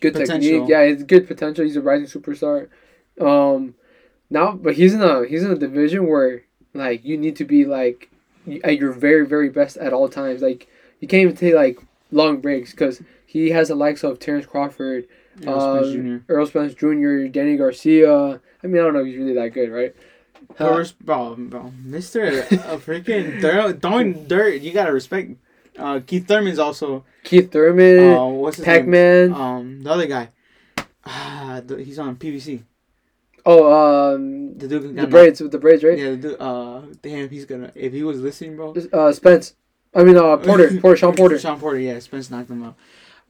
good 0.00 0.12
Potential. 0.14 0.38
technique. 0.40 0.68
Yeah, 0.68 0.86
he's 0.86 1.02
good 1.02 1.26
potential. 1.26 1.64
He's 1.64 1.76
a 1.76 1.80
rising 1.82 2.06
superstar. 2.06 2.68
Um, 3.20 3.74
now, 4.30 4.52
but 4.52 4.74
he's 4.74 4.94
in 4.94 5.02
a 5.02 5.26
he's 5.26 5.42
in 5.42 5.50
a 5.50 5.56
division 5.58 6.06
where 6.06 6.42
like 6.74 7.04
you 7.04 7.16
need 7.16 7.36
to 7.36 7.44
be 7.44 7.64
like 7.64 8.10
at 8.64 8.78
your 8.78 8.92
very 8.92 9.26
very 9.26 9.48
best 9.48 9.76
at 9.78 9.92
all 9.92 10.08
times. 10.08 10.42
Like 10.42 10.66
you 11.00 11.08
can't 11.08 11.22
even 11.22 11.36
take 11.36 11.54
like 11.54 11.78
long 12.12 12.40
breaks 12.40 12.70
because 12.72 13.02
he 13.26 13.50
has 13.50 13.68
the 13.68 13.74
likes 13.74 14.04
of 14.04 14.18
Terrence 14.18 14.46
Crawford, 14.46 15.06
Errol 15.42 15.60
uh, 15.60 15.82
Spence 15.82 15.94
Jr. 15.94 16.32
Errol 16.32 16.46
Spence 16.46 16.74
Jr., 16.74 17.26
Danny 17.28 17.56
Garcia. 17.56 18.40
I 18.62 18.66
mean, 18.66 18.80
I 18.80 18.84
don't 18.84 18.94
know 18.94 19.00
if 19.00 19.06
he's 19.06 19.16
really 19.18 19.34
that 19.34 19.48
good, 19.50 19.70
right? 19.70 19.94
Uh, 20.50 20.54
First, 20.54 20.98
bro, 21.00 21.34
bro, 21.36 21.72
Mister, 21.84 22.26
a 22.26 22.42
freaking 22.78 23.40
throw, 23.40 23.72
throwing 23.72 24.26
dirt. 24.26 24.60
You 24.62 24.72
gotta 24.72 24.92
respect. 24.92 25.32
Uh, 25.78 26.00
Keith 26.06 26.26
Thurman's 26.26 26.58
also. 26.58 27.04
Keith 27.24 27.50
Thurman, 27.52 28.14
Uh, 28.14 28.26
what's 28.26 28.56
his 28.56 28.64
Pac 28.64 28.82
name? 28.86 28.90
Man. 28.90 29.32
Um, 29.34 29.82
the 29.82 29.90
other 29.90 30.06
guy. 30.06 30.30
Ah, 31.04 31.60
he's 31.78 31.98
on 31.98 32.16
PBC. 32.16 32.62
oh, 33.44 34.14
um, 34.14 34.56
The 34.58 34.68
dude 34.68 34.96
the 34.96 35.06
braids 35.06 35.40
with 35.40 35.52
the 35.52 35.58
braids, 35.58 35.84
right? 35.84 35.98
Yeah, 35.98 36.10
the 36.10 36.16
dude. 36.16 36.36
Uh, 36.40 36.80
damn, 37.02 37.28
he's 37.28 37.44
gonna. 37.44 37.72
If 37.74 37.92
he 37.92 38.02
was 38.02 38.20
listening, 38.20 38.56
bro. 38.56 38.74
Uh, 38.92 39.12
Spence. 39.12 39.54
I 39.94 40.02
mean, 40.04 40.16
uh, 40.16 40.36
Porter, 40.38 40.78
Porter, 40.80 40.96
Shawn 40.96 41.14
Porter. 41.14 41.38
Shawn 41.38 41.58
Porter. 41.60 41.78
Yeah, 41.78 41.98
Spence 41.98 42.30
knocked 42.30 42.50
him 42.50 42.62
out. 42.64 42.76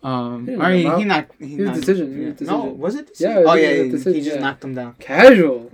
Um, 0.06 0.46
He 0.46 0.54
or 0.54 0.58
didn't 0.58 0.76
he, 0.78 0.84
knock 0.84 0.94
him 0.94 0.98
he 1.00 1.04
knocked. 1.04 1.34
He, 1.40 1.46
He 1.48 1.56
was 1.56 1.64
knocked, 1.66 1.80
decision, 1.80 2.16
he 2.16 2.22
Yeah. 2.22 2.30
was 2.30 2.40
No, 2.42 2.56
decision. 2.62 2.78
was 2.78 2.94
it? 2.94 3.00
Yeah, 3.00 3.06
Decision? 3.06 3.36
it 3.36 3.40
Oh 3.40 3.52
was 3.54 3.60
yeah, 3.62 3.72
he- 3.82 3.90
decision, 3.90 4.14
he 4.14 4.20
just 4.20 4.36
yeah. 4.36 4.42
knocked 4.42 4.64
him 4.64 4.74
down. 4.74 4.94
Casual. 4.98 5.72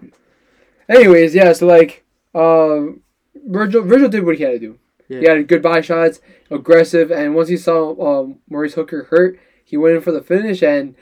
Anyways, 0.88 1.34
yeah. 1.34 1.52
So 1.52 1.66
like, 1.66 2.04
um, 2.34 3.00
Vergil, 3.48 3.84
Vergil 3.86 4.10
did 4.10 4.24
what 4.24 4.36
he 4.36 4.42
had 4.44 4.52
to 4.52 4.58
do. 4.58 4.78
He 5.08 5.26
had 5.26 5.46
good 5.46 5.60
body 5.60 5.82
shots, 5.82 6.20
aggressive, 6.50 7.10
and 7.10 7.34
once 7.34 7.48
he 7.50 7.58
saw 7.58 8.22
um, 8.22 8.38
Maurice 8.48 8.74
Hooker 8.74 9.08
hurt, 9.10 9.38
he 9.62 9.76
went 9.76 9.96
in 9.96 10.00
for 10.00 10.10
the 10.12 10.22
finish, 10.22 10.62
and 10.62 10.94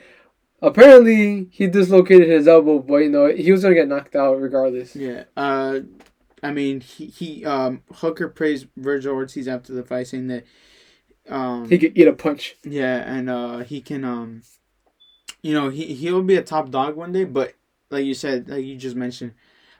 apparently 0.61 1.47
he 1.51 1.67
dislocated 1.67 2.27
his 2.27 2.45
elbow, 2.47 2.79
but 2.79 2.97
you 2.97 3.09
know 3.09 3.27
he 3.27 3.51
was 3.53 3.61
gonna 3.63 3.75
get 3.75 3.87
knocked 3.87 4.15
out 4.15 4.41
regardless. 4.41 4.95
Yeah. 4.97 5.23
Uh, 5.37 5.81
I 6.43 6.51
mean, 6.51 6.81
he, 6.81 7.05
he 7.05 7.45
um 7.45 7.83
Hooker 7.95 8.27
praised 8.27 8.67
Vergil 8.77 9.13
Ortiz 9.13 9.47
after 9.47 9.71
the 9.73 9.83
fight, 9.83 10.07
saying 10.07 10.27
that 10.27 10.43
um 11.31 11.69
He 11.69 11.77
could 11.79 11.97
eat 11.97 12.07
a 12.07 12.13
punch. 12.13 12.55
yeah, 12.63 12.97
and 13.15 13.29
uh 13.29 13.59
he 13.59 13.81
can 13.81 14.03
um 14.05 14.41
you 15.41 15.53
know 15.53 15.69
he 15.69 15.93
he'll 15.93 16.21
be 16.23 16.35
a 16.35 16.43
top 16.43 16.69
dog 16.69 16.95
one 16.95 17.11
day, 17.11 17.23
but 17.23 17.53
like 17.89 18.05
you 18.05 18.13
said, 18.13 18.49
like 18.49 18.63
you 18.65 18.75
just 18.77 18.95
mentioned, 18.95 19.33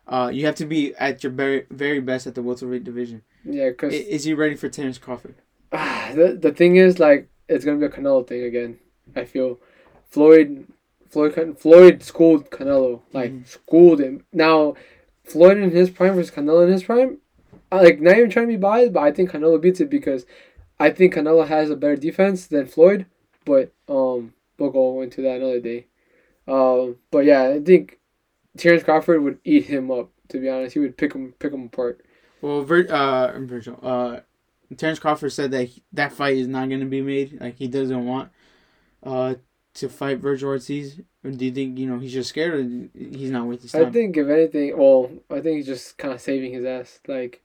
uh 0.08 0.30
you 0.34 0.46
have 0.46 0.56
to 0.56 0.66
be 0.66 0.94
at 0.96 1.24
your 1.24 1.32
very 1.32 1.66
very 1.70 2.00
best 2.00 2.28
at 2.28 2.36
the 2.36 2.42
welterweight 2.42 2.84
division. 2.84 3.22
Yeah, 3.46 3.66
I- 3.66 3.70
because 3.72 3.94
Is 3.94 4.24
he 4.24 4.34
ready 4.34 4.56
for 4.56 4.70
Terrence 4.70 4.98
Crawford? 4.98 5.36
the 5.72 6.38
the 6.40 6.52
thing 6.52 6.76
is 6.78 7.00
like 7.00 7.30
it's 7.48 7.66
gonna 7.66 7.78
be 7.80 7.86
a 7.86 7.90
Canelo 7.90 8.26
thing 8.26 8.44
again. 8.44 8.80
I 9.16 9.26
feel 9.26 9.60
Floyd, 10.10 10.68
Floyd, 11.10 11.58
Floyd 11.60 12.04
schooled 12.04 12.50
Canelo 12.50 13.02
like 13.14 13.32
Mhm. 13.32 13.48
schooled 13.48 14.00
him. 14.00 14.26
Now 14.34 14.76
Floyd 15.26 15.58
in 15.58 15.72
his 15.72 15.90
prime 15.90 16.16
versus 16.16 16.32
Canelo 16.34 16.66
in 16.66 16.72
his 16.72 16.84
prime, 16.84 17.18
like 17.72 18.02
not 18.02 18.18
even 18.18 18.30
trying 18.30 18.48
to 18.48 18.54
be 18.54 18.58
biased, 18.58 18.94
but 18.94 19.04
I 19.04 19.12
think 19.12 19.32
Canelo 19.32 19.60
beats 19.62 19.80
it 19.80 19.90
because 19.90 20.26
I 20.82 20.90
think 20.92 21.14
Canelo 21.16 21.48
has 21.48 21.70
a 21.70 21.76
better 21.76 21.96
defense 21.96 22.48
than 22.48 22.66
Floyd. 22.66 23.06
But 23.46 23.72
um, 23.90 24.34
we'll 24.60 24.70
go 24.70 25.02
into 25.02 25.22
that 25.24 25.38
another 25.38 25.60
day. 25.60 25.88
Um, 26.48 26.98
but 27.10 27.26
yeah, 27.26 27.44
I 27.50 27.60
think 27.60 28.00
Terrence 28.58 28.84
Crawford 28.84 29.22
would 29.24 29.40
eat 29.44 29.66
him 29.66 29.90
up. 29.92 30.10
To 30.30 30.40
be 30.40 30.48
honest, 30.50 30.74
he 30.74 30.80
would 30.80 30.96
pick 30.98 31.14
him 31.14 31.34
pick 31.40 31.52
him 31.54 31.66
apart. 31.66 32.06
Well, 32.42 32.62
Vir- 32.62 32.88
uh, 32.90 33.34
Vergil, 33.40 33.80
uh, 33.84 34.20
Terrence 34.78 35.00
Crawford 35.00 35.32
said 35.34 35.52
that 35.52 35.66
he- 35.66 35.84
that 35.94 36.14
fight 36.14 36.38
is 36.38 36.48
not 36.48 36.70
going 36.70 36.80
to 36.80 36.86
be 36.86 37.02
made. 37.02 37.40
Like 37.42 37.58
he 37.58 37.68
doesn't 37.68 38.06
want, 38.06 38.30
uh, 39.04 39.36
to 39.74 39.90
fight 39.90 40.22
Vergil 40.22 40.44
Ortiz. 40.48 41.02
Or 41.24 41.32
do 41.32 41.46
you 41.46 41.52
think 41.52 41.78
you 41.78 41.86
know 41.88 42.00
he's 42.00 42.14
just 42.14 42.30
scared, 42.30 42.54
or 42.54 42.90
he's 42.98 43.30
not 43.32 43.46
worth 43.48 43.62
his 43.64 43.72
time? 43.74 43.88
I 43.88 43.92
think 43.92 44.16
if 44.18 44.28
anything, 44.28 44.78
well, 44.78 45.12
I 45.30 45.42
think 45.42 45.58
he's 45.58 45.66
just 45.68 45.98
kind 45.98 46.14
of 46.14 46.22
saving 46.22 46.54
his 46.54 46.64
ass. 46.66 47.00
Like, 47.08 47.42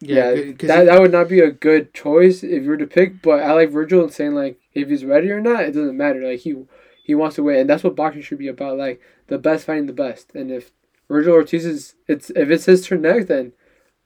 yeah, 0.00 0.34
because 0.34 0.68
that, 0.68 0.84
that 0.86 1.00
would 1.00 1.12
not 1.12 1.28
be 1.28 1.40
a 1.40 1.50
good 1.50 1.94
choice 1.94 2.42
if 2.42 2.62
you 2.62 2.68
were 2.68 2.76
to 2.76 2.86
pick. 2.86 3.22
But 3.22 3.42
I 3.42 3.52
like 3.52 3.70
Vergil 3.70 4.12
saying 4.12 4.34
like 4.34 4.58
if 4.72 4.88
he's 4.88 5.04
ready 5.04 5.30
or 5.30 5.40
not, 5.40 5.62
it 5.64 5.72
doesn't 5.72 5.96
matter. 5.96 6.20
Like 6.20 6.40
he 6.40 6.56
he 7.04 7.14
wants 7.14 7.36
to 7.36 7.42
win, 7.42 7.56
and 7.60 7.70
that's 7.70 7.84
what 7.84 7.96
boxing 7.96 8.22
should 8.22 8.38
be 8.38 8.48
about. 8.48 8.78
Like 8.78 9.00
the 9.28 9.38
best 9.38 9.66
fighting 9.66 9.86
the 9.86 9.92
best. 9.92 10.34
And 10.34 10.50
if 10.50 10.72
Vergil 11.08 11.28
Ortiz 11.32 11.64
is 11.64 11.94
it's 12.08 12.30
if 12.30 12.50
it's 12.50 12.66
his 12.66 12.86
turn 12.86 13.02
next, 13.02 13.26
then 13.26 13.52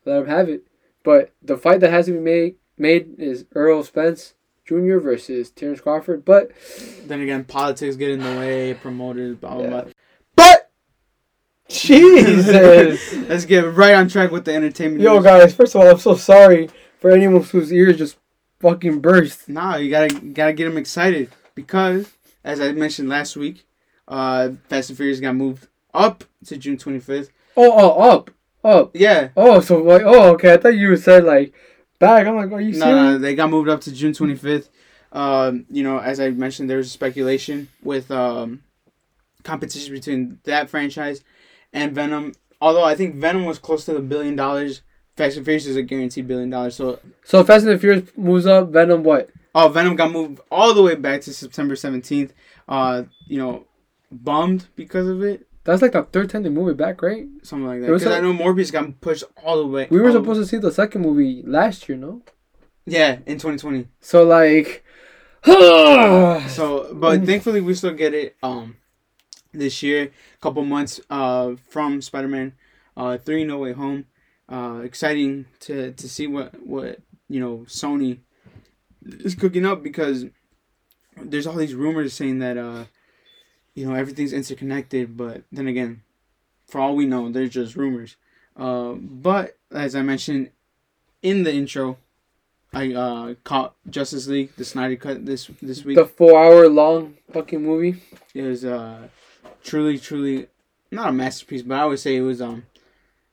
let 0.05 0.20
him 0.20 0.27
have 0.27 0.48
it. 0.48 0.64
But 1.05 1.33
the 1.42 1.57
fight 1.57 1.81
that 1.81 1.90
has 1.90 2.07
to 2.07 2.12
be 2.12 2.18
made 2.20 2.57
made 2.77 3.18
is 3.18 3.44
Errol 3.57 3.83
Spence 3.83 4.35
Jr. 4.66 4.98
versus 4.98 5.51
Terrence 5.51 5.81
Crawford. 5.81 6.24
But 6.24 6.51
then 7.07 7.20
again, 7.20 7.44
politics 7.44 7.96
get 7.96 8.11
in 8.11 8.20
the 8.20 8.38
way, 8.38 8.74
promoters, 8.74 9.37
blah 9.37 9.55
blah 9.55 9.62
Yeah. 9.62 9.70
blah. 9.70 9.85
Jesus. 11.68 13.12
let's 13.28 13.44
get 13.44 13.61
right 13.74 13.94
on 13.94 14.09
track 14.09 14.31
with 14.31 14.44
the 14.44 14.54
entertainment. 14.54 15.02
Yo, 15.02 15.14
news. 15.14 15.24
guys, 15.24 15.54
first 15.54 15.74
of 15.74 15.81
all, 15.83 15.88
I'm 15.90 15.98
so 15.98 16.14
sorry 16.14 16.68
for 17.00 17.11
anyone 17.11 17.42
whose 17.42 17.72
ears 17.72 17.96
just 17.98 18.16
fucking 18.61 19.00
burst. 19.00 19.48
Nah, 19.48 19.76
you 19.76 19.90
gotta 19.90 20.14
gotta 20.20 20.52
get 20.52 20.64
them 20.64 20.76
excited 20.78 21.31
because, 21.54 22.11
as 22.44 22.61
I 22.61 22.72
mentioned 22.72 23.09
last 23.09 23.37
week, 23.37 23.66
uh, 24.07 24.50
Fast 24.68 24.90
and 24.90 24.96
Furious 24.96 25.20
got 25.20 25.35
moved 25.37 25.66
up 25.94 26.24
to 26.46 26.57
June 26.57 26.78
twenty 26.78 27.00
fifth. 27.00 27.31
Oh, 27.57 27.72
oh, 27.72 28.11
up, 28.11 28.31
up. 28.64 28.90
Yeah, 28.94 29.28
Oh, 29.37 29.61
so 29.61 29.83
like, 29.83 30.02
oh, 30.04 30.33
okay. 30.35 30.54
I 30.54 30.57
thought 30.59 30.76
you 30.76 30.96
said 30.96 31.24
like 31.24 31.52
back. 31.98 32.26
I'm 32.26 32.37
like, 32.37 32.52
are 32.52 32.61
you 32.61 32.72
No, 32.72 32.78
serious? 32.87 32.94
no, 32.96 33.18
they 33.18 33.35
got 33.35 33.50
moved 33.50 33.68
up 33.68 33.81
to 33.83 33.92
June 33.92 34.12
25th. 34.12 34.68
Um, 35.11 35.66
you 35.68 35.83
know, 35.83 35.98
as 35.98 36.20
I 36.20 36.31
mentioned, 36.31 36.70
there's 36.70 36.92
speculation 36.92 37.68
with 37.83 38.11
um, 38.12 38.62
competition 39.42 39.92
between 39.94 40.38
that 40.44 40.70
franchise 40.70 41.24
and 41.72 41.92
Venom. 41.94 42.33
Although 42.61 42.85
I 42.85 42.94
think 42.94 43.14
Venom 43.16 43.44
was 43.44 43.59
close 43.59 43.85
to 43.85 43.92
the 43.94 44.00
billion 44.00 44.35
dollars, 44.37 44.83
Fast 45.16 45.37
and 45.37 45.44
Furious 45.44 45.66
is 45.66 45.76
a 45.76 45.83
guaranteed 45.83 46.26
billion 46.26 46.50
dollars. 46.50 46.76
So, 46.76 46.98
So 47.24 47.44
Fast 47.44 47.64
and 47.64 47.74
the 47.74 47.78
Furious 47.78 48.11
moves 48.16 48.46
up. 48.46 48.70
Venom, 48.70 49.02
what? 49.04 49.31
oh, 49.54 49.68
Venom 49.68 49.96
got 49.96 50.11
moved 50.12 50.40
all 50.50 50.74
the 50.74 50.83
way 50.83 50.94
back 50.94 51.20
to 51.22 51.33
September 51.33 51.74
17th. 51.74 52.31
Uh, 52.68 53.04
you 53.26 53.38
know, 53.38 53.64
bummed 54.11 54.66
because 54.76 55.07
of 55.09 55.22
it, 55.22 55.46
That's 55.64 55.83
like 55.83 55.92
the 55.92 56.02
third 56.02 56.31
time 56.31 56.42
they 56.42 56.48
move 56.50 56.68
it 56.68 56.76
back, 56.76 57.00
right? 57.02 57.26
something 57.42 57.66
like 57.66 57.81
that. 57.81 57.87
Because 57.87 58.07
I 58.07 58.20
know 58.20 58.33
Morbius 58.33 58.72
got 58.72 59.00
pushed 59.00 59.24
all 59.44 59.59
the 59.59 59.66
way. 59.66 59.87
We 59.90 60.00
were 60.00 60.12
supposed 60.12 60.40
to 60.40 60.46
see 60.46 60.59
the 60.59 60.72
second 60.72 61.02
movie 61.02 61.42
last 61.46 61.88
year, 61.88 61.96
no? 61.98 62.22
yeah, 62.87 63.18
in 63.26 63.38
2020. 63.38 63.87
So 64.00 64.24
like, 64.24 64.85
so 65.44 66.40
So, 66.48 66.94
but 66.94 67.20
Mm. 67.20 67.26
thankfully 67.26 67.61
we 67.61 67.74
still 67.74 67.92
get 67.94 68.14
it 68.14 68.37
um 68.42 68.76
this 69.53 69.83
year. 69.83 70.05
a 70.05 70.39
Couple 70.41 70.65
months 70.65 71.01
uh 71.11 71.55
from 71.69 72.01
Spider 72.03 72.29
Man, 72.29 72.53
uh 72.97 73.19
three 73.19 73.45
No 73.45 73.59
Way 73.59 73.73
Home. 73.73 74.07
Uh, 74.49 74.81
exciting 74.83 75.45
to 75.61 75.93
to 75.93 76.09
see 76.09 76.27
what 76.27 76.67
what 76.67 77.01
you 77.29 77.39
know 77.41 77.59
Sony 77.69 78.19
is 79.05 79.35
cooking 79.35 79.67
up 79.67 79.83
because 79.83 80.25
there's 81.21 81.47
all 81.47 81.57
these 81.57 81.75
rumors 81.75 82.15
saying 82.15 82.39
that 82.39 82.57
uh 82.57 82.85
you 83.75 83.87
know 83.87 83.95
everything's 83.95 84.33
interconnected, 84.33 85.17
but 85.17 85.43
then 85.53 85.67
again, 85.69 86.03
for 86.67 86.81
all 86.81 86.97
we 86.97 87.07
know, 87.07 87.31
they're 87.31 87.47
just 87.47 87.77
rumors. 87.77 88.17
Uh, 88.57 88.93
but 88.95 89.57
as 89.71 89.95
I 89.95 90.03
mentioned 90.03 90.51
in 91.23 91.43
the 91.45 91.53
intro, 91.53 91.99
I 92.73 92.93
uh 92.93 93.35
caught 93.45 93.77
Justice 93.89 94.27
League, 94.27 94.57
the 94.57 94.65
Snyder 94.65 94.97
Cut 94.97 95.27
this 95.27 95.51
this 95.63 95.85
week. 95.85 95.97
the 95.97 96.07
four-hour 96.07 96.69
long 96.69 97.17
fucking 97.33 97.63
movie. 97.63 98.03
It 98.35 98.43
was 98.43 98.65
uh 98.65 99.09
truly, 99.62 99.99
truly 99.99 100.47
not 100.90 101.09
a 101.09 101.12
masterpiece, 101.12 101.62
but 101.62 101.79
I 101.79 101.85
would 101.85 101.99
say 101.99 102.16
it 102.16 102.23
was 102.23 102.40
um 102.40 102.64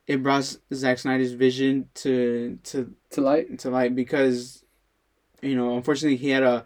it 0.07 0.21
brought 0.21 0.57
Zack 0.73 0.99
Snyder's 0.99 1.33
vision 1.33 1.89
to 1.95 2.59
to 2.63 2.93
To 3.11 3.21
light. 3.21 3.59
to 3.59 3.69
light 3.69 3.95
because 3.95 4.63
you 5.41 5.55
know 5.55 5.75
unfortunately 5.75 6.17
he 6.17 6.29
had 6.29 6.43
a 6.43 6.63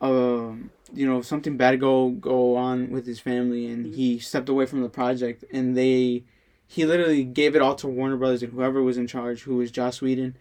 a 0.00 0.54
you 0.92 1.06
know 1.06 1.22
something 1.22 1.56
bad 1.56 1.78
go 1.80 2.10
go 2.10 2.56
on 2.56 2.90
with 2.90 3.06
his 3.06 3.20
family 3.20 3.66
and 3.66 3.94
he 3.94 4.18
stepped 4.18 4.48
away 4.48 4.66
from 4.66 4.82
the 4.82 4.88
project 4.88 5.44
and 5.52 5.76
they 5.76 6.24
he 6.66 6.86
literally 6.86 7.24
gave 7.24 7.56
it 7.56 7.62
all 7.62 7.74
to 7.74 7.88
Warner 7.88 8.16
Brothers 8.16 8.42
and 8.42 8.52
whoever 8.52 8.82
was 8.82 8.96
in 8.96 9.06
charge 9.06 9.42
who 9.42 9.56
was 9.56 9.70
Joss 9.70 10.00
Whedon 10.00 10.36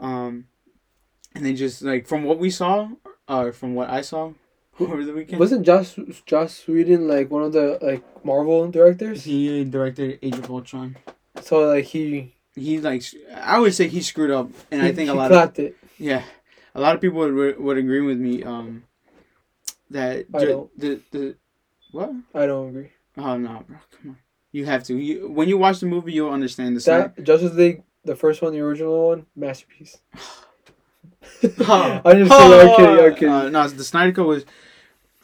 um 0.00 0.46
and 1.34 1.44
they 1.44 1.54
just 1.54 1.82
like 1.82 2.06
from 2.06 2.24
what 2.24 2.38
we 2.38 2.50
saw 2.50 2.88
or 3.28 3.52
from 3.52 3.74
what 3.74 3.88
I 3.90 4.00
saw 4.00 4.32
over 4.80 5.04
the 5.04 5.12
weekend. 5.12 5.40
Wasn't 5.40 5.64
Josh 5.64 5.98
Josh 6.26 6.66
Whedon 6.68 7.08
like 7.08 7.30
one 7.30 7.42
of 7.42 7.52
the 7.52 7.78
like 7.80 8.02
Marvel 8.24 8.70
directors? 8.70 9.24
he 9.24 9.64
directed 9.64 10.18
Age 10.22 10.38
of 10.38 10.50
Ultron. 10.50 10.96
So 11.42 11.66
like 11.66 11.84
he 11.84 12.34
He 12.54 12.80
like 12.80 13.02
I 13.34 13.58
would 13.58 13.74
say 13.74 13.88
he 13.88 14.02
screwed 14.02 14.30
up, 14.30 14.50
and 14.70 14.82
I 14.82 14.92
think 14.92 15.10
a 15.10 15.14
lot 15.14 15.32
of 15.32 15.58
it. 15.58 15.76
yeah, 15.98 16.22
a 16.74 16.80
lot 16.80 16.94
of 16.94 17.00
people 17.00 17.18
would 17.18 17.58
would 17.58 17.78
agree 17.78 18.00
with 18.00 18.18
me. 18.18 18.42
Um, 18.42 18.84
that 19.90 20.26
I 20.34 20.44
don't. 20.44 20.78
the 20.78 21.00
the 21.10 21.36
what? 21.92 22.12
I 22.34 22.46
don't 22.46 22.68
agree. 22.68 22.90
Oh 23.16 23.36
no, 23.36 23.64
bro, 23.66 23.78
come 23.90 24.10
on. 24.10 24.18
You 24.52 24.66
have 24.66 24.84
to. 24.84 24.96
You, 24.96 25.28
when 25.28 25.48
you 25.48 25.58
watch 25.58 25.80
the 25.80 25.86
movie, 25.86 26.12
you'll 26.12 26.30
understand 26.32 26.76
the 26.76 26.80
side. 26.80 27.14
That 27.16 27.24
Justice 27.24 27.54
League, 27.54 27.82
the 28.04 28.16
first 28.16 28.42
one, 28.42 28.52
the 28.52 28.60
original 28.60 29.08
one, 29.08 29.26
masterpiece. 29.34 29.98
Oh. 30.16 30.42
I'm 32.04 32.18
just. 32.18 32.32
I'm 32.32 32.76
kidding. 32.76 33.04
I'm 33.04 33.14
kidding. 33.14 33.28
Uh, 33.28 33.48
no, 33.50 33.68
the 33.68 33.84
Snyder 33.84 34.12
Cut 34.12 34.26
was 34.26 34.44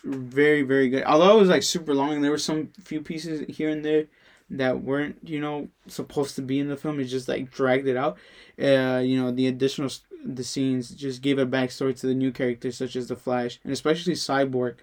very, 0.05 0.62
very 0.62 0.88
good. 0.88 1.05
Although 1.05 1.37
it 1.37 1.41
was 1.41 1.49
like 1.49 1.62
super 1.62 1.95
long, 1.95 2.12
and 2.12 2.25
there 2.25 2.31
were 2.31 2.38
some 2.38 2.69
few 2.83 3.01
pieces 3.01 3.45
here 3.49 3.69
and 3.69 3.85
there 3.85 4.07
that 4.51 4.83
weren't, 4.83 5.17
you 5.23 5.41
know, 5.41 5.69
supposed 5.87 6.37
to 6.37 6.43
be 6.43 6.59
in 6.59 6.69
the 6.69 6.77
film. 6.77 7.01
It 7.01 7.05
just 7.05 7.29
like 7.29 7.51
dragged 7.51 7.87
it 7.87 7.97
out. 7.97 8.19
Uh, 8.61 9.01
you 9.05 9.21
know, 9.21 9.31
the 9.31 9.47
additional 9.47 9.91
the 10.25 10.45
scenes 10.45 10.91
just 10.91 11.21
gave 11.23 11.38
a 11.38 11.47
backstory 11.47 11.99
to 11.99 12.07
the 12.07 12.15
new 12.15 12.31
characters 12.31 12.77
such 12.79 12.97
as 12.97 13.09
the 13.09 13.17
Flash, 13.17 13.59
and 13.65 13.73
especially 13.73 14.15
Cyborg, 14.15 14.77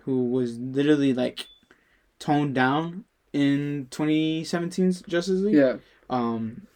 who 0.00 0.24
was 0.24 0.58
literally 0.58 1.14
like 1.14 1.46
toned 2.18 2.54
down 2.54 3.04
in 3.32 3.88
2017's 3.90 5.02
Justice 5.02 5.40
League 5.40 5.54
yeah. 5.54 5.76
um 6.10 6.66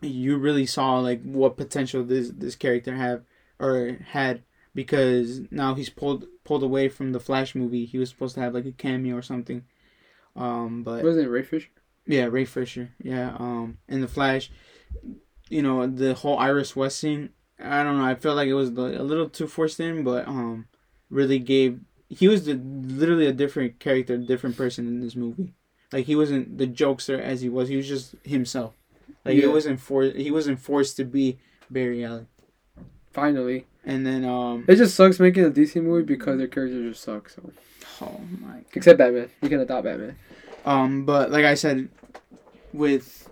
you 0.00 0.36
really 0.36 0.64
saw 0.64 0.98
like 0.98 1.22
what 1.22 1.56
potential 1.56 2.04
this 2.04 2.30
this 2.30 2.54
character 2.54 2.94
have 2.94 3.22
or 3.58 3.98
had 4.06 4.42
because 4.74 5.40
now 5.50 5.74
he's 5.74 5.90
pulled 5.90 6.26
pulled 6.48 6.62
away 6.62 6.88
from 6.96 7.12
the 7.12 7.20
Flash 7.28 7.54
movie. 7.54 7.84
He 7.92 7.98
was 7.98 8.08
supposed 8.12 8.34
to 8.36 8.40
have 8.40 8.54
like 8.54 8.66
a 8.66 8.72
cameo 8.84 9.14
or 9.16 9.22
something. 9.32 9.60
Um 10.44 10.82
but 10.82 11.04
Wasn't 11.04 11.26
it 11.26 11.30
Ray 11.30 11.42
Fisher? 11.42 11.70
yeah, 12.06 12.24
Ray 12.36 12.46
Fisher. 12.46 12.86
Yeah, 13.12 13.28
um 13.38 13.78
in 13.88 14.00
the 14.00 14.08
Flash, 14.16 14.50
you 15.56 15.62
know, 15.62 15.86
the 15.86 16.14
whole 16.14 16.38
Iris 16.38 16.74
West 16.74 16.98
scene, 16.98 17.30
I 17.58 17.82
don't 17.82 17.98
know, 17.98 18.04
I 18.12 18.14
felt 18.14 18.36
like 18.36 18.48
it 18.48 18.54
was 18.62 18.70
a 18.70 19.04
little 19.10 19.28
too 19.28 19.46
forced 19.46 19.80
in, 19.80 20.04
but 20.04 20.26
um 20.26 20.66
really 21.10 21.38
gave 21.38 21.80
he 22.08 22.26
was 22.32 22.40
the 22.46 22.54
literally 22.54 23.26
a 23.26 23.32
different 23.42 23.78
character, 23.78 24.16
different 24.16 24.56
person 24.56 24.86
in 24.86 25.00
this 25.00 25.16
movie. 25.16 25.52
Like 25.92 26.06
he 26.06 26.16
wasn't 26.16 26.58
the 26.60 26.66
jokester 26.66 27.18
as 27.20 27.40
he 27.44 27.48
was. 27.56 27.68
He 27.68 27.76
was 27.76 27.88
just 27.88 28.14
himself. 28.24 28.72
Like 29.24 29.34
he 29.34 29.46
wasn't 29.46 29.80
for 29.80 30.04
he 30.04 30.30
wasn't 30.30 30.58
forced 30.60 30.96
to 30.98 31.04
be 31.04 31.38
Barry 31.70 32.04
Allen. 32.04 32.26
Finally. 33.12 33.66
And 33.88 34.06
then 34.06 34.24
um 34.24 34.66
It 34.68 34.76
just 34.76 34.94
sucks 34.94 35.18
making 35.18 35.44
a 35.46 35.50
DC 35.50 35.82
movie 35.82 36.04
because 36.04 36.36
their 36.36 36.46
characters 36.46 36.92
just 36.92 37.02
suck. 37.02 37.30
So 37.30 37.50
oh 38.02 38.20
my 38.38 38.52
God. 38.52 38.64
except 38.74 38.98
Batman, 38.98 39.30
you 39.42 39.48
can 39.48 39.60
adopt 39.60 39.84
Batman. 39.84 40.16
Um, 40.66 41.06
but 41.06 41.30
like 41.30 41.46
I 41.46 41.54
said, 41.54 41.88
with 42.74 43.30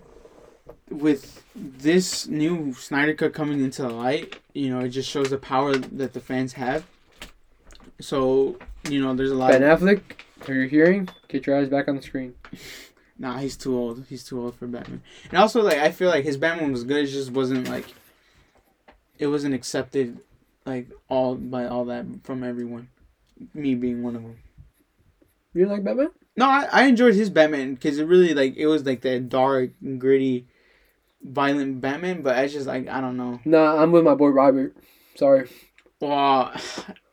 with 0.89 1.43
this 1.55 2.27
new 2.27 2.73
Snyder 2.73 3.13
Cut 3.13 3.33
coming 3.33 3.63
into 3.63 3.83
the 3.83 3.89
light, 3.89 4.39
you 4.53 4.69
know, 4.71 4.79
it 4.79 4.89
just 4.89 5.09
shows 5.09 5.29
the 5.29 5.37
power 5.37 5.77
that 5.77 6.13
the 6.13 6.19
fans 6.19 6.53
have. 6.53 6.85
So 8.01 8.57
you 8.89 8.99
know, 8.99 9.13
there's 9.13 9.31
a 9.31 9.35
lot. 9.35 9.51
Ben 9.51 9.61
Affleck, 9.61 10.01
are 10.47 10.53
you 10.55 10.67
hearing? 10.67 11.07
Get 11.27 11.45
your 11.45 11.59
eyes 11.59 11.69
back 11.69 11.87
on 11.87 11.97
the 11.97 12.01
screen. 12.01 12.33
nah, 13.19 13.37
he's 13.37 13.55
too 13.55 13.77
old. 13.77 14.05
He's 14.09 14.23
too 14.23 14.41
old 14.41 14.55
for 14.55 14.65
Batman. 14.65 15.03
And 15.29 15.37
also, 15.37 15.61
like, 15.61 15.77
I 15.77 15.91
feel 15.91 16.09
like 16.09 16.23
his 16.23 16.37
Batman 16.37 16.71
was 16.71 16.83
good. 16.83 17.05
It 17.05 17.11
just 17.11 17.31
wasn't 17.31 17.69
like 17.69 17.93
it 19.19 19.27
wasn't 19.27 19.53
accepted, 19.53 20.19
like 20.67 20.89
all 21.07 21.35
by 21.35 21.65
all 21.65 21.85
that 21.85 22.05
from 22.23 22.43
everyone. 22.43 22.89
Me 23.53 23.75
being 23.75 24.03
one 24.03 24.15
of 24.15 24.21
them. 24.21 24.37
You 25.53 25.65
like 25.67 25.83
Batman? 25.83 26.11
No, 26.35 26.45
I, 26.45 26.67
I 26.71 26.83
enjoyed 26.83 27.15
his 27.15 27.29
Batman 27.29 27.73
because 27.73 27.97
it 27.97 28.05
really 28.05 28.33
like 28.33 28.55
it 28.57 28.67
was 28.67 28.85
like 28.85 29.01
that 29.01 29.29
dark, 29.29 29.71
gritty, 29.97 30.47
violent 31.23 31.81
Batman. 31.81 32.21
But 32.21 32.37
I 32.37 32.47
just 32.47 32.67
like 32.67 32.87
I 32.87 33.01
don't 33.01 33.17
know. 33.17 33.39
Nah, 33.45 33.81
I'm 33.81 33.91
with 33.91 34.03
my 34.03 34.13
boy 34.13 34.27
Robert. 34.27 34.75
Sorry. 35.15 35.49
Well, 35.99 36.53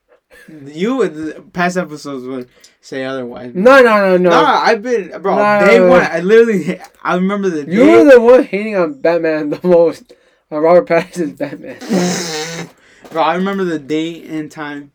you 0.67 0.97
would 0.97 1.53
past 1.55 1.77
episodes 1.77 2.27
would 2.27 2.51
say 2.81 3.05
otherwise. 3.05 3.53
No, 3.55 3.81
no, 3.81 3.97
no, 3.97 4.17
no. 4.19 4.31
Nah, 4.31 4.61
I've 4.61 4.83
been 4.83 5.09
bro. 5.23 5.37
No, 5.37 5.67
day 5.67 5.79
no, 5.79 5.87
no. 5.87 5.91
one, 5.91 6.03
I 6.03 6.21
literally 6.21 6.81
I 7.03 7.15
remember 7.15 7.49
the 7.49 7.71
You 7.73 7.91
were 7.91 8.05
the 8.05 8.21
one 8.21 8.45
hating 8.45 8.77
on 8.77 9.01
Batman 9.01 9.51
the 9.51 9.61
most. 9.67 10.13
On 10.51 10.61
Robert 10.61 10.87
Pattinson's 10.87 11.39
Batman. 11.39 11.79
bro, 13.11 13.23
I 13.23 13.37
remember 13.37 13.65
the 13.65 13.79
date 13.79 14.25
and 14.27 14.51
time, 14.51 14.93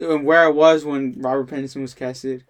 and 0.00 0.24
where 0.24 0.42
I 0.42 0.48
was 0.48 0.84
when 0.84 1.14
Robert 1.20 1.48
Pattinson 1.48 1.82
was 1.82 1.94
casted. 1.94 2.44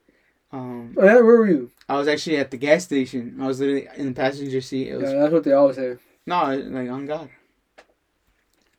Um, 0.52 0.94
Oh, 0.98 1.04
yeah, 1.04 1.14
where 1.14 1.24
were 1.24 1.48
you? 1.48 1.70
I 1.88 1.96
was 1.96 2.08
actually 2.08 2.36
at 2.38 2.50
the 2.50 2.56
gas 2.56 2.84
station. 2.84 3.36
I 3.40 3.46
was 3.46 3.60
literally 3.60 3.88
in 3.96 4.06
the 4.06 4.12
passenger 4.14 4.60
seat. 4.60 4.88
It 4.88 4.96
was 4.96 5.12
Yeah, 5.12 5.20
that's 5.20 5.32
what 5.32 5.44
they 5.44 5.52
always 5.52 5.76
say. 5.76 5.96
No, 6.26 6.56
like 6.56 6.88
on 6.88 7.06
God. 7.06 7.28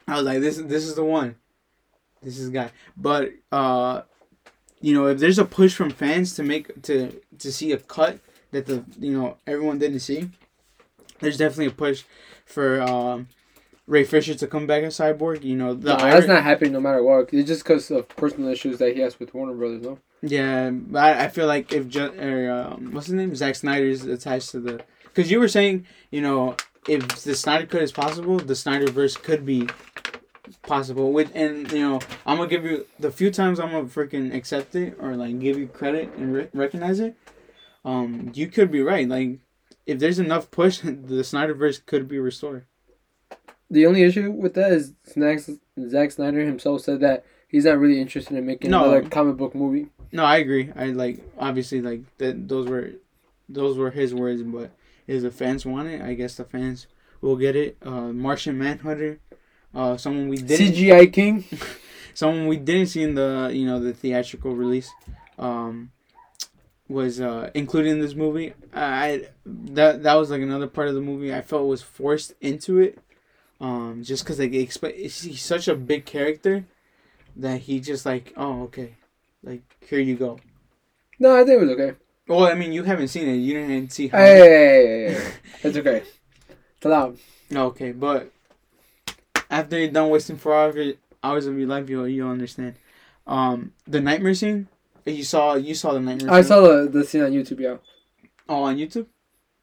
I 0.07 0.15
was 0.15 0.23
like, 0.23 0.39
this 0.39 0.57
this 0.57 0.85
is 0.85 0.95
the 0.95 1.03
one. 1.03 1.35
This 2.21 2.39
is 2.39 2.47
the 2.47 2.53
guy. 2.53 2.71
But 2.97 3.33
uh 3.51 4.03
you 4.81 4.93
know, 4.93 5.07
if 5.07 5.19
there's 5.19 5.39
a 5.39 5.45
push 5.45 5.73
from 5.75 5.89
fans 5.89 6.33
to 6.35 6.43
make 6.43 6.81
to 6.83 7.19
to 7.39 7.51
see 7.51 7.71
a 7.71 7.77
cut 7.77 8.19
that 8.51 8.65
the 8.65 8.83
you 8.99 9.11
know 9.11 9.37
everyone 9.45 9.77
didn't 9.79 9.99
see, 9.99 10.29
there's 11.19 11.37
definitely 11.37 11.67
a 11.67 11.71
push 11.71 12.03
for 12.45 12.81
um 12.81 13.27
Ray 13.87 14.03
Fisher 14.03 14.33
to 14.35 14.47
come 14.47 14.65
back 14.65 14.83
as 14.83 14.97
Cyborg. 14.97 15.43
You 15.43 15.55
know, 15.55 15.73
the 15.73 15.95
No, 15.95 15.97
that's 15.97 16.27
not 16.27 16.43
happening 16.43 16.73
no 16.73 16.79
matter 16.79 17.03
what. 17.03 17.33
It's 17.33 17.47
just 17.47 17.63
because 17.63 17.91
of 17.91 18.07
personal 18.09 18.49
issues 18.49 18.79
that 18.79 18.95
he 18.95 19.01
has 19.01 19.19
with 19.19 19.33
Warner 19.33 19.53
Brothers, 19.53 19.83
no? 19.83 19.99
Yeah, 20.21 20.71
but 20.71 21.03
I, 21.03 21.25
I 21.25 21.27
feel 21.27 21.45
like 21.45 21.71
if 21.71 21.87
ju- 21.87 22.13
or, 22.19 22.51
um, 22.51 22.91
what's 22.93 23.07
his 23.07 23.13
name, 23.13 23.35
Zack 23.35 23.55
Snyder's 23.55 24.03
attached 24.05 24.49
to 24.51 24.59
the, 24.59 24.81
because 25.03 25.29
you 25.29 25.39
were 25.39 25.47
saying, 25.47 25.85
you 26.09 26.21
know, 26.21 26.55
if 26.87 27.07
the 27.23 27.35
Snyder 27.35 27.67
Cut 27.67 27.83
is 27.83 27.91
possible, 27.91 28.37
the 28.37 28.53
Snyderverse 28.53 29.21
could 29.21 29.45
be 29.45 29.67
possible. 30.63 31.11
With 31.11 31.31
and 31.35 31.71
you 31.71 31.79
know, 31.79 31.99
I'm 32.25 32.37
gonna 32.37 32.49
give 32.49 32.65
you 32.65 32.85
the 32.99 33.11
few 33.11 33.31
times 33.31 33.59
I'm 33.59 33.71
gonna 33.71 33.85
freaking 33.85 34.33
accept 34.33 34.75
it 34.75 34.97
or 34.99 35.15
like 35.15 35.39
give 35.39 35.57
you 35.57 35.67
credit 35.67 36.13
and 36.17 36.33
re- 36.33 36.49
recognize 36.53 36.99
it. 36.99 37.15
Um, 37.83 38.31
you 38.33 38.47
could 38.47 38.71
be 38.71 38.81
right. 38.81 39.07
Like, 39.07 39.39
if 39.85 39.99
there's 39.99 40.17
enough 40.19 40.49
push, 40.49 40.79
the 40.83 41.21
Snyderverse 41.23 41.85
could 41.85 42.07
be 42.07 42.17
restored. 42.19 42.65
The 43.69 43.85
only 43.87 44.03
issue 44.03 44.31
with 44.31 44.53
that 44.55 44.71
is 44.71 44.93
Zack, 45.07 45.39
Zack 45.89 46.11
Snyder 46.11 46.45
himself 46.45 46.81
said 46.81 46.99
that 47.01 47.25
he's 47.47 47.65
not 47.65 47.79
really 47.79 47.99
interested 47.99 48.37
in 48.37 48.45
making 48.45 48.71
No. 48.71 48.83
another 48.83 49.09
comic 49.09 49.37
book 49.37 49.55
movie. 49.55 49.87
No, 50.11 50.23
I 50.23 50.37
agree. 50.37 50.71
I 50.75 50.85
like 50.87 51.19
obviously 51.37 51.81
like 51.81 52.01
that. 52.19 52.47
Those 52.47 52.67
were, 52.67 52.91
those 53.49 53.77
were 53.77 53.91
his 53.91 54.13
words. 54.13 54.43
But 54.43 54.71
if 55.07 55.21
the 55.23 55.31
fans 55.31 55.65
want 55.65 55.87
it, 55.89 56.01
I 56.01 56.13
guess 56.13 56.35
the 56.35 56.45
fans 56.45 56.87
will 57.21 57.35
get 57.35 57.55
it. 57.55 57.77
Uh, 57.83 58.11
Martian 58.13 58.57
Manhunter, 58.57 59.19
uh, 59.73 59.97
someone 59.97 60.29
we 60.29 60.37
didn't, 60.37 60.73
CGI 60.73 61.11
King. 61.11 61.43
someone 62.13 62.47
we 62.47 62.57
didn't 62.57 62.87
see 62.87 63.01
in 63.03 63.15
the 63.15 63.49
you 63.51 63.65
know 63.65 63.79
the 63.79 63.93
theatrical 63.93 64.55
release, 64.55 64.89
um, 65.39 65.91
was 66.87 67.19
uh 67.19 67.49
included 67.55 67.89
in 67.89 67.99
this 67.99 68.13
movie. 68.13 68.53
I 68.73 69.27
that 69.45 70.03
that 70.03 70.13
was 70.13 70.29
like 70.29 70.41
another 70.41 70.67
part 70.67 70.87
of 70.87 70.93
the 70.95 71.01
movie 71.01 71.33
I 71.33 71.41
felt 71.41 71.67
was 71.67 71.81
forced 71.81 72.33
into 72.41 72.79
it, 72.79 72.99
um, 73.59 74.01
just 74.03 74.23
because 74.23 74.39
like 74.39 74.53
expect 74.53 74.97
he's 74.97 75.41
such 75.41 75.67
a 75.67 75.75
big 75.75 76.05
character, 76.05 76.65
that 77.35 77.61
he 77.61 77.79
just 77.79 78.05
like 78.05 78.33
oh 78.35 78.63
okay, 78.63 78.95
like 79.43 79.63
here 79.81 79.99
you 79.99 80.15
go. 80.15 80.39
No, 81.19 81.35
I 81.35 81.45
think 81.45 81.61
it 81.61 81.65
was 81.65 81.71
okay. 81.71 81.97
Well, 82.27 82.47
I 82.47 82.55
mean, 82.55 82.73
you 82.73 82.83
haven't 82.83 83.09
seen 83.09 83.27
it. 83.27 83.35
You 83.35 83.53
didn't 83.53 83.91
see 83.91 84.07
how. 84.07 84.17
Hey, 84.17 84.37
hey, 84.37 84.47
hey, 84.47 84.87
hey, 84.87 85.13
hey. 85.13 85.31
it's 85.63 85.77
okay. 85.77 86.03
It's 86.77 86.85
allowed. 86.85 87.17
Okay, 87.53 87.91
but 87.91 88.31
after 89.49 89.79
you're 89.79 89.91
done 89.91 90.09
wasting 90.09 90.37
four 90.37 90.55
hours, 90.55 90.95
hours 91.23 91.45
of 91.45 91.57
your 91.57 91.67
life, 91.67 91.89
you'll 91.89 92.07
you'll 92.07 92.29
understand. 92.29 92.75
Um, 93.27 93.73
the 93.87 94.01
nightmare 94.01 94.33
scene. 94.33 94.67
You 95.05 95.23
saw 95.23 95.53
you 95.53 95.75
saw 95.75 95.93
the 95.93 95.99
nightmare. 95.99 96.33
I 96.33 96.41
scene? 96.41 96.47
saw 96.47 96.61
the, 96.61 96.89
the 96.89 97.03
scene 97.03 97.21
on 97.21 97.31
YouTube, 97.31 97.59
yeah. 97.59 97.77
Oh, 98.49 98.63
on 98.63 98.77
YouTube. 98.77 99.05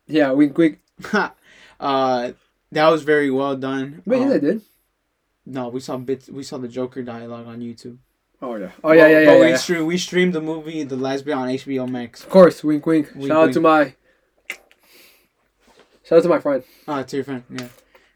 Yeah, 0.07 0.31
wink, 0.31 0.57
wink. 0.57 0.79
uh, 1.81 2.33
that 2.73 2.89
was 2.89 3.03
very 3.03 3.31
well 3.31 3.57
done. 3.57 4.03
But 4.07 4.17
Um, 4.17 4.23
yeah, 4.23 4.29
they 4.29 4.41
did. 4.41 4.63
no, 5.47 5.69
we 5.69 5.81
saw 5.81 5.97
bits. 5.99 6.29
We 6.29 6.43
saw 6.43 6.59
the 6.59 6.69
Joker 6.69 7.03
dialogue 7.03 7.47
on 7.47 7.61
YouTube. 7.61 7.99
Oh, 8.41 8.57
yeah. 8.57 8.73
Oh, 8.83 8.91
yeah, 8.91 9.07
yeah, 9.07 9.21
yeah. 9.21 9.27
But 9.27 9.33
yeah, 9.35 9.41
we 9.41 9.49
yeah. 9.51 9.57
stream 9.57 9.87
we 9.87 9.99
streamed 9.99 10.33
the 10.35 10.41
movie 10.41 10.83
The 10.83 10.97
Last 10.97 11.25
Bit 11.25 11.35
on 11.35 11.49
HBO 11.49 11.89
Max. 11.89 12.25
Of 12.25 12.31
course, 12.31 12.65
wink, 12.65 12.85
wink. 12.85 13.11
Wink, 13.15 13.29
Shout 13.29 13.49
out 13.49 13.53
to 13.53 13.61
my. 13.61 13.95
Shout 16.03 16.19
out 16.19 16.23
to 16.25 16.29
my 16.29 16.41
friend. 16.41 16.65
Ah, 16.89 17.03
to 17.03 17.17
your 17.17 17.25
friend, 17.25 17.45
yeah. 17.49 17.69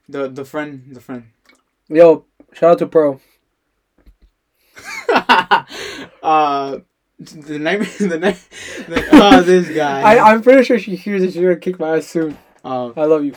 The 0.09 0.29
the 0.29 0.45
friend, 0.45 0.83
the 0.91 1.01
friend. 1.01 1.25
Yo, 1.89 2.25
shout 2.53 2.73
out 2.73 2.79
to 2.79 2.87
Pro. 2.87 3.21
uh, 6.23 6.79
the 7.19 7.59
nightmare, 7.59 7.89
the 8.01 8.19
night, 8.19 8.49
the, 8.89 9.09
oh, 9.13 9.41
this 9.43 9.69
guy. 9.75 10.03
I, 10.03 10.33
I'm 10.33 10.43
pretty 10.43 10.65
sure 10.65 10.79
she 10.79 10.97
hears 10.97 11.23
it. 11.23 11.33
She's 11.33 11.43
gonna 11.43 11.57
kick 11.57 11.79
my 11.79 11.99
ass 11.99 12.07
soon. 12.07 12.37
Oh, 12.65 12.93
I 12.97 13.05
love 13.05 13.25
you. 13.25 13.35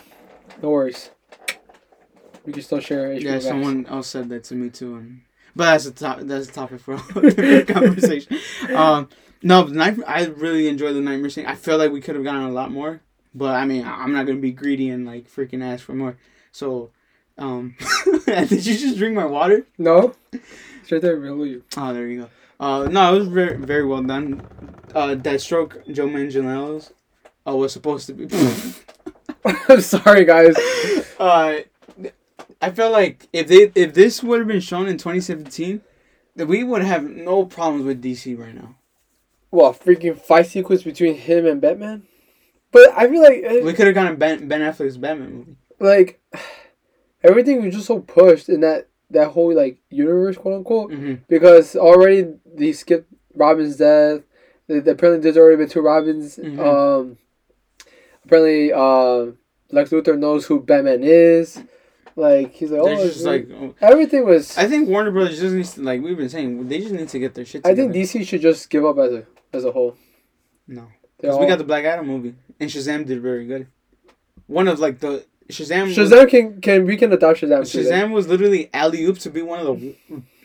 No 0.62 0.70
worries. 0.70 1.10
We 2.44 2.52
can 2.52 2.62
still 2.62 2.80
share 2.80 3.08
HBO 3.14 3.22
yeah. 3.22 3.30
Max. 3.32 3.44
Someone 3.44 3.86
else 3.86 4.08
said 4.08 4.28
that 4.30 4.44
to 4.44 4.54
me 4.54 4.70
too. 4.70 4.96
And 4.96 5.20
But 5.54 5.64
that's 5.66 5.86
a 5.86 5.92
top. 5.92 6.20
That's 6.20 6.48
a 6.48 6.52
topic 6.52 6.80
for 6.80 6.94
a 7.16 7.64
conversation. 7.64 8.38
Um, 8.74 9.08
no, 9.42 9.64
night. 9.64 9.98
I 10.06 10.26
really 10.26 10.68
enjoyed 10.68 10.94
the 10.94 11.00
nightmare 11.00 11.30
scene. 11.30 11.46
I 11.46 11.54
feel 11.54 11.78
like 11.78 11.92
we 11.92 12.00
could 12.00 12.14
have 12.14 12.24
gotten 12.24 12.42
a 12.42 12.50
lot 12.50 12.70
more, 12.70 13.00
but 13.34 13.54
I 13.54 13.64
mean, 13.64 13.84
I'm 13.84 14.12
not 14.12 14.26
gonna 14.26 14.38
be 14.38 14.52
greedy 14.52 14.90
and 14.90 15.06
like 15.06 15.30
freaking 15.30 15.62
ask 15.62 15.84
for 15.84 15.94
more. 15.94 16.16
So, 16.52 16.90
um, 17.38 17.76
did 18.26 18.66
you 18.66 18.76
just 18.76 18.98
drink 18.98 19.14
my 19.14 19.26
water? 19.26 19.66
No, 19.78 20.14
it's 20.32 20.92
right 20.92 21.00
there 21.00 21.16
below 21.16 21.44
you. 21.44 21.64
Oh, 21.76 21.94
there 21.94 22.08
you 22.08 22.22
go. 22.22 22.30
Uh, 22.58 22.88
no, 22.88 23.14
it 23.14 23.18
was 23.18 23.28
very 23.28 23.56
very 23.56 23.86
well 23.86 24.02
done. 24.02 24.46
Uh, 24.94 25.14
Deathstroke, 25.14 25.90
Joe 25.92 26.08
Manganiello's, 26.08 26.92
uh, 27.46 27.56
was 27.56 27.72
supposed 27.72 28.06
to 28.08 28.12
be. 28.12 28.26
I'm 29.68 29.80
sorry, 29.80 30.24
guys. 30.24 30.56
uh, 31.18 31.58
I 32.62 32.70
feel 32.70 32.90
like 32.90 33.28
if 33.32 33.48
they 33.48 33.72
if 33.74 33.94
this 33.94 34.22
would 34.22 34.40
have 34.40 34.48
been 34.48 34.60
shown 34.60 34.86
in 34.86 34.98
2017, 34.98 35.80
that 36.36 36.46
we 36.46 36.62
would 36.62 36.82
have 36.82 37.04
no 37.08 37.44
problems 37.46 37.84
with 37.84 38.02
DC 38.02 38.38
right 38.38 38.54
now. 38.54 38.76
Well, 39.50 39.72
freaking 39.74 40.18
fight 40.20 40.46
sequence 40.46 40.82
between 40.82 41.14
him 41.16 41.46
and 41.46 41.60
Batman? 41.60 42.04
But 42.72 42.90
I 42.96 43.08
feel 43.08 43.22
like 43.22 43.42
eh, 43.42 43.60
We 43.64 43.72
could 43.72 43.86
have 43.86 43.94
gotten 43.94 44.16
Ben 44.16 44.46
Ben 44.46 44.60
Affleck's 44.60 44.96
Batman 44.96 45.32
movie. 45.34 45.56
like 45.80 46.20
everything 47.22 47.64
was 47.64 47.74
just 47.74 47.86
so 47.86 48.00
pushed 48.00 48.48
in 48.48 48.60
that 48.60 48.88
that 49.10 49.28
whole 49.30 49.54
like 49.54 49.78
universe, 49.90 50.36
quote 50.36 50.54
unquote, 50.58 50.90
Mm-hmm. 50.92 51.14
because 51.28 51.74
already 51.76 52.34
they 52.54 52.72
skipped 52.72 53.12
Robin's 53.34 53.76
death. 53.76 54.20
They- 54.68 54.78
Apparently, 54.78 55.18
there's 55.20 55.36
already 55.36 55.56
been 55.56 55.68
two 55.68 55.80
Robins. 55.80 56.36
Mhm. 56.36 56.58
Um, 56.60 57.16
apparently, 58.30 58.72
uh, 58.72 59.32
Lex 59.72 59.90
Luthor 59.90 60.18
knows 60.18 60.46
who 60.46 60.60
Batman 60.60 61.02
is. 61.02 61.62
Like 62.16 62.52
he's 62.52 62.70
like, 62.70 62.82
oh, 62.82 62.96
just 62.96 63.24
like, 63.24 63.48
oh. 63.52 63.74
everything 63.80 64.24
was. 64.24 64.56
I 64.58 64.66
think 64.66 64.88
Warner 64.88 65.10
Brothers 65.10 65.40
just 65.40 65.54
needs 65.54 65.74
to 65.74 65.82
like 65.82 66.02
we've 66.02 66.16
been 66.16 66.28
saying 66.28 66.68
they 66.68 66.80
just 66.80 66.92
need 66.92 67.08
to 67.08 67.18
get 67.18 67.34
their 67.34 67.44
shit. 67.44 67.64
I 67.64 67.74
think 67.74 67.92
DC 67.92 68.26
should 68.26 68.40
just 68.40 68.68
give 68.68 68.84
up 68.84 68.98
as 68.98 69.12
a 69.12 69.26
as 69.52 69.64
a 69.64 69.72
whole. 69.72 69.96
no, 70.66 70.88
because 71.16 71.38
we 71.38 71.46
got 71.46 71.58
the 71.58 71.64
Black 71.64 71.84
Adam 71.84 72.06
movie 72.06 72.34
and 72.58 72.68
Shazam 72.68 73.06
did 73.06 73.22
very 73.22 73.46
good. 73.46 73.68
One 74.48 74.68
of 74.68 74.80
like 74.80 74.98
the 74.98 75.24
Shazam. 75.48 75.86
was- 75.86 75.96
Shazam 75.96 76.28
can 76.28 76.60
can 76.60 76.84
we 76.84 76.96
can 76.96 77.12
adopt 77.12 77.40
Shazam. 77.40 77.60
Shazam 77.60 78.10
was 78.10 78.26
literally 78.28 78.70
alley 78.74 79.04
oop 79.04 79.18
to 79.20 79.30
be 79.30 79.42
one 79.42 79.60
of 79.60 79.66
the 79.66 79.94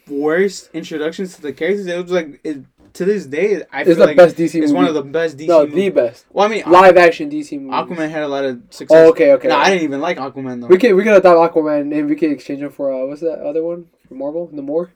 worst 0.07 0.69
introductions 0.73 1.36
to 1.36 1.41
the 1.41 1.51
characters. 1.51 1.88
It 1.88 2.01
was 2.01 2.11
like 2.11 2.39
it, 2.43 2.63
to 2.96 3.06
this 3.06 3.26
day, 3.26 3.64
I 3.72 3.82
It's 3.82 3.89
feel 3.89 3.96
the 3.98 4.06
like 4.08 4.18
best 4.18 4.36
DC 4.36 4.41
it's 4.46 4.56
movie. 4.56 4.74
one 4.74 4.86
of 4.88 4.93
the 4.93 5.04
best 5.04 5.38
DC. 5.38 5.48
no, 5.48 5.62
movies. 5.62 5.76
the 5.76 5.89
best 5.89 6.26
Well, 6.32 6.46
I 6.46 6.50
mean, 6.50 6.64
live 6.68 6.98
action 6.98 7.30
DC 7.30 7.60
movie. 7.60 7.74
Aquaman 7.74 8.10
had 8.10 8.24
a 8.24 8.28
lot 8.28 8.43
of 8.46 8.62
success. 8.70 8.98
Oh, 8.98 9.10
okay, 9.10 9.32
okay. 9.34 9.48
No, 9.48 9.56
I 9.58 9.70
didn't 9.70 9.84
even 9.84 10.02
like 10.02 10.18
Aquaman 10.18 10.62
though. 10.62 10.68
We 10.68 10.78
can 10.78 10.96
we 10.96 11.04
can 11.04 11.14
adopt 11.14 11.54
Aquaman 11.56 11.93
and 11.98 12.10
we 12.10 12.16
can 12.16 12.32
exchange 12.32 12.62
him 12.62 12.72
for 12.72 12.91
uh, 12.93 13.06
what's 13.08 13.22
that 13.22 13.39
other 13.39 13.64
one 13.64 13.88
for 14.08 14.16
Marvel? 14.16 14.50
Namor. 14.54 14.89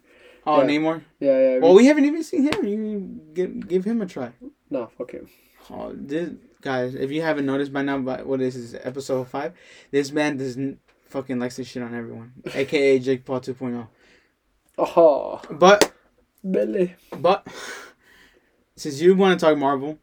oh, 0.47 0.61
yeah. 0.61 0.67
Namor. 0.67 1.01
Yeah, 1.19 1.39
yeah. 1.39 1.57
Well, 1.59 1.73
we 1.75 1.85
haven't 1.85 2.05
even 2.05 2.23
seen 2.23 2.43
him. 2.51 2.65
You 2.65 3.21
give 3.33 3.67
give 3.67 3.83
him 3.85 4.01
a 4.01 4.05
try. 4.05 4.31
no, 4.69 4.87
fuck 4.97 5.11
him. 5.11 5.27
Oh, 5.69 5.91
this 5.93 6.31
guys, 6.61 6.95
if 6.95 7.11
you 7.11 7.21
haven't 7.21 7.45
noticed 7.45 7.71
by 7.71 7.81
now, 7.83 7.97
but 7.99 8.25
what 8.25 8.41
is 8.41 8.55
this 8.55 8.79
episode 8.83 9.27
five? 9.27 9.53
This 9.91 10.11
man 10.11 10.37
does 10.37 10.57
fucking 11.09 11.37
likes 11.39 11.55
to 11.57 11.63
shit 11.63 11.83
on 11.83 11.93
everyone, 11.93 12.33
aka 12.55 12.97
Jake 12.99 13.25
Paul 13.25 13.41
2.0. 13.41 13.87
Oh, 14.77 15.41
But 15.51 15.91
Billy. 16.49 16.95
but 17.17 17.45
since 18.79 19.01
you 19.01 19.13
want 19.13 19.37
to 19.37 19.45
talk 19.45 19.57
Marvel, 19.57 19.99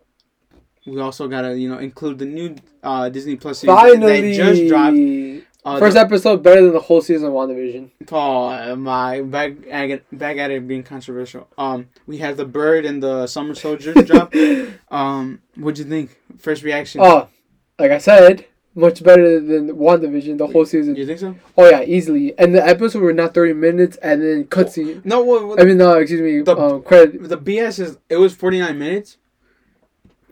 we 0.86 1.00
also 1.00 1.26
gotta 1.28 1.58
you 1.58 1.68
know 1.68 1.78
include 1.78 2.18
the 2.18 2.26
new 2.26 2.56
uh, 2.82 3.08
Disney 3.08 3.36
Plus 3.36 3.60
series 3.60 3.74
Finally, 3.74 4.32
that 4.32 4.36
just 4.36 4.68
dropped. 4.68 5.46
Uh, 5.64 5.80
First 5.80 5.94
the, 5.94 6.00
episode 6.00 6.44
better 6.44 6.62
than 6.62 6.72
the 6.72 6.80
whole 6.80 7.00
season 7.00 7.26
of 7.26 7.32
WandaVision. 7.32 7.90
oh 8.12 8.76
my 8.76 9.20
back 9.22 9.54
at 9.68 9.90
it, 9.90 10.04
back 10.16 10.36
at 10.36 10.52
it 10.52 10.68
being 10.68 10.84
controversial. 10.84 11.48
Um, 11.58 11.88
we 12.06 12.18
have 12.18 12.36
the 12.36 12.44
Bird 12.44 12.84
and 12.84 13.02
the 13.02 13.26
Summer 13.26 13.54
Soldier 13.54 13.94
drop. 13.94 14.32
Um, 14.88 15.42
what'd 15.56 15.78
you 15.78 15.84
think? 15.84 16.16
First 16.38 16.62
reaction? 16.62 17.00
Oh, 17.02 17.28
like 17.76 17.90
I 17.90 17.98
said, 17.98 18.46
much 18.76 19.02
better 19.02 19.40
than 19.40 19.70
WandaVision 19.70 20.38
the 20.38 20.46
whole 20.46 20.66
season. 20.66 20.94
you 20.94 21.06
think 21.06 21.18
so? 21.18 21.34
Oh 21.56 21.68
yeah, 21.68 21.82
easily. 21.82 22.38
And 22.38 22.54
the 22.54 22.64
episodes 22.64 22.96
were 23.02 23.12
not 23.12 23.34
thirty 23.34 23.54
minutes, 23.54 23.96
and 23.96 24.22
then 24.22 24.44
cutscene. 24.44 25.04
No, 25.04 25.22
what, 25.22 25.60
I 25.60 25.64
mean, 25.64 25.78
no, 25.78 25.94
excuse 25.94 26.20
me. 26.20 26.42
The- 26.42 26.56
um, 26.56 26.82
credit. 26.82 27.28
the 27.28 27.38
BS 27.38 27.80
is 27.80 27.98
it 28.08 28.16
was 28.18 28.34
49 28.34 28.78
minutes, 28.78 29.16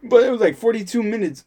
but 0.03 0.23
it 0.23 0.31
was 0.31 0.41
like 0.41 0.57
42 0.57 1.03
minutes. 1.03 1.45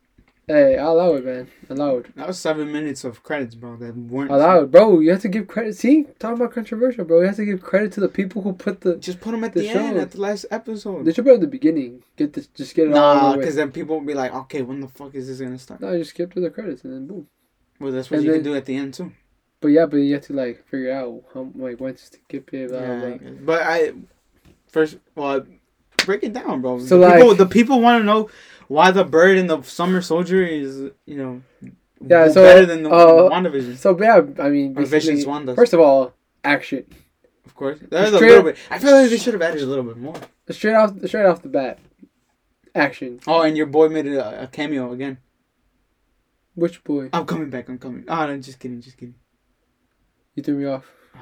Hey, 0.49 0.77
I 0.77 0.83
allow 0.85 1.13
it, 1.15 1.25
man. 1.25 1.49
Allow 1.69 1.97
it. 1.97 2.15
That 2.15 2.25
was 2.27 2.39
seven 2.39 2.71
minutes 2.71 3.03
of 3.03 3.21
credits, 3.21 3.53
bro. 3.53 3.75
That 3.75 3.97
weren't. 3.97 4.31
Allow 4.31 4.61
it, 4.61 4.71
bro. 4.71 4.99
You 5.01 5.11
have 5.11 5.21
to 5.23 5.27
give 5.27 5.45
credit. 5.45 5.75
See, 5.75 6.05
talking 6.19 6.37
about 6.39 6.53
controversial, 6.53 7.03
bro. 7.03 7.19
You 7.19 7.27
have 7.27 7.35
to 7.35 7.43
give 7.43 7.61
credit 7.61 7.91
to 7.93 7.99
the 7.99 8.07
people 8.07 8.41
who 8.41 8.53
put 8.53 8.79
the. 8.79 8.95
Just 8.95 9.19
put 9.19 9.31
them 9.31 9.43
at 9.43 9.53
The 9.53 9.59
the, 9.61 9.69
end, 9.71 9.97
show. 9.97 10.01
at 10.01 10.11
the 10.11 10.21
last 10.21 10.45
episode. 10.49 11.03
They 11.03 11.11
should 11.11 11.25
put 11.25 11.31
it 11.31 11.35
at 11.35 11.41
the 11.41 11.47
beginning. 11.47 12.01
Get 12.15 12.31
this, 12.31 12.47
just 12.47 12.75
get 12.75 12.87
it 12.87 12.93
all 12.95 13.15
Nah, 13.15 13.31
because 13.33 13.47
with. 13.47 13.55
then 13.57 13.71
people 13.73 13.99
will 13.99 14.05
be 14.07 14.13
like, 14.13 14.33
okay, 14.33 14.61
when 14.61 14.79
the 14.79 14.87
fuck 14.87 15.13
is 15.15 15.27
this 15.27 15.41
gonna 15.41 15.59
start? 15.59 15.81
No, 15.81 15.97
just 15.97 16.11
skip 16.11 16.33
to 16.35 16.39
the 16.39 16.49
credits 16.49 16.85
and 16.85 16.93
then 16.93 17.07
boom. 17.07 17.27
Well, 17.81 17.91
that's 17.91 18.09
what 18.09 18.17
And 18.19 18.25
you 18.25 18.31
then- 18.31 18.43
can 18.43 18.51
do 18.53 18.55
at 18.57 18.65
the 18.65 18.75
end 18.77 18.93
too. 18.93 19.11
But 19.59 19.69
yeah, 19.69 19.85
but 19.85 19.97
you 19.97 20.13
have 20.13 20.23
to 20.27 20.33
like 20.33 20.65
figure 20.69 20.93
out 20.93 21.23
how 21.33 21.51
like 21.55 21.81
when 21.81 21.95
to 21.95 22.01
skip 22.05 22.53
it. 22.53 22.69
Blah, 22.69 22.79
Yeah, 22.79 23.15
blah. 23.17 23.31
but 23.43 23.61
I 23.63 23.91
first, 24.69 24.97
well, 25.13 25.45
break 26.05 26.23
it 26.23 26.31
down, 26.31 26.61
bro. 26.61 26.79
So, 26.79 26.99
the 26.99 27.11
people, 27.11 27.27
like- 27.29 27.37
the 27.37 27.45
people 27.47 27.81
want 27.81 27.99
to 28.01 28.05
know 28.05 28.29
why 28.67 28.91
the 28.91 29.03
bird 29.03 29.37
and 29.37 29.49
the 29.49 29.61
summer 29.63 30.01
soldier 30.01 30.43
is, 30.43 30.91
you 31.05 31.17
know, 31.17 31.41
Yeah, 32.05 32.29
so, 32.29 32.43
better 32.43 32.65
than 32.65 32.83
the 32.83 32.89
uh, 32.91 33.29
WandaVision. 33.29 33.77
So 33.77 33.97
yeah, 33.99 34.21
I 34.43 34.49
mean, 34.49 34.77
Or 34.77 34.85
Vision's 34.85 34.91
basically, 34.91 35.25
Wanda. 35.25 35.55
first 35.55 35.73
of 35.73 35.79
all, 35.79 36.13
action. 36.43 36.85
Of 37.45 37.55
course, 37.55 37.79
that 37.89 38.13
a 38.13 38.17
little 38.17 38.43
bit. 38.43 38.57
I 38.69 38.77
feel 38.77 38.91
like 38.91 39.09
they 39.09 39.17
should 39.17 39.33
have 39.33 39.41
added 39.41 39.61
a 39.61 39.65
little 39.65 39.83
bit 39.83 39.97
more. 39.97 40.15
Straight 40.49 40.75
off, 40.75 40.93
straight 41.05 41.25
off 41.25 41.41
the 41.41 41.49
bat, 41.49 41.79
action. 42.75 43.19
Oh, 43.25 43.41
and 43.41 43.57
your 43.57 43.65
boy 43.65 43.89
made 43.89 44.05
a, 44.07 44.43
a 44.43 44.47
cameo 44.47 44.91
again. 44.91 45.17
Which 46.55 46.83
boy? 46.83 47.09
I'm 47.13 47.25
coming 47.25 47.49
back. 47.49 47.69
I'm 47.69 47.77
coming. 47.77 48.03
Oh, 48.07 48.25
no, 48.27 48.37
just 48.37 48.59
kidding. 48.59 48.81
Just 48.81 48.97
kidding. 48.97 49.15
You 50.35 50.43
threw 50.43 50.55
me 50.57 50.65
off. 50.65 50.85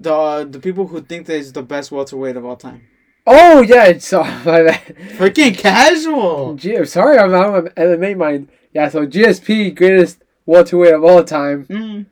The 0.00 0.14
uh, 0.14 0.44
the 0.44 0.60
people 0.60 0.86
who 0.86 1.00
think 1.00 1.26
that 1.26 1.34
is 1.34 1.52
the 1.52 1.62
best 1.64 1.90
welterweight 1.90 2.36
of 2.36 2.44
all 2.44 2.54
time. 2.54 2.82
Oh 3.30 3.60
yeah, 3.62 3.84
it's 3.86 4.10
uh, 4.12 4.22
my 4.46 4.62
bad. 4.62 4.96
Freaking 5.18 5.56
casual. 5.56 6.54
G- 6.54 6.84
sorry, 6.86 7.18
I'm 7.18 7.34
out 7.34 7.54
of 7.54 7.64
my 7.64 7.70
MMA 7.70 8.16
mind. 8.16 8.48
Yeah, 8.72 8.88
so 8.88 9.06
GSP 9.06 9.74
greatest 9.74 10.22
welterweight 10.46 10.94
of 10.94 11.04
all 11.04 11.22
time. 11.24 11.66
Mm. 11.66 12.06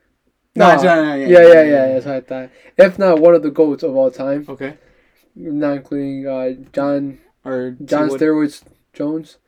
No, 0.55 0.77
No, 0.77 0.83
no, 0.83 1.05
no, 1.05 1.15
yeah, 1.15 1.27
yeah, 1.27 1.41
yeah, 1.43 1.63
yeah, 1.63 1.87
That's 1.95 2.07
what 2.07 2.15
I 2.15 2.21
thought. 2.21 2.51
If 2.77 2.99
not 2.99 3.19
one 3.21 3.35
of 3.35 3.43
the 3.43 3.51
goats 3.51 3.83
of 3.83 3.95
all 3.97 4.11
time, 4.11 4.45
Okay. 4.49 4.75
not 5.35 5.77
including 5.79 6.27
uh, 6.27 6.51
John 6.73 7.19
Or 7.45 7.77
John. 7.85 8.09
Steroids 8.11 8.63
Jones. 8.93 9.39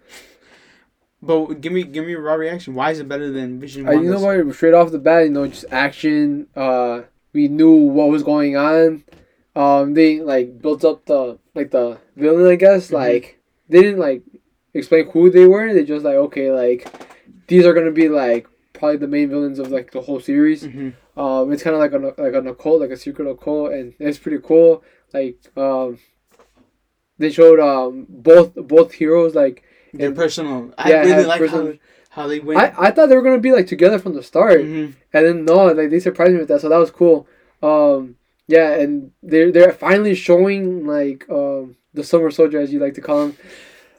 But 1.21 1.61
give 1.61 1.73
me 1.73 1.83
give 1.83 2.07
me 2.07 2.13
a 2.15 2.21
raw 2.21 2.35
reaction. 2.35 2.75
Why 2.75 2.93
is 2.93 3.01
it 3.01 3.09
better 3.09 3.31
than 3.33 3.59
Vision? 3.59 3.89
Uh, 3.89 3.93
you 3.93 4.11
know 4.11 4.21
what? 4.21 4.55
Straight 4.55 4.75
off 4.75 4.93
the 4.93 4.99
bat, 5.01 5.25
you 5.25 5.31
know, 5.31 5.49
just 5.49 5.65
action. 5.71 6.47
Uh, 6.55 7.03
we 7.33 7.49
knew 7.49 7.73
what 7.75 8.09
was 8.09 8.23
going 8.23 8.57
on. 8.57 9.03
Um, 9.57 9.95
they 9.95 10.21
like 10.21 10.63
built 10.63 10.85
up 10.85 11.05
the 11.07 11.39
like 11.59 11.71
the 11.71 11.99
villain. 12.17 12.47
I 12.47 12.57
guess 12.57 12.89
Mhm. 12.91 12.93
like 13.03 13.25
they 13.69 13.81
didn't 13.83 14.01
like 14.09 14.23
explain 14.75 15.05
who 15.13 15.23
they 15.31 15.47
were. 15.47 15.73
They 15.75 15.85
just 15.85 16.05
like 16.05 16.19
okay, 16.27 16.51
like 16.63 16.81
these 17.49 17.65
are 17.67 17.75
gonna 17.75 17.93
be 18.05 18.09
like 18.09 18.47
probably 18.73 18.99
the 19.05 19.09
main 19.17 19.29
villains 19.35 19.59
of 19.59 19.71
like 19.77 19.91
the 19.91 20.01
whole 20.07 20.21
series. 20.21 20.61
Mhm. 20.65 20.93
Um, 21.17 21.53
it's 21.53 21.63
kind 21.65 21.75
of 21.77 21.81
like 21.85 21.93
a 21.99 22.01
like 22.27 22.35
an 22.41 22.47
occult, 22.47 22.81
like 22.81 22.91
a 22.91 22.97
secret 22.97 23.27
occult, 23.29 23.73
and 23.73 23.93
it's 23.99 24.19
pretty 24.25 24.41
cool. 24.43 24.83
Like 25.13 25.37
um, 25.57 25.99
they 27.19 27.31
showed 27.31 27.59
um 27.61 28.07
both 28.09 28.55
both 28.55 28.93
heroes 28.93 29.35
like 29.35 29.63
Their 29.93 30.13
personal. 30.13 30.73
I 30.79 30.91
yeah, 30.91 31.01
really 31.03 31.25
like 31.25 31.41
personal- 31.41 31.73
how 32.11 32.23
how 32.23 32.27
they 32.29 32.41
went. 32.41 32.59
I, 32.61 32.67
I 32.87 32.91
thought 32.91 33.09
they 33.09 33.17
were 33.17 33.23
gonna 33.29 33.39
be 33.49 33.53
like 33.53 33.67
together 33.67 33.99
from 33.99 34.15
the 34.15 34.23
start, 34.23 34.61
Mhm. 34.61 34.95
and 35.15 35.23
then 35.27 35.45
no, 35.45 35.67
like 35.79 35.91
they 35.91 36.01
surprised 36.01 36.33
me 36.33 36.39
with 36.39 36.49
that, 36.49 36.61
so 36.61 36.69
that 36.69 36.79
was 36.79 36.91
cool. 36.91 37.27
Um, 37.63 38.17
yeah, 38.49 38.73
and 38.73 39.13
they're 39.23 39.53
they're 39.53 39.73
finally 39.73 40.15
showing 40.15 40.87
like 40.87 41.29
um 41.31 41.77
the 41.95 42.03
Summer 42.03 42.31
Soldier 42.31 42.59
as 42.59 42.73
you 42.73 42.81
like 42.81 42.95
to 42.95 43.01
call 43.03 43.27
him, 43.27 43.37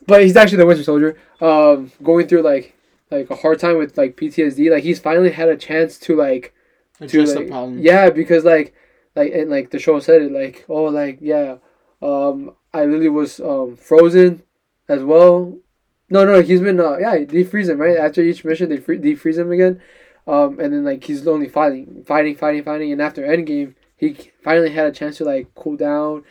but 0.08 0.24
he's 0.24 0.36
actually 0.36 0.58
the 0.58 0.66
Winter 0.66 0.84
Soldier. 0.84 1.18
Um, 1.40 1.92
going 2.04 2.28
through 2.28 2.42
like 2.42 2.76
like 3.12 3.30
a 3.30 3.36
hard 3.36 3.60
time 3.60 3.78
with 3.78 3.98
like 3.98 4.18
PTSD. 4.18 4.72
Like 4.72 4.84
he's 4.84 5.00
finally 5.00 5.32
had 5.32 5.50
a 5.50 5.56
chance 5.56 5.98
to 6.00 6.16
like 6.16 6.54
to 6.98 7.06
Address 7.06 7.36
like, 7.36 7.46
the 7.46 7.52
problem. 7.52 7.80
yeah, 7.80 8.10
because 8.10 8.44
like 8.44 8.74
like 9.16 9.32
and 9.34 9.52
like 9.52 9.70
the 9.70 9.80
show 9.80 10.00
said 10.00 10.24
it 10.24 10.32
like 10.32 10.66
oh 10.68 10.86
like 10.86 11.20
yeah, 11.22 11.58
um 12.02 12.56
I 12.74 12.86
literally 12.86 13.10
was 13.10 13.40
um 13.40 13.76
frozen 13.78 14.42
as 14.88 15.04
well. 15.04 15.60
No, 16.10 16.26
no, 16.26 16.42
he's 16.42 16.62
been 16.62 16.80
uh 16.80 16.98
yeah 16.98 17.24
they 17.24 17.44
freeze 17.44 17.70
him 17.70 17.80
right 17.80 17.98
after 17.98 18.22
each 18.22 18.44
mission 18.44 18.70
they 18.70 18.78
free- 18.78 18.98
they 18.98 19.14
freeze 19.14 19.38
him 19.38 19.52
again, 19.52 19.80
um 20.26 20.60
and 20.60 20.74
then 20.74 20.84
like 20.84 21.04
he's 21.04 21.28
only 21.28 21.48
fighting 21.48 22.04
fighting 22.08 22.36
fighting 22.36 22.64
fighting 22.64 22.92
and 22.92 23.00
after 23.02 23.22
Endgame 23.22 23.76
he 24.00 24.32
finally 24.44 24.70
had 24.72 24.86
a 24.88 24.92
chance 24.92 25.18
to 25.18 25.26
like 25.26 25.54
cool 25.56 25.76
down, 25.76 26.24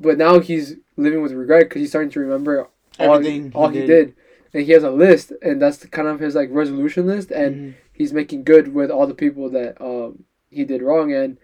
but 0.00 0.18
now 0.18 0.40
he's 0.40 0.76
living 0.96 1.22
with 1.22 1.32
regret 1.32 1.64
because 1.68 1.80
he's 1.80 1.90
starting 1.90 2.10
to 2.10 2.20
remember 2.20 2.68
all 2.98 3.18
he, 3.20 3.50
all 3.54 3.68
he 3.68 3.80
did. 3.86 4.14
and 4.52 4.64
he 4.66 4.72
has 4.72 4.82
a 4.82 4.90
list 4.90 5.32
and 5.40 5.62
that's 5.62 5.78
the, 5.78 5.88
kind 5.88 6.08
of 6.08 6.20
his 6.20 6.34
like 6.34 6.48
resolution 6.52 7.06
list 7.06 7.30
and 7.30 7.56
Mhm. 7.56 7.74
he's 7.92 8.12
making 8.12 8.44
good 8.44 8.74
with 8.74 8.90
all 8.90 9.06
the 9.06 9.14
people 9.14 9.48
that 9.50 9.80
um 9.80 10.24
he 10.50 10.64
did 10.64 10.82
wrong 10.82 11.12
and 11.12 11.38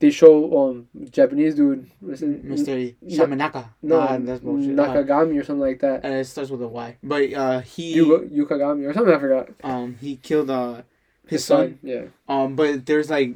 they 0.00 0.10
show 0.10 0.34
um 0.68 0.88
Japanese 1.10 1.54
dude, 1.54 1.86
it, 2.02 2.44
Mr. 2.46 2.94
Shamanaka. 3.08 3.70
no, 3.82 3.98
Nah, 4.00 4.18
that's 4.18 4.40
bullshit. 4.40 4.78
Uh, 4.78 4.86
Nakagami 4.88 5.40
or 5.40 5.44
something 5.44 5.60
like 5.60 5.80
that. 5.80 6.04
uh, 6.04 6.08
it 6.08 6.24
starts 6.24 6.50
with 6.50 6.62
a 6.62 6.68
Y. 6.68 6.96
But 7.02 7.32
uh, 7.32 7.60
he 7.60 7.94
Yu- 7.94 8.28
Yukagami 8.32 8.86
or 8.88 8.92
something. 8.92 9.14
I 9.14 9.18
forgot. 9.18 9.48
um 9.64 9.96
he 10.00 10.16
killed 10.16 10.50
uh 10.50 10.82
his 11.26 11.44
son. 11.44 11.78
Yeah, 11.82 12.04
Um, 12.28 12.54
but 12.56 12.84
there's 12.86 13.10
like 13.10 13.34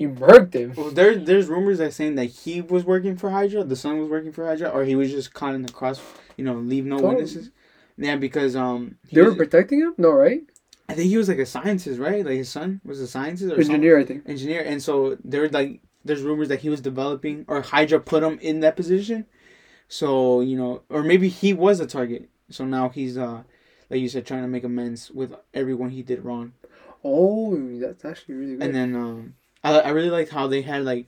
he 0.00 0.06
murked 0.06 0.54
him. 0.54 0.72
well, 0.76 0.90
there 0.90 1.14
there's 1.28 1.46
rumors 1.46 1.78
that 1.78 1.92
saying 1.92 2.14
that 2.16 2.24
he 2.42 2.60
was 2.62 2.84
working 2.92 3.16
for 3.16 3.28
Hydra, 3.30 3.62
the 3.64 3.76
son 3.76 3.98
was 4.00 4.08
working 4.08 4.32
for 4.32 4.46
Hydra, 4.46 4.68
or 4.70 4.84
he 4.84 4.96
was 4.96 5.10
just 5.10 5.34
caught 5.34 5.54
in 5.54 5.62
the 5.62 5.72
cross. 5.78 6.00
You 6.38 6.44
know, 6.46 6.54
leave 6.72 6.86
no 6.86 6.98
Oh. 6.98 7.08
witnesses. 7.10 7.50
Yeah, 7.98 8.16
because 8.16 8.56
um 8.56 8.96
he 9.06 9.16
They 9.16 9.22
were 9.22 9.34
protecting 9.34 9.80
him. 9.80 9.94
No, 9.98 10.10
right? 10.12 10.42
I 10.88 10.94
think 10.94 11.08
he 11.10 11.18
was 11.18 11.28
like 11.28 11.38
a 11.38 11.46
scientist, 11.46 12.00
right? 12.00 12.24
Like 12.24 12.38
his 12.44 12.48
son 12.48 12.80
was 12.84 12.98
a 13.00 13.06
scientist 13.06 13.44
or 13.44 13.48
something. 13.62 13.74
Engineer, 13.74 13.98
I 13.98 14.04
think. 14.04 14.22
engineer, 14.26 14.62
and 14.70 14.82
so 14.82 15.16
there 15.32 15.48
like 15.50 15.80
there's 16.06 16.22
rumors 16.22 16.48
that 16.48 16.60
he 16.64 16.70
was 16.70 16.80
developing 16.80 17.44
or 17.46 17.60
Hydra 17.60 18.00
put 18.00 18.22
him 18.22 18.38
in 18.40 18.60
that 18.60 18.74
position. 18.74 19.26
So 19.88 20.40
you 20.40 20.56
know, 20.56 20.82
or 20.88 21.02
maybe 21.02 21.28
he 21.28 21.52
was 21.52 21.78
a 21.78 21.86
target. 21.86 22.28
So 22.48 22.64
now 22.64 22.88
he's 22.88 23.18
uh, 23.18 23.42
like 23.90 24.00
you 24.00 24.08
said, 24.08 24.24
trying 24.26 24.42
to 24.42 24.48
make 24.48 24.64
amends 24.64 25.10
with 25.10 25.34
everyone 25.52 25.90
he 25.90 26.02
did 26.02 26.24
wrong. 26.24 26.54
Oh, 27.04 27.56
that's 27.78 28.04
actually 28.04 28.34
really 28.36 28.54
good. 28.56 28.62
And 28.64 28.74
then 28.74 28.94
um, 28.94 29.34
I 29.64 29.80
I 29.80 29.90
really 29.90 30.10
liked 30.10 30.30
how 30.30 30.46
they 30.46 30.62
had 30.62 30.84
like. 30.84 31.06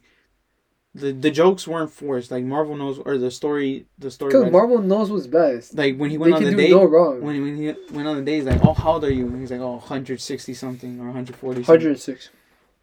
The, 0.94 1.11
the 1.11 1.30
jokes 1.30 1.66
weren't 1.66 1.90
forced 1.90 2.30
like 2.30 2.44
Marvel 2.44 2.76
knows 2.76 2.98
or 2.98 3.16
the 3.16 3.30
story 3.30 3.86
the 3.98 4.11
story 4.11 4.30
Because 4.30 4.53
Marvel 4.53 4.76
knows 4.76 5.11
what's 5.11 5.26
best. 5.26 5.74
like 5.74 5.96
when 5.96 6.11
he 6.11 6.16
They 6.18 6.20
went 6.20 6.34
on 6.34 6.42
can 6.42 6.50
the 6.50 6.57
date 6.64 6.70
no 6.70 6.84
wrong. 6.84 7.22
when, 7.22 7.40
when 7.42 7.57
he 7.57 7.64
went 7.94 8.07
on 8.07 8.16
the 8.18 8.22
date 8.22 8.34
he's 8.34 8.44
like 8.44 8.62
oh 8.62 8.74
how 8.74 8.92
old 8.92 9.05
are 9.05 9.11
you 9.11 9.26
and 9.26 9.40
he's 9.40 9.50
like 9.50 9.62
oh 9.62 9.76
160 9.76 10.53
something 10.53 11.00
or 11.00 11.05
140 11.07 11.62
something. 11.64 11.66
106. 11.66 12.28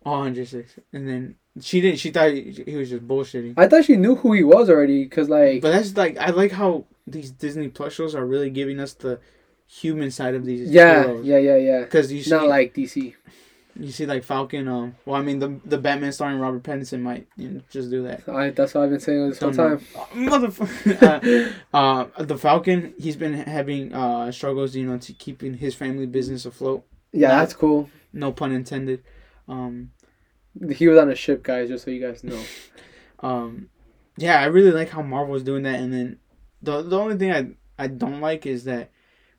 Oh, 0.08 0.12
106 0.12 0.80
and 0.92 1.08
then 1.08 1.36
she 1.62 1.82
didn't 1.82 2.00
she 2.00 2.10
thought 2.10 2.32
he 2.32 2.64
he 2.66 2.76
was 2.78 2.90
just 2.90 3.08
bullshitting 3.08 3.54
I 3.58 3.68
thought 3.68 3.86
she 3.86 3.96
knew 3.96 4.16
who 4.16 4.34
he 4.34 4.44
was 4.44 4.72
already. 4.72 5.06
Cause 5.06 5.30
like, 5.30 5.62
But 5.62 5.70
that's 5.74 5.96
like 5.96 6.18
I 6.18 6.32
like 6.32 6.52
how 6.54 6.86
these 7.06 7.30
Disney 7.30 7.68
Plus 7.68 7.94
shows 7.94 8.16
are 8.16 8.26
really 8.26 8.50
giving 8.50 8.80
us 8.80 8.94
the 8.96 9.20
human 9.68 10.10
side 10.10 10.34
of 10.34 10.46
these 10.46 10.72
yeah, 10.72 11.04
heroes. 11.04 11.26
yeah, 11.28 11.38
yeah, 11.38 11.58
yeah. 11.58 11.80
Because 11.82 12.12
you 12.12 12.24
see, 12.24 12.32
Not 12.32 12.48
like 12.48 12.74
DC. 12.74 13.14
You 13.80 13.92
see 13.92 14.06
like 14.06 14.24
Falcon. 14.24 14.68
Um, 14.68 14.96
well, 15.06 15.16
I 15.20 15.24
mean 15.24 15.40
the 15.40 15.60
the 15.66 15.78
Batman 15.78 16.12
starring 16.12 16.38
Robert 16.40 16.64
Pattinson 16.64 17.02
might 17.02 17.28
you 17.38 17.50
know, 17.50 17.62
just 17.70 17.90
do 17.90 18.04
that. 18.04 18.28
I, 18.28 18.50
that's 18.52 18.74
what 18.74 18.84
I've 18.84 18.90
been 18.90 19.00
saying 19.00 19.30
this 19.30 19.40
whole 19.40 19.52
Don't 19.52 19.58
know. 19.72 19.78
time. 19.78 19.86
Oh, 19.96 20.08
Motherfucker. 20.14 21.54
uh, 21.74 21.78
uh, 22.18 22.24
the 22.24 22.38
Falcon. 22.38 22.94
He's 23.00 23.16
been 23.16 23.34
having 23.34 23.94
uh 23.94 24.32
struggles, 24.32 24.76
you 24.76 24.86
know, 24.86 24.98
to 24.98 25.14
keeping 25.14 25.56
his 25.56 25.74
family 25.76 26.06
business 26.06 26.46
afloat. 26.46 26.86
Yeah, 27.12 27.30
that's 27.40 27.54
cool. 27.54 27.90
No 28.14 28.32
pun 28.32 28.52
intended. 28.52 29.04
Um, 29.48 29.92
He 30.76 30.88
was 30.88 30.98
on 30.98 31.10
a 31.10 31.16
ship, 31.16 31.44
guys. 31.44 31.70
Just 31.70 31.86
so 31.86 31.92
you 31.92 32.06
guys 32.06 32.24
know. 32.24 32.42
um, 33.22 33.70
yeah, 34.18 34.40
I 34.42 34.46
really 34.46 34.72
like 34.72 34.90
how 34.90 35.02
Marvel 35.02 35.36
is 35.36 35.44
doing 35.44 35.64
that. 35.64 35.80
And 35.80 35.94
then 35.94 36.18
the 36.62 36.82
the 36.82 36.98
only 37.00 37.18
thing 37.18 37.32
I 37.32 37.52
I 37.84 37.88
don't 37.88 38.20
like 38.20 38.46
is 38.46 38.66
that 38.66 38.92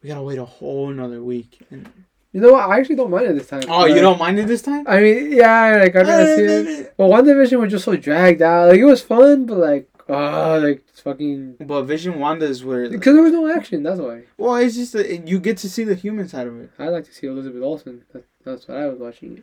we 0.03 0.09
gotta 0.09 0.22
wait 0.22 0.38
a 0.38 0.45
whole 0.45 0.91
another 0.91 1.22
week. 1.22 1.59
And, 1.70 1.88
You 2.33 2.41
know 2.41 2.53
what? 2.53 2.68
I 2.68 2.78
actually 2.78 2.97
don't 2.97 3.11
mind 3.11 3.26
it 3.26 3.35
this 3.35 3.49
time. 3.49 3.62
oh, 3.68 3.87
you 3.87 4.01
don't 4.01 4.18
mind 4.18 4.39
it 4.39 4.47
this 4.47 4.62
time? 4.62 4.85
I 4.87 5.01
mean, 5.01 5.33
yeah, 5.33 5.78
like 5.81 5.97
I 5.97 6.03
gotta 6.05 6.37
see 6.37 6.43
it. 6.43 6.95
But 6.97 7.09
WandaVision 7.09 7.59
was 7.59 7.72
just 7.72 7.85
so 7.85 7.97
dragged 7.97 8.41
out. 8.41 8.68
Like 8.68 8.78
it 8.78 8.85
was 8.85 9.03
fun, 9.03 9.47
but 9.47 9.59
like, 9.59 9.91
ah, 10.09 10.55
like 10.62 10.85
it's 10.89 11.01
fucking. 11.01 11.57
But 11.59 11.83
Vision 11.83 12.20
Wanda 12.20 12.47
is 12.47 12.64
where. 12.64 12.89
Because 12.89 13.14
there 13.14 13.22
was 13.22 13.33
no 13.33 13.53
action. 13.53 13.83
That's 13.83 13.99
why. 13.99 14.22
Well, 14.39 14.55
it's 14.57 14.76
just 14.76 14.93
that 14.93 15.26
you 15.26 15.41
get 15.41 15.57
to 15.59 15.68
see 15.68 15.83
the 15.83 15.97
human 15.97 16.28
side 16.28 16.47
of 16.47 16.57
it. 16.61 16.70
I 16.78 16.89
like 16.89 17.05
to 17.07 17.12
see 17.12 17.26
Elizabeth 17.26 17.62
Olsen. 17.62 18.05
That, 18.12 18.24
that's 18.45 18.68
what 18.68 18.76
I 18.78 18.87
was 18.87 19.01
watching. 19.01 19.43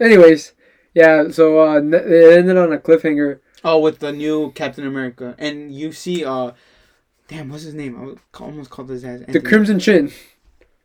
Anyways, 0.00 0.54
yeah. 0.94 1.28
So 1.28 1.60
uh, 1.60 1.76
it 1.76 2.38
ended 2.38 2.56
on 2.56 2.72
a 2.72 2.78
cliffhanger. 2.78 3.38
Oh, 3.62 3.78
with 3.78 3.98
the 3.98 4.10
new 4.10 4.50
Captain 4.52 4.86
America, 4.86 5.36
and 5.38 5.72
you 5.72 5.92
see, 5.92 6.24
uh, 6.24 6.52
damn, 7.30 7.48
what's 7.48 7.62
his 7.62 7.74
name? 7.74 7.96
I 7.98 8.04
was 8.04 8.18
almost 8.38 8.68
called 8.70 8.90
his 8.90 9.04
ass. 9.04 9.20
The 9.28 9.40
Crimson 9.40 9.78
Chin. 9.78 10.12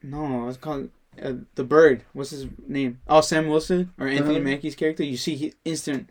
No, 0.03 0.43
I 0.43 0.45
was 0.45 0.57
called 0.57 0.89
uh, 1.21 1.33
the 1.55 1.63
Bird. 1.63 2.03
What's 2.13 2.29
his 2.29 2.45
name? 2.67 2.99
Oh, 3.07 3.21
Sam 3.21 3.47
Wilson 3.47 3.91
or 3.99 4.07
Anthony 4.07 4.35
Uh-huh. 4.35 4.43
Mackie's 4.43 4.75
character. 4.75 5.03
You 5.03 5.17
see, 5.17 5.35
he 5.35 5.53
instant, 5.65 6.09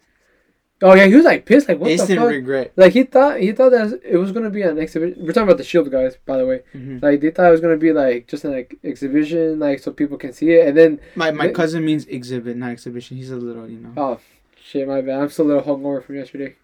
Oh 0.82 0.93
yeah, 0.95 1.07
he 1.07 1.14
was 1.14 1.24
like 1.24 1.47
pissed. 1.47 1.68
Like 1.68 1.78
what 1.78 1.91
instant 1.93 2.18
the 2.18 2.26
fuck? 2.26 2.30
regret. 2.32 2.72
Like 2.76 2.93
he 2.93 3.05
thought 3.05 3.39
he 3.39 3.53
thought 3.53 3.70
that 3.70 4.01
it 4.05 4.16
was 4.16 4.32
gonna 4.32 4.51
be 4.51 4.62
an 4.62 4.78
exhibition. 4.78 5.24
We're 5.24 5.32
talking 5.32 5.45
about 5.49 5.59
the 5.59 5.64
Shield 5.64 5.91
guys, 5.91 6.16
by 6.26 6.37
the 6.37 6.45
way. 6.45 6.61
hmm 6.72 6.99
Like 7.01 7.20
they 7.20 7.30
thought 7.30 7.47
it 7.47 7.53
was 7.53 7.61
gonna 7.61 7.76
be 7.76 7.93
like 7.93 8.26
just 8.26 8.45
an 8.45 8.53
like, 8.53 8.76
exhibition, 8.82 9.61
like 9.61 9.78
so 9.78 9.93
people 9.93 10.18
can 10.18 10.32
see 10.32 10.51
it. 10.51 10.66
And 10.66 10.76
then 10.76 11.01
My 11.14 11.30
my 11.30 11.49
cousin 11.49 11.85
means 11.85 12.05
exhibit, 12.07 12.57
not 12.57 12.70
exhibition. 12.72 13.16
He's 13.16 13.30
a 13.30 13.37
little, 13.37 13.70
you 13.70 13.78
know. 13.78 13.93
oh 13.97 14.20
shit, 14.62 14.87
my 14.89 15.01
bad. 15.01 15.20
I'm 15.20 15.30
still 15.30 15.47
a 15.47 15.51
little 15.55 15.62
hungover 15.78 16.03
from 16.05 16.16
yesterday. 16.16 16.57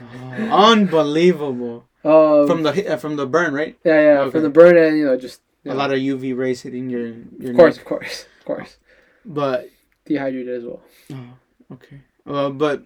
Oh, 0.00 0.72
unbelievable. 0.72 1.84
Um, 2.04 2.46
From 2.46 2.62
the 2.62 2.92
uh, 2.92 2.96
from 2.96 3.16
the 3.16 3.26
burn, 3.26 3.52
right? 3.54 3.76
yeah, 3.84 4.00
yeah, 4.00 4.18
Okay. 4.20 4.30
from 4.30 4.42
the 4.42 4.50
burn 4.50 4.76
and 4.76 4.96
you 4.98 5.04
know 5.06 5.16
just 5.16 5.40
you 5.64 5.72
A 5.72 5.74
know, 5.74 5.78
lot 5.80 5.90
of 5.92 5.98
UV 5.98 6.36
rays 6.36 6.62
hitting 6.62 6.88
your 6.90 7.08
your 7.38 7.50
Of 7.50 7.56
course, 7.56 7.76
neck. 7.76 7.82
of 7.82 7.84
course, 7.84 8.26
of 8.38 8.44
course. 8.44 8.76
But 9.24 9.68
Dehydrated 10.04 10.54
as 10.54 10.64
well. 10.64 10.82
Oh, 11.12 11.74
okay. 11.74 12.00
Uh, 12.24 12.50
but 12.50 12.84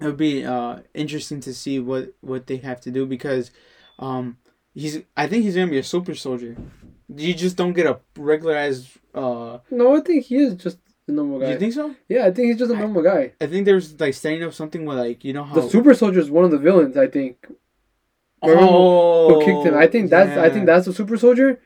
it 0.00 0.04
would 0.04 0.18
be 0.18 0.44
uh 0.44 0.80
interesting 0.92 1.40
to 1.40 1.54
see 1.54 1.78
what 1.80 2.12
what 2.20 2.46
they 2.46 2.58
have 2.58 2.80
to 2.82 2.90
do 2.90 3.06
because, 3.06 3.50
um, 3.98 4.36
he's 4.74 5.00
I 5.16 5.26
think 5.28 5.44
he's 5.44 5.54
gonna 5.56 5.70
be 5.70 5.78
a 5.78 5.82
super 5.82 6.14
soldier. 6.14 6.56
You 7.08 7.32
just 7.34 7.56
don't 7.56 7.72
get 7.72 7.86
a 7.86 8.00
regularized. 8.18 8.88
Uh, 9.14 9.58
No, 9.70 9.96
I 9.96 10.00
think 10.00 10.26
he 10.26 10.36
is 10.36 10.54
just 10.56 10.76
a 11.08 11.12
normal 11.12 11.38
guy. 11.40 11.52
you 11.52 11.58
think 11.58 11.72
so? 11.72 11.94
yeah, 12.08 12.26
I 12.26 12.30
think 12.32 12.48
he's 12.48 12.58
just 12.58 12.70
a 12.72 12.76
normal 12.76 13.02
guy. 13.02 13.32
I 13.40 13.46
think 13.46 13.64
there's 13.66 13.98
like 14.00 14.14
setting 14.14 14.42
up 14.42 14.54
something 14.54 14.84
where 14.84 14.96
like 14.96 15.24
you 15.24 15.32
know 15.32 15.44
how 15.44 15.54
The 15.54 15.68
super 15.68 15.94
soldier 15.94 16.20
is 16.20 16.30
one 16.30 16.44
of 16.44 16.50
the 16.50 16.58
villains. 16.58 16.96
I 16.96 17.06
think 17.08 17.46
remember 18.42 18.66
oh 18.68 19.34
who 19.40 19.44
kicked 19.44 19.66
him. 19.66 19.74
I 19.76 19.86
think 19.86 20.10
that's 20.10 20.36
I 20.36 20.50
think 20.50 20.66
that's 20.66 20.86
the 20.86 20.92
super 20.92 21.16
soldier, 21.16 21.60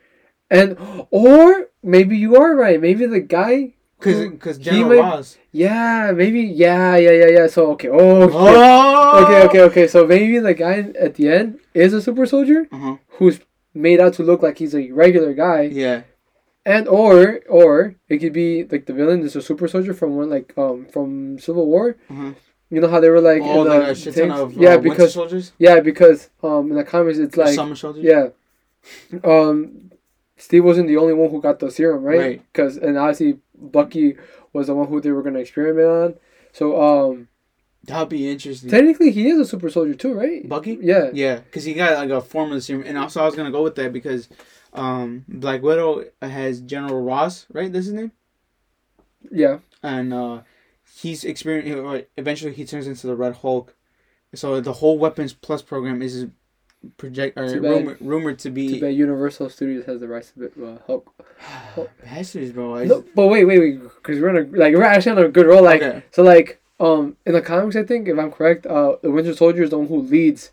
and 0.49 0.77
or 1.11 1.67
maybe 1.83 2.17
you 2.17 2.35
are 2.37 2.55
right. 2.55 2.79
Maybe 2.81 3.05
the 3.05 3.19
guy. 3.19 3.73
because 3.99 4.29
because 4.29 4.57
General 4.57 4.89
might- 4.89 4.99
Ross. 4.99 5.37
Yeah, 5.51 6.11
maybe. 6.15 6.41
Yeah, 6.41 6.95
yeah, 6.95 7.11
yeah, 7.11 7.27
yeah. 7.27 7.47
So 7.47 7.71
okay. 7.73 7.89
Oh. 7.91 8.27
shit. 8.27 8.35
Oh. 8.35 9.23
Okay, 9.25 9.41
okay, 9.47 9.61
okay. 9.61 9.87
So 9.87 10.07
maybe 10.07 10.39
the 10.39 10.53
guy 10.53 10.91
at 10.99 11.15
the 11.15 11.29
end 11.29 11.59
is 11.73 11.93
a 11.93 12.01
super 12.01 12.25
soldier 12.25 12.67
Uh 12.71 12.77
huh. 12.77 12.95
who's 13.17 13.39
made 13.73 13.99
out 13.99 14.13
to 14.15 14.23
look 14.23 14.41
like 14.41 14.57
he's 14.59 14.73
a 14.75 14.91
regular 14.91 15.33
guy. 15.33 15.61
Yeah. 15.63 16.03
And 16.65 16.87
or 16.87 17.39
or 17.49 17.95
it 18.07 18.19
could 18.19 18.33
be 18.33 18.63
like 18.65 18.85
the 18.85 18.93
villain 18.93 19.21
is 19.23 19.35
a 19.35 19.41
super 19.41 19.67
soldier 19.67 19.93
from 19.93 20.15
one 20.15 20.29
like 20.29 20.53
um 20.57 20.85
from 20.93 21.39
Civil 21.39 21.65
War. 21.65 21.97
Uh-huh. 22.09 22.33
You 22.69 22.79
know 22.81 22.87
how 22.87 22.99
they 22.99 23.09
were 23.09 23.19
like 23.19 23.41
oh, 23.43 23.63
in 23.63 23.67
like 23.67 23.85
the 23.85 23.91
a 23.91 23.95
shit 23.95 24.15
ton 24.15 24.31
of 24.31 24.55
uh, 24.57 24.61
yeah 24.61 24.75
winter 24.75 24.89
because 24.89 25.13
soldiers, 25.13 25.51
yeah 25.57 25.79
because 25.81 26.29
um 26.43 26.69
in 26.71 26.77
the 26.77 26.83
comics 26.83 27.17
it's 27.17 27.35
like 27.35 27.55
summer 27.55 27.75
soldiers. 27.75 28.03
yeah 28.03 28.29
um 29.23 29.91
Steve 30.37 30.63
wasn't 30.63 30.87
the 30.87 30.97
only 30.97 31.13
one 31.13 31.29
who 31.29 31.41
got 31.41 31.59
the 31.59 31.69
serum 31.69 32.03
right 32.03 32.19
Right. 32.19 32.41
because 32.53 32.77
and 32.77 32.97
obviously 32.97 33.39
Bucky 33.55 34.15
was 34.53 34.67
the 34.67 34.75
one 34.75 34.87
who 34.87 35.01
they 35.01 35.11
were 35.11 35.21
gonna 35.23 35.39
experiment 35.39 35.87
on 35.87 36.15
so 36.51 36.81
um 36.81 37.27
That'd 37.85 38.09
be 38.09 38.29
interesting. 38.29 38.69
technically 38.69 39.11
he 39.11 39.27
is 39.27 39.39
a 39.39 39.45
super 39.45 39.69
soldier 39.69 39.95
too 39.95 40.13
right 40.13 40.47
Bucky. 40.47 40.77
yeah 40.81 41.09
Yeah, 41.13 41.37
because 41.37 41.63
he 41.63 41.73
got 41.73 41.97
like 41.97 42.09
a 42.11 42.21
form 42.21 42.49
of 42.51 42.55
the 42.55 42.61
serum, 42.61 42.83
and 42.85 42.97
also 42.97 43.21
I 43.21 43.25
was 43.25 43.35
gonna 43.35 43.51
go 43.51 43.63
with 43.63 43.75
that 43.75 43.91
because 43.91 44.29
um, 44.73 45.25
Black 45.27 45.61
Widow 45.61 46.05
has 46.21 46.61
General 46.61 47.01
Ross, 47.01 47.45
right? 47.51 47.71
That's 47.71 47.85
his 47.85 47.93
name, 47.95 48.11
yeah 49.31 49.59
and 49.83 50.13
uh, 50.13 50.41
he's 51.01 51.23
experiencing. 51.23 52.05
Eventually, 52.17 52.53
he 52.53 52.65
turns 52.65 52.87
into 52.87 53.07
the 53.07 53.15
Red 53.15 53.37
Hulk. 53.37 53.75
So 54.33 54.61
the 54.61 54.73
whole 54.73 54.97
Weapons 54.97 55.33
Plus 55.33 55.61
program 55.61 56.01
is 56.01 56.27
project 56.97 57.37
or 57.37 57.59
rumor, 57.59 57.97
rumored 57.99 58.39
to 58.39 58.49
too 58.49 58.53
be. 58.53 58.79
bad 58.79 58.95
Universal 58.95 59.49
Studios 59.49 59.85
has 59.85 59.99
the 59.99 60.07
rights 60.07 60.31
to 60.31 60.43
it, 60.45 60.53
uh, 60.63 60.77
Hulk 60.85 61.13
Bastards, 62.03 62.51
bro. 62.51 62.75
I 62.75 62.85
No, 62.85 63.03
but 63.15 63.27
wait, 63.27 63.45
wait, 63.45 63.59
wait, 63.59 63.81
because 63.83 64.19
we're 64.19 64.29
on 64.29 64.37
a 64.37 64.57
like 64.57 64.73
we're 64.73 64.83
actually 64.83 65.13
on 65.13 65.25
a 65.25 65.29
good 65.29 65.47
roll. 65.47 65.63
Like 65.63 65.81
Okay. 65.81 66.03
so, 66.11 66.23
like 66.23 66.60
um 66.81 67.17
in 67.25 67.33
the 67.33 67.41
comics, 67.41 67.75
I 67.75 67.83
think 67.83 68.07
if 68.07 68.17
I'm 68.17 68.31
correct, 68.31 68.65
uh, 68.65 68.95
the 69.01 69.11
Winter 69.11 69.33
Soldier 69.33 69.63
is 69.63 69.69
the 69.69 69.77
one 69.77 69.87
who 69.87 70.01
leads 70.01 70.51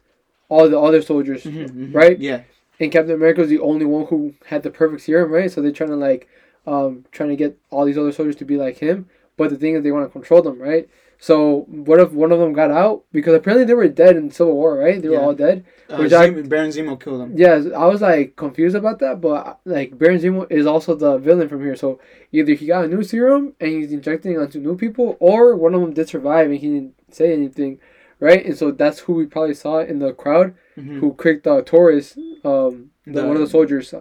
all 0.48 0.68
the 0.68 0.78
other 0.80 1.02
soldiers, 1.02 1.44
Mhm, 1.44 1.70
mhm. 1.70 1.94
right? 1.94 2.18
Yeah. 2.18 2.42
and 2.80 2.92
Captain 2.92 3.14
America 3.14 3.40
is 3.42 3.48
the 3.48 3.58
only 3.70 3.84
one 3.84 4.06
who 4.06 4.34
had 4.46 4.62
the 4.62 4.70
perfect 4.70 5.02
serum, 5.02 5.32
right? 5.32 5.50
So 5.50 5.60
they're 5.60 5.72
trying 5.80 5.90
to 5.90 5.96
like 5.96 6.28
um 6.66 7.04
trying 7.12 7.30
to 7.30 7.36
get 7.44 7.58
all 7.70 7.84
these 7.84 7.98
other 7.98 8.12
soldiers 8.12 8.36
to 8.36 8.44
be 8.44 8.56
like 8.56 8.78
him, 8.78 9.08
but 9.36 9.50
the 9.50 9.56
thing 9.56 9.74
is 9.74 9.82
they 9.82 9.92
want 9.92 10.06
to 10.06 10.12
control 10.18 10.42
them, 10.42 10.58
right? 10.60 10.88
So 11.20 11.64
what 11.68 11.98
if 11.98 12.12
one 12.12 12.30
of 12.30 12.38
them 12.38 12.52
got 12.52 12.70
out 12.70 13.02
because 13.10 13.34
apparently 13.34 13.64
they 13.66 13.74
were 13.74 13.88
dead 13.88 14.16
in 14.16 14.30
Civil 14.30 14.54
War, 14.54 14.76
right? 14.78 15.02
They 15.02 15.08
were 15.08 15.20
all 15.20 15.34
dead. 15.34 15.64
Uh, 15.90 15.96
Which 15.96 16.12
I- 16.12 16.30
Baron 16.30 16.70
Zemo 16.70 17.00
killed 17.02 17.20
them. 17.20 17.32
Yeah, 17.36 17.60
I 17.76 17.86
was 17.86 18.00
like 18.02 18.36
confused 18.36 18.76
about 18.76 19.00
that, 19.00 19.20
but 19.20 19.58
like 19.64 19.98
Baron 19.98 20.20
Zemo 20.20 20.46
is 20.50 20.64
also 20.66 20.94
the 20.94 21.18
villain 21.18 21.48
from 21.48 21.62
here. 21.62 21.74
So 21.74 21.98
either 22.30 22.52
he 22.54 22.66
got 22.66 22.84
a 22.84 22.88
new 22.88 23.02
serum 23.02 23.54
and 23.58 23.70
he's 23.72 23.92
injecting 23.92 24.38
onto 24.38 24.60
new 24.60 24.76
people, 24.76 25.16
or 25.18 25.56
one 25.56 25.74
of 25.74 25.80
them 25.80 25.92
did 25.92 26.08
survive 26.08 26.50
and 26.50 26.58
he 26.60 26.68
didn't 26.68 26.94
say 27.10 27.32
anything, 27.32 27.80
right? 28.20 28.44
And 28.44 28.56
so 28.56 28.70
that's 28.70 29.00
who 29.00 29.14
we 29.14 29.26
probably 29.26 29.54
saw 29.54 29.78
in 29.80 29.98
the 29.98 30.12
crowd 30.12 30.54
Mhm. 30.78 31.00
who 31.00 31.14
kicked 31.20 31.46
uh, 31.48 31.62
Torres, 31.62 32.16
um, 32.44 32.90
the, 33.04 33.22
The- 33.22 33.26
one 33.26 33.34
of 33.34 33.40
the 33.40 33.48
soldiers, 33.48 33.92
uh, 33.92 34.00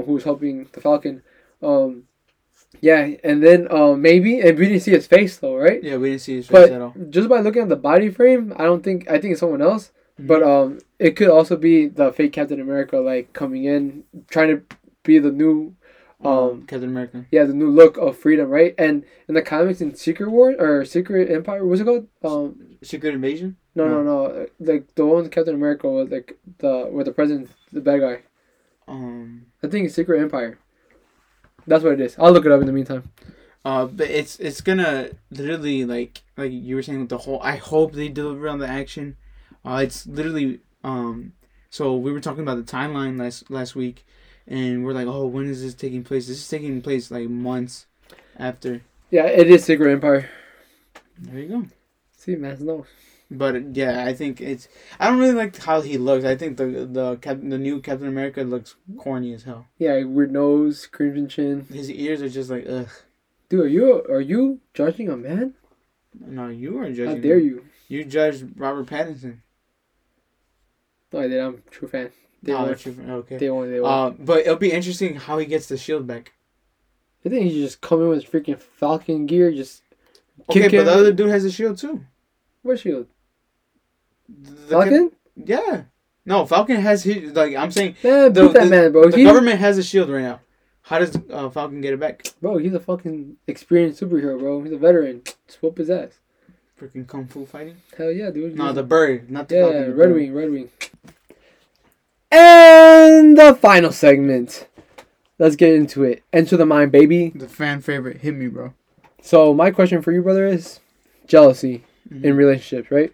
who 0.00 0.12
was 0.14 0.24
helping 0.24 0.66
the 0.72 0.80
Falcon. 0.80 1.22
Um, 1.62 2.04
Yeah, 2.82 3.14
and 3.22 3.42
then 3.42 3.68
uh, 3.70 3.94
maybe 3.94 4.40
and 4.40 4.58
we 4.58 4.66
didn't 4.68 4.82
see 4.82 4.90
his 4.90 5.06
face 5.06 5.38
though, 5.38 5.56
right? 5.56 5.82
Yeah, 5.82 5.96
we 5.96 6.10
didn't 6.10 6.22
see 6.22 6.36
his 6.36 6.46
face 6.48 6.52
But 6.68 6.72
at 6.72 6.80
all. 6.82 6.94
just 7.10 7.28
by 7.28 7.38
looking 7.40 7.62
at 7.62 7.68
the 7.68 7.76
body 7.76 8.10
frame, 8.10 8.52
I 8.58 8.64
don't 8.64 8.82
think 8.82 9.08
I 9.08 9.18
think 9.20 9.30
it's 9.32 9.40
someone 9.40 9.62
else. 9.62 9.92
Mm-hmm. 10.18 10.26
But 10.26 10.42
um, 10.42 10.78
it 10.98 11.12
could 11.16 11.30
also 11.30 11.56
be 11.56 11.86
the 11.86 12.12
fake 12.12 12.32
Captain 12.32 12.60
America, 12.60 12.98
like 12.98 13.32
coming 13.32 13.64
in, 13.64 14.04
trying 14.28 14.48
to 14.50 14.62
be 15.04 15.18
the 15.18 15.30
new, 15.32 15.74
um, 16.24 16.66
Captain 16.66 16.88
America. 16.90 17.24
yeah, 17.30 17.44
the 17.44 17.54
new 17.54 17.70
look 17.70 17.96
of 17.96 18.18
freedom, 18.18 18.50
right? 18.50 18.74
And 18.78 19.04
in 19.28 19.34
the 19.34 19.42
comics, 19.42 19.80
in 19.80 19.94
Secret 19.94 20.28
War 20.30 20.54
or 20.58 20.84
Secret 20.84 21.30
Empire, 21.30 21.64
what's 21.64 21.80
it 21.80 21.84
called? 21.84 22.08
Um, 22.24 22.76
Secret 22.82 23.14
Invasion. 23.14 23.56
no, 23.76 23.86
no, 23.88 24.02
no, 24.02 24.46
like 24.58 24.92
the 24.96 25.06
one 25.06 25.28
Captain 25.30 25.54
America 25.54 25.88
was 25.88 26.10
like 26.10 26.36
the 26.58 26.88
where 26.90 27.04
the 27.04 27.12
president, 27.12 27.48
the 27.72 27.80
bad 27.80 28.00
guy. 28.00 28.18
Um. 28.88 29.46
I 29.62 29.68
think 29.68 29.86
it's 29.86 29.94
Secret 29.94 30.20
Empire. 30.20 30.58
That's 31.66 31.84
what 31.84 31.94
it 31.94 32.00
is. 32.00 32.16
I'll 32.18 32.32
look 32.32 32.46
it 32.46 32.52
up 32.52 32.60
in 32.60 32.66
the 32.66 32.72
meantime. 32.72 33.10
Uh, 33.64 33.86
but 33.86 34.10
it's 34.10 34.40
it's 34.40 34.60
gonna 34.60 35.10
literally 35.30 35.84
like 35.84 36.22
like 36.36 36.50
you 36.50 36.74
were 36.74 36.82
saying 36.82 37.00
with 37.00 37.08
the 37.08 37.18
whole. 37.18 37.40
I 37.42 37.56
hope 37.56 37.92
they 37.92 38.08
deliver 38.08 38.48
on 38.48 38.58
the 38.58 38.66
action. 38.66 39.16
Uh, 39.64 39.80
it's 39.84 40.06
literally 40.06 40.60
um. 40.82 41.32
So 41.70 41.96
we 41.96 42.12
were 42.12 42.20
talking 42.20 42.42
about 42.42 42.64
the 42.64 42.70
timeline 42.70 43.18
last 43.18 43.50
last 43.50 43.76
week, 43.76 44.04
and 44.46 44.84
we're 44.84 44.92
like, 44.92 45.06
oh, 45.06 45.26
when 45.26 45.46
is 45.46 45.62
this 45.62 45.74
taking 45.74 46.02
place? 46.02 46.26
This 46.26 46.38
is 46.38 46.48
taking 46.48 46.82
place 46.82 47.10
like 47.10 47.28
months 47.28 47.86
after. 48.36 48.82
Yeah, 49.10 49.26
it 49.26 49.48
is 49.48 49.64
Secret 49.64 49.92
Empire. 49.92 50.28
There 51.18 51.40
you 51.40 51.48
go. 51.48 51.66
See, 52.16 52.34
man, 52.34 52.56
no. 52.60 52.84
But 53.38 53.74
yeah, 53.76 54.04
I 54.04 54.12
think 54.14 54.40
it's. 54.40 54.68
I 55.00 55.08
don't 55.08 55.18
really 55.18 55.32
like 55.34 55.56
how 55.56 55.80
he 55.80 55.96
looks. 55.98 56.24
I 56.24 56.36
think 56.36 56.56
the 56.56 56.66
the 56.90 57.16
cap, 57.16 57.38
the 57.40 57.58
new 57.58 57.80
Captain 57.80 58.08
America 58.08 58.42
looks 58.42 58.76
corny 58.98 59.32
as 59.32 59.44
hell. 59.44 59.66
Yeah, 59.78 60.02
weird 60.04 60.32
nose, 60.32 60.86
crimson 60.86 61.28
chin. 61.28 61.66
His 61.72 61.90
ears 61.90 62.20
are 62.22 62.28
just 62.28 62.50
like 62.50 62.66
ugh. 62.68 62.88
Dude, 63.48 63.60
are 63.64 63.68
you 63.68 64.04
are 64.08 64.20
you 64.20 64.60
judging 64.74 65.08
a 65.08 65.16
man? 65.16 65.54
No, 66.20 66.48
you 66.48 66.78
are 66.78 66.88
judging. 66.90 67.06
How 67.06 67.14
dare 67.22 67.38
me. 67.38 67.44
you? 67.44 67.64
You 67.88 68.04
judged 68.04 68.44
Robert 68.56 68.86
Pattinson. 68.86 69.38
No, 71.12 71.20
I 71.20 71.28
did. 71.28 71.40
I'm 71.40 71.54
a 71.66 71.70
true 71.70 71.88
fan. 71.88 72.10
Day 72.42 72.52
Oh, 72.52 72.66
that's 72.66 72.84
your- 72.86 72.94
okay. 73.20 73.38
Day 73.38 73.50
one, 73.50 73.70
day 73.70 73.80
one. 73.80 73.90
Uh, 73.92 74.10
but 74.18 74.40
it'll 74.40 74.56
be 74.56 74.72
interesting 74.72 75.14
how 75.16 75.38
he 75.38 75.46
gets 75.46 75.68
the 75.68 75.76
shield 75.76 76.06
back. 76.06 76.32
I 77.24 77.28
think 77.28 77.44
he 77.44 77.50
should 77.50 77.60
just 77.62 77.80
come 77.80 78.02
in 78.02 78.08
with 78.08 78.30
freaking 78.30 78.58
Falcon 78.60 79.26
gear, 79.26 79.52
just 79.52 79.82
Okay, 80.50 80.62
but 80.62 80.72
him. 80.72 80.86
the 80.86 80.92
other 80.92 81.12
dude 81.12 81.28
has 81.30 81.44
a 81.44 81.50
shield 81.52 81.78
too. 81.78 82.04
What 82.62 82.80
shield? 82.80 83.06
Falcon? 84.68 85.10
Yeah. 85.36 85.82
No, 86.24 86.46
Falcon 86.46 86.76
has 86.76 87.02
his 87.02 87.32
like 87.32 87.54
I'm 87.56 87.70
saying 87.70 87.96
Man, 88.04 88.32
The- 88.32 88.48
that 88.48 88.62
the- 88.64 88.66
man, 88.70 88.92
bro. 88.92 89.08
the 89.10 89.16
He, 89.16 89.24
government 89.24 89.58
has 89.58 89.78
a 89.78 89.82
shield 89.82 90.08
right 90.10 90.22
now. 90.22 90.40
How 90.82 90.98
does 90.98 91.16
uh, 91.30 91.48
Falcon 91.50 91.80
get 91.80 91.94
it 91.94 92.00
back? 92.00 92.24
bro, 92.40 92.58
he's 92.58 92.74
a 92.74 92.80
fucking 92.80 93.36
experienced 93.46 94.00
superhero, 94.02 94.38
bro. 94.38 94.62
He's 94.62 94.72
a 94.72 94.76
veteran. 94.78 95.22
Just 95.46 95.62
whoop 95.62 95.78
his 95.78 95.90
ass. 95.90 96.18
Freaking 96.80 97.06
kung 97.06 97.26
fu 97.26 97.46
fighting? 97.46 97.76
Hell 97.96 98.10
yeah, 98.10 98.30
dude. 98.30 98.56
No, 98.56 98.72
the 98.72 98.82
bird, 98.82 99.30
not 99.30 99.48
the 99.48 99.54
yeah, 99.54 99.62
Falcon. 99.62 99.82
the 99.82 99.94
Red 99.94 100.08
bird. 100.08 100.14
Wing, 100.16 100.34
Red 100.34 100.50
Wing. 100.50 100.68
And 102.30 103.36
the 103.36 103.54
final 103.54 103.92
segment. 103.92 104.66
Let's 105.38 105.56
get 105.56 105.74
into 105.74 106.04
it. 106.04 106.22
Enter 106.32 106.56
the 106.56 106.66
mind, 106.66 106.92
baby. 106.92 107.30
The 107.34 107.48
fan 107.48 107.80
favorite. 107.80 108.18
Hit 108.18 108.34
me, 108.34 108.46
bro. 108.48 108.74
So 109.22 109.52
my 109.54 109.70
question 109.70 110.02
for 110.02 110.12
you, 110.12 110.22
brother, 110.22 110.46
is 110.46 110.80
jealousy 111.26 111.84
Mhm. 112.12 112.24
in 112.24 112.36
relationships, 112.36 112.90
right? 112.90 113.12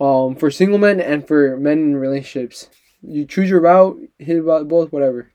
Um, 0.00 0.34
for 0.34 0.50
single 0.50 0.78
men 0.78 1.00
and 1.00 1.26
for 1.26 1.56
men 1.56 1.78
in 1.78 1.96
relationships, 1.96 2.68
you 3.02 3.24
choose 3.26 3.50
your 3.50 3.60
route, 3.60 3.98
hit 4.18 4.38
about 4.38 4.68
both, 4.68 4.92
whatever. 4.92 5.30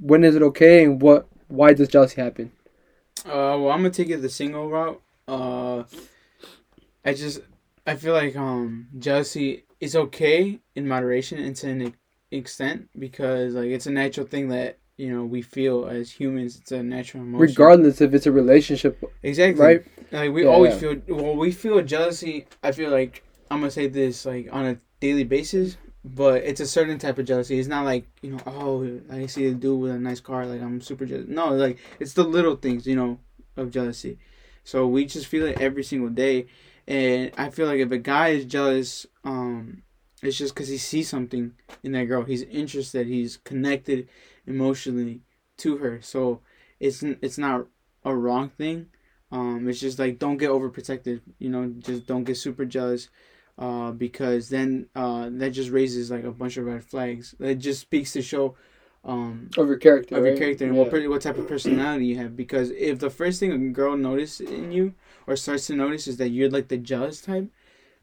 When 0.00 0.24
is 0.24 0.36
it 0.36 0.42
okay, 0.42 0.84
and 0.84 1.00
what? 1.02 1.28
Why 1.48 1.72
does 1.72 1.88
jealousy 1.88 2.20
happen? 2.20 2.52
Uh, 3.24 3.56
well, 3.58 3.70
I'm 3.70 3.80
gonna 3.82 3.90
take 3.90 4.08
it 4.10 4.18
the 4.18 4.28
single 4.28 4.68
route. 4.70 5.00
Uh, 5.28 5.84
I 7.04 7.14
just 7.14 7.40
I 7.86 7.94
feel 7.96 8.12
like 8.12 8.36
um 8.36 8.88
jealousy 8.98 9.64
is 9.80 9.96
okay 9.96 10.60
in 10.74 10.86
moderation 10.88 11.38
and 11.38 11.56
to 11.56 11.68
an 11.68 11.94
extent 12.30 12.88
because 12.98 13.54
like 13.54 13.66
it's 13.70 13.86
a 13.86 13.90
natural 13.90 14.26
thing 14.26 14.48
that 14.48 14.78
you 14.96 15.12
know 15.12 15.24
we 15.24 15.42
feel 15.42 15.86
as 15.86 16.10
humans. 16.10 16.56
It's 16.56 16.72
a 16.72 16.82
natural 16.82 17.22
emotion. 17.22 17.42
Regardless 17.42 18.00
if 18.00 18.14
it's 18.14 18.26
a 18.26 18.32
relationship, 18.32 19.02
exactly 19.22 19.62
right? 19.62 19.84
Like 20.12 20.32
we 20.32 20.42
Yeah, 20.44 20.48
always 20.50 20.74
yeah. 20.74 20.80
feel 20.80 21.02
well. 21.08 21.36
We 21.36 21.52
feel 21.52 21.80
jealousy. 21.82 22.46
I 22.62 22.72
feel 22.72 22.90
like 22.90 23.22
I'm 23.50 23.60
gonna 23.60 23.70
say 23.70 23.88
this 23.88 24.24
like 24.24 24.48
on 24.52 24.66
a 24.66 24.78
daily 25.00 25.24
basis, 25.24 25.76
but 26.04 26.42
it's 26.44 26.60
a 26.60 26.66
certain 26.66 26.98
type 26.98 27.18
of 27.18 27.26
jealousy. 27.26 27.58
It's 27.58 27.68
not 27.68 27.84
like 27.84 28.06
you 28.22 28.32
know, 28.32 28.40
oh, 28.46 29.00
I 29.10 29.26
see 29.26 29.46
a 29.46 29.54
dude 29.54 29.80
with 29.80 29.92
a 29.92 29.98
nice 29.98 30.20
car, 30.20 30.46
like 30.46 30.62
I'm 30.62 30.80
super 30.80 31.04
jealous. 31.04 31.26
No, 31.28 31.50
like 31.54 31.78
it's 31.98 32.12
the 32.12 32.24
little 32.24 32.56
things, 32.56 32.86
you 32.86 32.96
know, 32.96 33.18
of 33.56 33.70
jealousy. 33.70 34.18
So 34.64 34.86
we 34.86 35.06
just 35.06 35.26
feel 35.26 35.46
it 35.46 35.60
every 35.60 35.82
single 35.82 36.10
day, 36.10 36.46
and 36.86 37.32
I 37.36 37.50
feel 37.50 37.66
like 37.66 37.80
if 37.80 37.90
a 37.90 37.98
guy 37.98 38.28
is 38.28 38.44
jealous, 38.44 39.06
um, 39.24 39.82
it's 40.22 40.36
just 40.36 40.54
because 40.54 40.68
he 40.68 40.78
sees 40.78 41.08
something 41.08 41.52
in 41.82 41.92
that 41.92 42.04
girl. 42.04 42.22
He's 42.22 42.42
interested. 42.42 43.06
He's 43.06 43.38
connected 43.38 44.08
emotionally 44.46 45.22
to 45.58 45.78
her. 45.78 46.00
So 46.02 46.40
it's 46.78 47.02
it's 47.02 47.38
not 47.38 47.66
a 48.04 48.14
wrong 48.14 48.50
thing. 48.50 48.86
Um, 49.32 49.68
it's 49.68 49.80
just 49.80 49.98
like 49.98 50.18
don't 50.18 50.36
get 50.36 50.50
overprotected. 50.50 51.20
You 51.38 51.50
know, 51.50 51.72
just 51.78 52.06
don't 52.06 52.24
get 52.24 52.36
super 52.36 52.64
jealous, 52.64 53.08
uh, 53.60 53.92
because 53.92 54.48
then 54.48 54.86
uh, 54.96 55.28
that 55.30 55.50
just 55.50 55.70
raises 55.70 56.10
like 56.10 56.24
a 56.24 56.32
bunch 56.32 56.56
of 56.56 56.64
red 56.64 56.82
flags. 56.82 57.34
It 57.38 57.56
just 57.56 57.80
speaks 57.80 58.12
to 58.14 58.22
show, 58.22 58.56
um, 59.04 59.50
Of 59.58 59.68
your 59.68 59.76
character, 59.76 60.16
of 60.16 60.22
your 60.24 60.32
right? 60.32 60.38
character 60.38 60.64
and 60.64 60.74
Yeah. 60.76 60.84
what 60.84 61.08
what 61.10 61.20
type 61.22 61.38
of 61.38 61.46
personality 61.46 62.06
you 62.06 62.16
have. 62.16 62.36
Because 62.36 62.70
if 62.70 62.98
the 62.98 63.10
first 63.10 63.38
thing 63.38 63.52
a 63.52 63.58
girl 63.58 63.96
notices 63.96 64.50
in 64.50 64.72
you 64.72 64.94
or 65.26 65.36
starts 65.36 65.66
to 65.68 65.76
notice 65.76 66.08
is 66.08 66.16
that 66.16 66.30
you're 66.30 66.50
like 66.50 66.68
the 66.68 66.78
jealous 66.78 67.20
type, 67.20 67.48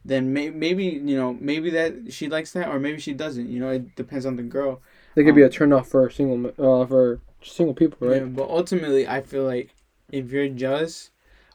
then 0.06 0.32
may- 0.32 0.52
maybe 0.52 0.86
you 0.86 1.18
know 1.18 1.34
maybe 1.40 1.70
that 1.72 2.14
she 2.14 2.30
likes 2.30 2.52
that 2.54 2.68
or 2.70 2.80
maybe 2.80 3.00
she 3.00 3.14
doesn't. 3.14 3.50
You 3.50 3.60
know, 3.60 3.70
it 3.70 3.96
depends 3.96 4.26
on 4.26 4.36
the 4.36 4.44
girl. 4.44 4.82
They 5.16 5.24
could 5.24 5.36
be 5.36 5.42
a 5.42 5.50
turn 5.50 5.74
off 5.74 5.88
for 5.90 6.08
single, 6.12 6.52
uh, 6.60 6.86
for 6.86 7.20
single 7.42 7.74
people, 7.74 8.08
right? 8.08 8.22
Yeah, 8.22 8.26
but 8.28 8.48
ultimately, 8.50 9.08
I 9.08 9.22
feel 9.22 9.44
like 9.44 9.74
if 10.12 10.32
you're 10.32 10.48
jealous, 10.50 11.10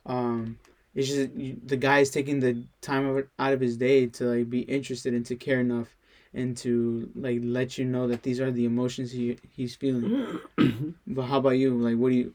um, 0.05 0.59
it's 0.95 1.09
just 1.09 1.31
the 1.67 1.77
guy 1.77 2.01
is 2.01 2.11
taking 2.11 2.41
the 2.41 2.65
time 2.81 3.07
of, 3.07 3.27
out 3.39 3.53
of 3.53 3.61
his 3.61 3.77
day 3.77 4.07
to 4.07 4.25
like 4.25 4.51
be 4.51 4.61
interested 4.61 5.15
and 5.15 5.25
to 5.27 5.37
care 5.37 5.61
enough 5.61 5.97
and 6.35 6.57
to 6.59 7.11
like 7.15 7.41
let 7.43 7.79
you 7.79 7.85
know 7.85 8.07
that 8.09 8.23
these 8.23 8.41
are 8.41 8.51
the 8.51 8.65
emotions 8.65 9.11
he 9.13 9.39
he's 9.49 9.75
feeling. 9.75 10.39
but 11.07 11.23
how 11.23 11.39
about 11.39 11.51
you? 11.51 11.75
Like, 11.75 11.97
what 11.97 12.11
do 12.11 12.15
you? 12.17 12.35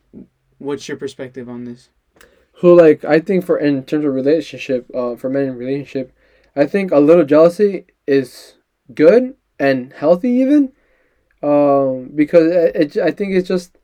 What's 0.58 0.88
your 0.88 0.98
perspective 0.98 1.48
on 1.50 1.66
this? 1.66 1.90
So 2.60 2.74
like 2.74 3.06
I 3.06 3.20
think 3.20 3.46
for 3.46 3.58
in 3.58 3.84
terms 3.84 4.06
of 4.06 4.14
relationship, 4.14 4.90
uh, 4.96 5.16
for 5.16 5.30
men 5.30 5.44
in 5.44 5.56
relationship, 5.56 6.12
I 6.56 6.66
think 6.66 6.92
a 6.92 7.00
little 7.00 7.26
jealousy 7.26 7.86
is 8.08 8.56
good 8.94 9.36
and 9.60 9.94
healthy 9.94 10.30
even, 10.30 10.72
um, 11.44 12.12
because 12.16 12.52
it, 12.52 12.96
it 12.96 12.98
I 12.98 13.12
think 13.12 13.34
it's 13.36 13.48
just 13.48 13.78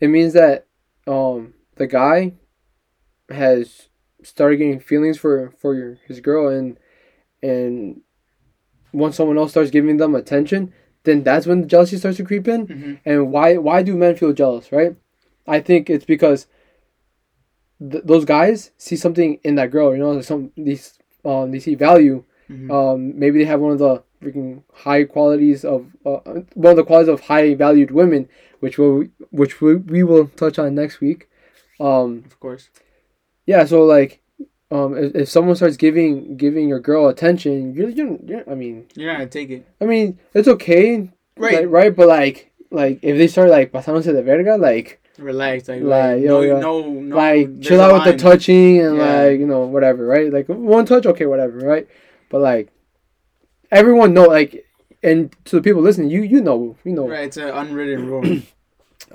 it 0.00 0.08
means 0.08 0.32
that 0.32 0.66
um 1.06 1.54
the 1.76 1.86
guy 1.86 2.34
has 3.28 3.88
started 4.26 4.56
getting 4.58 4.80
feelings 4.80 5.18
for 5.18 5.52
for 5.58 5.74
your, 5.74 5.98
his 6.06 6.20
girl 6.20 6.48
and 6.48 6.78
and 7.42 8.00
once 8.92 9.16
someone 9.16 9.38
else 9.38 9.50
starts 9.50 9.70
giving 9.70 9.98
them 9.98 10.14
attention, 10.14 10.72
then 11.04 11.22
that's 11.22 11.46
when 11.46 11.60
the 11.60 11.66
jealousy 11.66 11.98
starts 11.98 12.16
to 12.16 12.24
creep 12.24 12.48
in. 12.48 12.66
Mm-hmm. 12.66 12.94
And 13.04 13.32
why 13.32 13.56
why 13.56 13.82
do 13.82 13.96
men 13.96 14.16
feel 14.16 14.32
jealous, 14.32 14.72
right? 14.72 14.96
I 15.46 15.60
think 15.60 15.88
it's 15.88 16.04
because 16.04 16.46
th- 17.78 18.04
those 18.04 18.24
guys 18.24 18.72
see 18.76 18.96
something 18.96 19.38
in 19.44 19.54
that 19.56 19.70
girl. 19.70 19.92
You 19.92 19.98
know, 19.98 20.20
some 20.20 20.52
these 20.56 20.98
um 21.24 21.52
they 21.52 21.60
see 21.60 21.74
value. 21.74 22.24
Mm-hmm. 22.50 22.70
Um, 22.70 23.18
maybe 23.18 23.38
they 23.38 23.44
have 23.44 23.60
one 23.60 23.72
of 23.72 23.78
the 23.78 24.02
freaking 24.22 24.62
high 24.72 25.04
qualities 25.04 25.64
of 25.64 25.86
uh, 26.04 26.18
one 26.54 26.70
of 26.70 26.76
the 26.76 26.84
qualities 26.84 27.12
of 27.12 27.20
high 27.20 27.54
valued 27.54 27.90
women, 27.90 28.28
which 28.60 28.78
will 28.78 29.06
which 29.30 29.60
we, 29.60 29.76
we 29.76 30.02
will 30.02 30.28
touch 30.28 30.58
on 30.58 30.74
next 30.74 31.00
week. 31.00 31.28
Um, 31.80 32.22
of 32.24 32.38
course. 32.40 32.70
Yeah, 33.46 33.64
so 33.64 33.84
like. 33.84 34.20
Um, 34.68 34.96
if, 34.98 35.14
if 35.14 35.28
someone 35.28 35.54
starts 35.54 35.76
giving 35.76 36.36
giving 36.36 36.68
your 36.68 36.80
girl 36.80 37.06
attention, 37.06 37.72
you're, 37.72 37.88
you're, 37.88 38.18
you're 38.26 38.50
I 38.50 38.56
mean, 38.56 38.88
not 38.96 39.12
gonna 39.12 39.26
take 39.28 39.50
it, 39.50 39.64
I 39.80 39.84
mean, 39.84 40.18
it's 40.34 40.48
okay, 40.48 41.08
right? 41.36 41.60
like, 41.60 41.66
right? 41.68 41.94
But 41.94 42.08
like, 42.08 42.50
like 42.72 42.98
if 43.00 43.16
they 43.16 43.28
start 43.28 43.48
like 43.48 43.70
pasándose 43.70 44.06
de 44.12 44.22
verga, 44.24 44.56
like, 44.58 45.00
Relax, 45.18 45.68
like, 45.68 45.82
Like, 45.82 46.02
like 46.16 46.22
yo, 46.24 46.40
no, 46.40 46.42
yo. 46.42 46.58
no, 46.58 46.82
no, 46.90 47.14
like 47.16 47.60
chill 47.62 47.80
out 47.80 47.94
with 47.94 48.04
the 48.04 48.16
touching 48.20 48.80
and 48.80 48.96
Yeah. 48.96 49.22
like 49.22 49.38
you 49.38 49.46
know 49.46 49.66
whatever, 49.66 50.04
right? 50.04 50.32
Like 50.32 50.48
one 50.48 50.84
touch, 50.84 51.06
okay, 51.06 51.26
whatever, 51.26 51.58
right? 51.58 51.86
But 52.28 52.40
like 52.40 52.72
everyone 53.70 54.14
know, 54.14 54.24
like, 54.24 54.66
and 55.04 55.30
to 55.44 55.56
the 55.56 55.62
people 55.62 55.80
listening, 55.80 56.10
you 56.10 56.22
you 56.22 56.40
know, 56.40 56.76
you 56.82 56.92
know, 56.92 57.08
Right, 57.08 57.26
it's 57.26 57.36
an 57.36 57.50
unwritten 57.50 58.06
rule. 58.06 58.42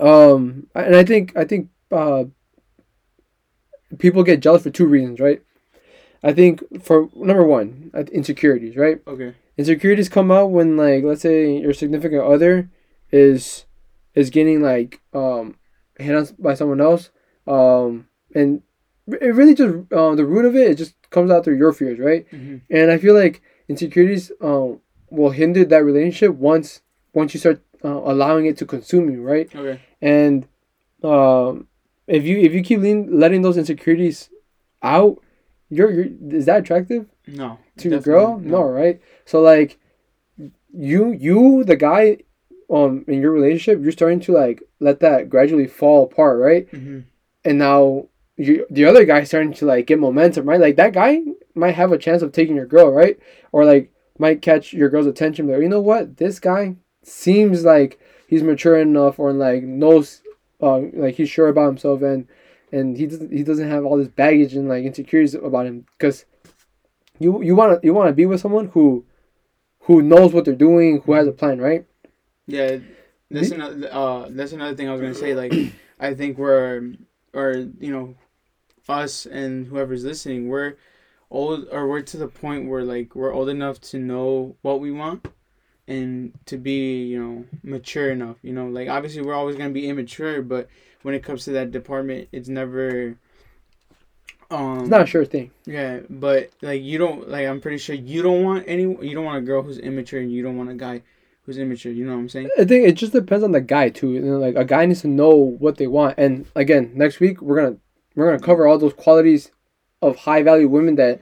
um, 0.00 0.66
and 0.74 0.96
I 0.96 1.04
think 1.04 1.36
I 1.36 1.44
think 1.44 1.68
uh, 1.90 2.24
people 3.98 4.22
get 4.22 4.40
jealous 4.40 4.62
for 4.62 4.70
two 4.70 4.86
reasons, 4.86 5.20
right? 5.20 5.42
I 6.22 6.32
think 6.32 6.62
for 6.82 7.08
number 7.14 7.44
one, 7.44 7.90
insecurities, 8.12 8.76
right? 8.76 9.00
okay. 9.06 9.34
insecurities 9.58 10.08
come 10.08 10.30
out 10.30 10.50
when 10.50 10.76
like 10.76 11.04
let's 11.04 11.20
say 11.22 11.58
your 11.58 11.74
significant 11.74 12.22
other 12.22 12.70
is 13.10 13.66
is 14.14 14.30
getting 14.30 14.62
like 14.62 15.00
um 15.12 15.56
hit 15.98 16.14
on 16.14 16.26
by 16.38 16.54
someone 16.54 16.80
else, 16.80 17.10
um, 17.46 18.08
and 18.34 18.62
it 19.08 19.34
really 19.34 19.54
just 19.54 19.74
uh, 19.92 20.14
the 20.14 20.24
root 20.24 20.44
of 20.44 20.54
it 20.54 20.70
it 20.70 20.74
just 20.76 20.94
comes 21.10 21.30
out 21.30 21.44
through 21.44 21.56
your 21.56 21.72
fears, 21.72 21.98
right? 21.98 22.26
hmm 22.30 22.58
And 22.70 22.90
I 22.90 22.98
feel 22.98 23.14
like 23.14 23.42
insecurities 23.68 24.30
um 24.40 24.80
will 25.10 25.30
hinder 25.30 25.64
that 25.64 25.84
relationship 25.84 26.34
once 26.36 26.80
once 27.12 27.34
you 27.34 27.40
start 27.40 27.60
uh, 27.84 27.88
allowing 27.88 28.46
it 28.46 28.56
to 28.58 28.64
consume 28.66 29.10
you, 29.10 29.22
right? 29.22 29.54
Okay. 29.54 29.80
And 30.00 30.46
um, 31.02 31.66
if 32.18 32.24
you 32.24 32.38
if 32.38 32.52
you 32.54 32.62
keep 32.62 32.80
lean, 32.80 32.98
letting 33.24 33.42
those 33.42 33.56
insecurities 33.56 34.30
out, 34.82 35.18
you're, 35.70 35.90
you're 35.90 36.08
is 36.38 36.46
that 36.46 36.60
attractive 36.60 37.06
No. 37.26 37.58
to 37.78 37.88
your 37.88 38.00
girl? 38.12 38.38
No, 38.38 38.62
right? 38.64 39.00
So 39.24 39.40
like 39.40 39.78
you 40.72 41.12
you 41.12 41.64
the 41.64 41.76
guy 41.76 42.18
um 42.70 43.04
in 43.08 43.20
your 43.20 43.32
relationship, 43.32 43.82
you're 43.82 43.92
starting 43.92 44.20
to 44.20 44.32
like 44.32 44.62
let 44.80 45.00
that 45.00 45.28
gradually 45.28 45.66
fall 45.66 46.04
apart, 46.04 46.38
right? 46.40 46.68
hmm 46.70 47.00
And 47.44 47.58
now 47.58 48.06
you 48.36 48.66
the 48.70 48.84
other 48.86 49.04
guy's 49.04 49.28
starting 49.28 49.52
to 49.54 49.66
like 49.66 49.86
get 49.86 49.98
momentum, 50.00 50.46
right? 50.48 50.60
Like 50.60 50.76
that 50.76 50.92
guy 50.94 51.20
might 51.54 51.74
have 51.74 51.92
a 51.92 51.98
chance 51.98 52.22
of 52.22 52.32
taking 52.32 52.56
your 52.56 52.66
girl, 52.66 52.90
right? 52.90 53.18
Or 53.52 53.64
like 53.64 53.92
might 54.18 54.40
catch 54.42 54.72
your 54.72 54.88
girl's 54.88 55.06
attention, 55.06 55.46
but 55.46 55.60
you 55.60 55.68
know 55.68 55.80
what? 55.80 56.16
This 56.16 56.38
guy 56.40 56.76
seems 57.02 57.64
like 57.64 57.98
he's 58.28 58.42
mature 58.42 58.78
enough 58.78 59.18
or 59.18 59.32
like 59.32 59.62
knows 59.62 60.21
uh 60.62 60.80
like 60.94 61.16
he's 61.16 61.28
sure 61.28 61.48
about 61.48 61.66
himself 61.66 62.02
and 62.02 62.26
and 62.70 62.96
he 62.96 63.06
doesn't 63.06 63.32
he 63.32 63.42
doesn't 63.42 63.68
have 63.68 63.84
all 63.84 63.96
this 63.98 64.08
baggage 64.08 64.54
and 64.54 64.68
like 64.68 64.84
insecurities 64.84 65.34
about 65.34 65.66
him 65.66 65.84
because 65.98 66.24
you 67.18 67.42
you 67.42 67.54
want 67.54 67.80
to 67.80 67.86
you 67.86 67.92
want 67.92 68.08
to 68.08 68.14
be 68.14 68.26
with 68.26 68.40
someone 68.40 68.68
who 68.68 69.04
who 69.80 70.00
knows 70.02 70.32
what 70.32 70.44
they're 70.44 70.54
doing 70.54 71.00
who 71.02 71.12
has 71.12 71.26
a 71.26 71.32
plan 71.32 71.60
right 71.60 71.86
Yeah, 72.46 72.78
that's 73.30 73.50
another. 73.50 73.88
Uh, 73.90 74.26
that's 74.30 74.52
another 74.52 74.76
thing 74.76 74.88
I 74.88 74.92
was 74.92 75.00
gonna 75.00 75.14
say. 75.14 75.34
Like, 75.34 75.52
I 75.98 76.14
think 76.14 76.38
we're, 76.38 76.94
or 77.32 77.52
you 77.80 77.92
know, 77.92 78.14
us 78.88 79.26
and 79.26 79.66
whoever's 79.66 80.04
listening, 80.04 80.48
we're 80.48 80.74
old, 81.30 81.66
or 81.70 81.88
we're 81.88 82.02
to 82.02 82.16
the 82.16 82.28
point 82.28 82.68
where 82.68 82.84
like 82.84 83.14
we're 83.14 83.32
old 83.32 83.48
enough 83.48 83.80
to 83.92 83.98
know 83.98 84.56
what 84.62 84.80
we 84.80 84.90
want, 84.90 85.26
and 85.92 86.32
to 86.46 86.56
be 86.56 87.04
you 87.04 87.22
know 87.22 87.44
mature 87.62 88.10
enough. 88.10 88.36
You 88.42 88.52
know, 88.52 88.66
like 88.66 88.88
obviously 88.88 89.22
we're 89.22 89.34
always 89.34 89.56
gonna 89.56 89.70
be 89.70 89.88
immature, 89.88 90.42
but 90.42 90.68
when 91.02 91.14
it 91.14 91.22
comes 91.22 91.44
to 91.44 91.50
that 91.52 91.70
department, 91.70 92.28
it's 92.32 92.48
never. 92.48 93.16
Um, 94.50 94.80
it's 94.80 94.88
not 94.88 95.00
a 95.00 95.06
sure 95.06 95.24
thing 95.24 95.50
Yeah, 95.64 96.00
but 96.10 96.50
like 96.60 96.82
you 96.82 96.98
don't 96.98 97.26
like 97.26 97.46
I'm 97.46 97.60
pretty 97.60 97.78
sure 97.78 97.94
you 97.94 98.22
don't 98.22 98.44
want 98.44 98.64
any 98.66 98.82
you 98.82 99.14
don't 99.14 99.24
want 99.24 99.38
a 99.38 99.46
girl 99.46 99.62
who's 99.62 99.78
immature 99.78 100.20
and 100.20 100.30
you 100.30 100.42
don't 100.42 100.58
want 100.58 100.68
a 100.68 100.74
guy 100.74 101.02
who's 101.44 101.56
immature. 101.56 101.90
You 101.90 102.04
know 102.04 102.12
what 102.12 102.18
I'm 102.18 102.28
saying? 102.28 102.50
I 102.58 102.64
think 102.64 102.86
it 102.86 102.92
just 102.92 103.14
depends 103.14 103.44
on 103.44 103.52
the 103.52 103.62
guy 103.62 103.88
too. 103.88 104.12
You 104.12 104.20
know, 104.20 104.38
like 104.38 104.56
a 104.56 104.64
guy 104.64 104.84
needs 104.86 105.00
to 105.02 105.08
know 105.08 105.34
what 105.34 105.78
they 105.78 105.86
want. 105.86 106.18
And 106.18 106.46
again, 106.54 106.92
next 106.94 107.18
week 107.20 107.40
we're 107.40 107.62
gonna 107.62 107.76
we're 108.14 108.26
gonna 108.26 108.42
cover 108.42 108.66
all 108.66 108.78
those 108.78 108.92
qualities 108.94 109.50
of 110.02 110.16
high 110.16 110.42
value 110.42 110.68
women 110.68 110.96
that 110.96 111.20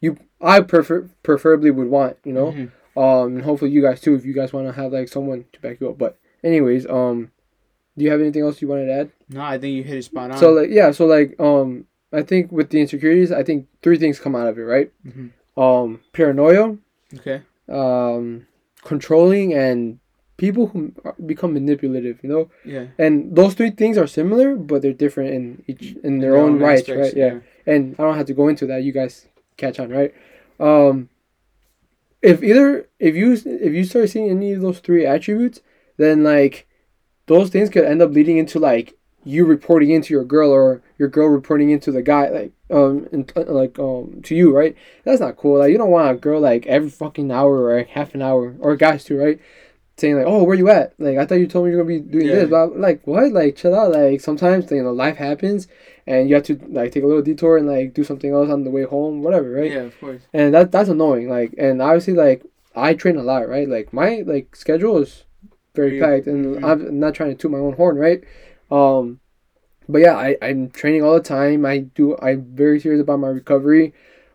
you 0.00 0.16
I 0.40 0.60
prefer 0.60 1.08
preferably 1.22 1.70
would 1.70 1.88
want. 1.88 2.16
You 2.24 2.32
know, 2.32 2.52
Mhm. 2.52 2.70
Um, 3.00 3.36
and 3.36 3.42
hopefully 3.42 3.70
you 3.70 3.80
guys 3.80 4.00
too 4.00 4.14
if 4.14 4.26
you 4.26 4.34
guys 4.34 4.52
want 4.52 4.66
to 4.66 4.72
have 4.72 4.92
like 4.92 5.08
someone 5.08 5.46
to 5.52 5.60
back 5.60 5.80
you 5.80 5.88
up. 5.88 5.96
But 5.96 6.18
anyways, 6.44 6.86
um, 6.86 7.30
do 7.96 8.04
you 8.04 8.10
have 8.10 8.20
anything 8.20 8.42
else 8.42 8.60
you 8.60 8.68
wanted 8.68 8.86
to 8.86 8.92
add? 8.92 9.10
No, 9.30 9.40
I 9.42 9.58
think 9.58 9.74
you 9.74 9.82
hit 9.82 9.98
it 9.98 10.02
spot 10.04 10.30
on. 10.30 10.38
So 10.38 10.52
like 10.52 10.68
yeah, 10.70 10.90
so 10.90 11.06
like 11.06 11.38
um, 11.40 11.86
I 12.12 12.22
think 12.22 12.52
with 12.52 12.68
the 12.68 12.80
insecurities, 12.80 13.32
I 13.32 13.42
think 13.42 13.68
three 13.82 13.98
things 13.98 14.20
come 14.20 14.36
out 14.36 14.48
of 14.48 14.58
it, 14.58 14.62
right? 14.62 14.92
Mhm. 15.06 15.30
Um, 15.56 16.00
paranoia, 16.12 16.76
okay. 17.18 17.42
um, 17.68 18.46
controlling, 18.84 19.54
and 19.54 19.98
people 20.36 20.68
who 20.68 20.92
become 21.24 21.54
manipulative. 21.54 22.18
You 22.22 22.28
know. 22.28 22.50
Yeah. 22.66 22.86
and 22.98 23.34
those 23.34 23.54
three 23.54 23.70
things 23.70 23.96
are 23.96 24.06
similar 24.06 24.56
but 24.56 24.82
they're 24.82 24.92
different 24.92 25.30
in 25.30 25.64
each 25.66 25.96
in 26.04 26.18
their, 26.18 26.36
own, 26.36 26.58
rights 26.58 26.82
aspects, 26.82 27.08
right 27.08 27.16
yeah. 27.16 27.38
and 27.66 27.94
i 27.98 28.02
don't 28.02 28.16
have 28.16 28.26
to 28.26 28.34
go 28.34 28.48
into 28.48 28.66
that 28.66 28.82
you 28.82 28.92
guys 28.92 29.26
catch 29.56 29.78
on 29.78 29.90
right 29.90 30.14
um 30.58 31.08
if 32.22 32.42
either 32.42 32.88
if 32.98 33.14
you 33.14 33.32
if 33.32 33.72
you 33.72 33.84
start 33.84 34.08
seeing 34.10 34.30
any 34.30 34.52
of 34.52 34.60
those 34.60 34.78
three 34.80 35.06
attributes 35.06 35.60
then 35.96 36.22
like 36.22 36.66
those 37.26 37.50
things 37.50 37.70
could 37.70 37.84
end 37.84 38.02
up 38.02 38.10
leading 38.10 38.38
into 38.38 38.58
like 38.58 38.98
you 39.24 39.44
reporting 39.44 39.90
into 39.90 40.14
your 40.14 40.24
girl 40.24 40.50
or 40.50 40.82
your 40.98 41.08
girl 41.08 41.28
reporting 41.28 41.70
into 41.70 41.92
the 41.92 42.02
guy 42.02 42.28
like 42.28 42.52
um 42.70 43.06
and, 43.12 43.32
uh, 43.36 43.42
like 43.42 43.78
um 43.78 44.20
to 44.22 44.34
you 44.34 44.54
right? 44.56 44.76
That's 45.04 45.20
not 45.20 45.36
cool. 45.36 45.58
Like 45.58 45.70
you 45.70 45.78
don't 45.78 45.90
want 45.90 46.10
a 46.10 46.14
girl 46.18 46.40
like 46.40 46.66
every 46.66 46.90
fucking 46.90 47.30
hour 47.30 47.64
or 47.64 47.82
half 47.84 48.14
an 48.14 48.22
hour 48.22 48.56
or 48.58 48.76
guys 48.76 49.04
too 49.04 49.18
right 49.18 49.40
saying 50.00 50.16
like 50.16 50.26
oh 50.26 50.42
where 50.42 50.56
you 50.56 50.68
at 50.70 50.92
like 50.98 51.18
i 51.18 51.24
thought 51.26 51.36
you 51.36 51.46
told 51.46 51.64
me 51.66 51.70
you're 51.72 51.82
gonna 51.84 52.00
be 52.00 52.00
doing 52.00 52.26
Yeah. 52.28 52.36
this 52.36 52.50
but 52.50 52.78
like 52.78 53.06
what 53.06 53.32
like 53.32 53.56
chill 53.56 53.74
out 53.74 53.92
like 53.92 54.20
sometimes 54.20 54.70
you 54.70 54.82
know 54.82 54.92
life 54.92 55.16
happens 55.16 55.68
and 56.06 56.28
you 56.28 56.34
have 56.34 56.44
to 56.44 56.58
like 56.68 56.92
take 56.92 57.02
a 57.04 57.06
little 57.06 57.22
detour 57.22 57.58
and 57.58 57.66
like 57.66 57.92
do 57.94 58.02
something 58.04 58.32
else 58.32 58.50
on 58.50 58.64
the 58.64 58.70
way 58.70 58.84
home 58.84 59.22
whatever 59.22 59.50
right 59.50 59.70
Yeah, 59.72 59.80
of 59.90 60.00
course. 60.00 60.22
and 60.32 60.54
that 60.54 60.72
that's 60.72 60.88
annoying 60.88 61.28
like 61.28 61.54
and 61.58 61.80
obviously 61.82 62.14
like 62.14 62.42
i 62.74 62.94
train 62.94 63.16
a 63.16 63.22
lot 63.22 63.48
right 63.48 63.68
like 63.68 63.92
my 63.92 64.22
like 64.26 64.56
schedule 64.56 64.98
is 64.98 65.24
very 65.74 65.98
Yeah. 65.98 66.06
packed 66.06 66.26
and 66.26 66.56
Mhm. 66.56 66.64
i'm 66.64 66.98
not 66.98 67.14
trying 67.14 67.30
to 67.30 67.36
toot 67.36 67.50
my 67.50 67.58
own 67.58 67.74
horn 67.74 67.96
right 67.96 68.24
um 68.70 69.20
but 69.88 69.98
yeah 70.00 70.16
i 70.16 70.36
i'm 70.40 70.70
training 70.70 71.02
all 71.04 71.14
the 71.14 71.20
time 71.20 71.66
i 71.66 71.78
do 71.78 72.16
i'm 72.22 72.42
very 72.54 72.80
serious 72.80 73.02
about 73.02 73.20
my 73.20 73.28
recovery 73.28 73.92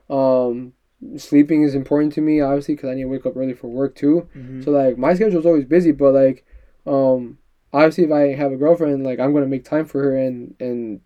um 0.09 0.73
sleeping 1.17 1.63
is 1.63 1.75
important 1.75 2.11
to 2.13 2.21
me 2.21 2.41
obviously 2.41 2.75
because 2.75 2.89
i 2.89 2.93
need 2.93 3.03
to 3.03 3.07
wake 3.09 3.25
up 3.25 3.35
early 3.37 3.53
for 3.53 3.67
work 3.67 3.95
too. 3.95 4.27
Hmm 4.33 4.61
so 4.63 4.71
like 4.71 4.97
my 4.97 5.13
schedule's 5.13 5.45
always 5.45 5.65
busy 5.65 5.91
but 5.91 6.13
like 6.13 6.45
um 6.87 7.37
obviously 7.73 8.05
if 8.05 8.11
i 8.11 8.33
have 8.33 8.51
a 8.51 8.57
girlfriend 8.57 9.03
like 9.03 9.19
i'm 9.19 9.33
gonna 9.33 9.45
make 9.45 9.63
time 9.65 9.85
for 9.85 10.01
her 10.01 10.15
and 10.17 10.55
and 10.59 11.01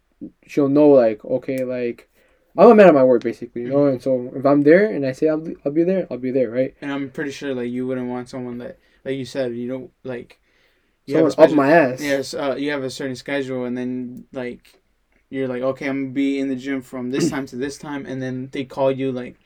she'll 0.46 0.70
know 0.70 0.90
like 0.90 1.24
okay 1.26 1.64
like 1.64 2.10
i'm 2.58 2.70
a 2.70 2.76
man 2.76 2.90
of 2.90 2.96
my 2.96 3.04
word 3.04 3.24
basically 3.24 3.62
you 3.64 3.70
know? 3.70 3.78
Mhm. 3.78 3.92
and 3.94 4.02
so 4.02 4.32
if 4.36 4.46
i'm 4.46 4.62
there 4.62 4.86
and 4.92 5.06
i 5.06 5.12
say 5.12 5.28
I'll, 5.30 5.46
I'll 5.66 5.72
be 5.72 5.84
there 5.84 6.08
i'll 6.12 6.18
be 6.18 6.32
there 6.32 6.50
right? 6.50 6.76
And 6.82 6.92
I'm 6.92 7.10
pretty 7.10 7.32
sure 7.32 7.54
like 7.54 7.70
you 7.70 7.88
wouldn't 7.88 8.08
want 8.10 8.30
someone 8.30 8.58
that 8.60 8.78
like 9.06 9.18
you 9.18 9.26
said 9.26 9.56
you 9.56 9.68
don't 9.68 9.92
like 10.04 10.40
you 11.06 11.14
someone's 11.16 11.36
have 11.36 11.50
a 11.50 11.54
up 11.54 11.58
my 11.58 11.72
ass. 11.72 12.02
Yes 12.02 12.34
uh, 12.34 12.56
you 12.58 12.72
have 12.72 12.84
a 12.84 12.90
certain 12.90 13.16
schedule 13.16 13.66
and 13.66 13.78
then 13.78 14.26
like 14.32 14.82
you're 15.30 15.48
like 15.48 15.62
okay 15.62 15.88
I'm 15.88 16.04
gonna 16.04 16.14
be 16.14 16.40
in 16.40 16.50
the 16.50 16.56
gym 16.56 16.82
from 16.82 17.12
this 17.12 17.30
time 17.34 17.46
to 17.48 17.56
this 17.56 17.78
time 17.78 18.06
and 18.06 18.22
then 18.22 18.50
they 18.52 18.66
call 18.66 18.92
you 18.92 19.12
like 19.12 19.40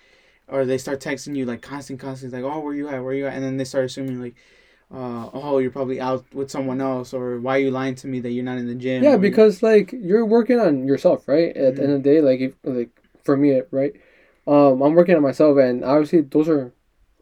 or 0.54 0.66
they 0.66 0.78
start 0.78 1.02
texting 1.02 1.36
you 1.36 1.46
like 1.46 1.64
constant 1.64 2.00
constant 2.00 2.32
like 2.32 2.44
oh 2.44 2.60
where 2.60 2.76
you 2.76 2.88
at? 2.88 3.04
Where 3.04 3.14
you 3.14 3.26
at? 3.26 3.34
And 3.34 3.44
then 3.44 3.58
they 3.58 3.66
start 3.66 3.86
assuming 3.86 4.22
like 4.22 4.36
uh, 4.94 5.28
oh 5.34 5.58
you're 5.58 5.72
probably 5.72 6.00
out 6.00 6.24
with 6.32 6.52
someone 6.52 6.80
else 6.80 7.12
or 7.12 7.40
why 7.40 7.58
are 7.58 7.62
you 7.62 7.72
lying 7.72 7.96
to 7.96 8.08
me 8.08 8.20
that 8.20 8.30
you're 8.30 8.44
not 8.44 8.60
in 8.60 8.68
the 8.68 8.76
gym? 8.76 9.04
Yeah 9.04 9.18
because 9.18 9.64
like 9.64 9.92
you're 9.92 10.26
working 10.26 10.60
on 10.60 10.88
yourself 10.88 11.28
right? 11.28 11.58
At 11.58 11.76
the 11.76 11.84
end 11.84 11.94
of 11.94 12.04
the 12.04 12.10
day 12.10 12.22
like 12.22 12.40
if 12.40 12.54
like 12.64 12.92
for 13.24 13.36
me 13.36 13.62
right 13.72 13.94
um 14.46 14.82
i'm 14.82 14.94
working 14.94 15.16
on 15.16 15.22
myself 15.22 15.58
and 15.58 15.84
obviously 15.84 16.22
those 16.22 16.50
are 16.50 16.74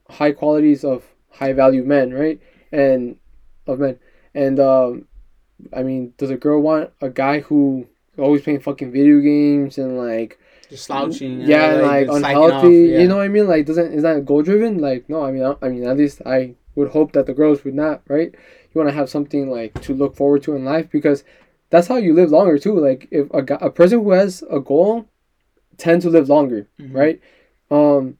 high 0.10 0.32
qualities 0.32 0.84
of 0.84 1.06
high 1.30 1.54
value 1.54 1.84
men 1.84 2.14
right? 2.14 2.42
And 2.72 3.16
of 3.66 3.80
men. 3.80 3.98
And 4.36 4.60
um 4.60 5.08
i 5.72 5.84
mean 5.84 6.14
does 6.18 6.32
a 6.32 6.36
girl 6.36 6.60
want 6.60 6.90
a 7.00 7.10
guy 7.10 7.40
who 7.40 7.88
always 8.18 8.42
playing 8.42 8.60
fucking 8.60 8.92
video 8.92 9.20
games 9.22 9.78
and 9.78 9.98
like 9.98 10.38
just 10.72 10.86
slouching 10.86 11.42
yeah, 11.42 11.74
and, 11.74 11.82
like, 11.82 12.08
just 12.08 12.18
unhealthy. 12.18 12.76
yeah. 12.90 13.00
You 13.02 13.08
know 13.08 13.18
what 13.18 13.24
I 13.24 13.28
mean? 13.28 13.48
Like, 13.48 13.66
doesn't 13.66 13.94
is 13.94 14.04
that 14.04 14.26
goal 14.26 14.42
driven? 14.42 14.80
Like, 14.80 15.08
no. 15.10 15.24
I 15.24 15.32
mean, 15.32 15.44
I, 15.44 15.56
I 15.62 15.70
mean, 15.70 15.86
at 15.86 15.98
least 15.98 16.22
I 16.26 16.56
would 16.76 16.90
hope 16.92 17.12
that 17.14 17.26
the 17.26 17.34
girls 17.34 17.64
would 17.64 17.76
not. 17.76 18.02
Right? 18.08 18.32
You 18.34 18.80
want 18.80 18.90
to 18.90 18.96
have 18.96 19.10
something 19.10 19.50
like 19.52 19.80
to 19.82 19.94
look 19.94 20.16
forward 20.16 20.44
to 20.44 20.56
in 20.56 20.66
life 20.66 20.90
because 20.90 21.24
that's 21.70 21.88
how 21.88 21.98
you 21.98 22.14
live 22.14 22.32
longer 22.32 22.58
too. 22.58 22.80
Like, 22.80 23.08
if 23.12 23.30
a 23.34 23.42
guy, 23.44 23.58
a 23.62 23.70
person 23.70 24.00
who 24.04 24.12
has 24.12 24.44
a 24.50 24.60
goal 24.60 25.08
tend 25.78 26.02
to 26.04 26.10
live 26.10 26.30
longer, 26.30 26.68
Mhm. 26.80 26.94
right? 26.96 27.20
Um, 27.70 28.18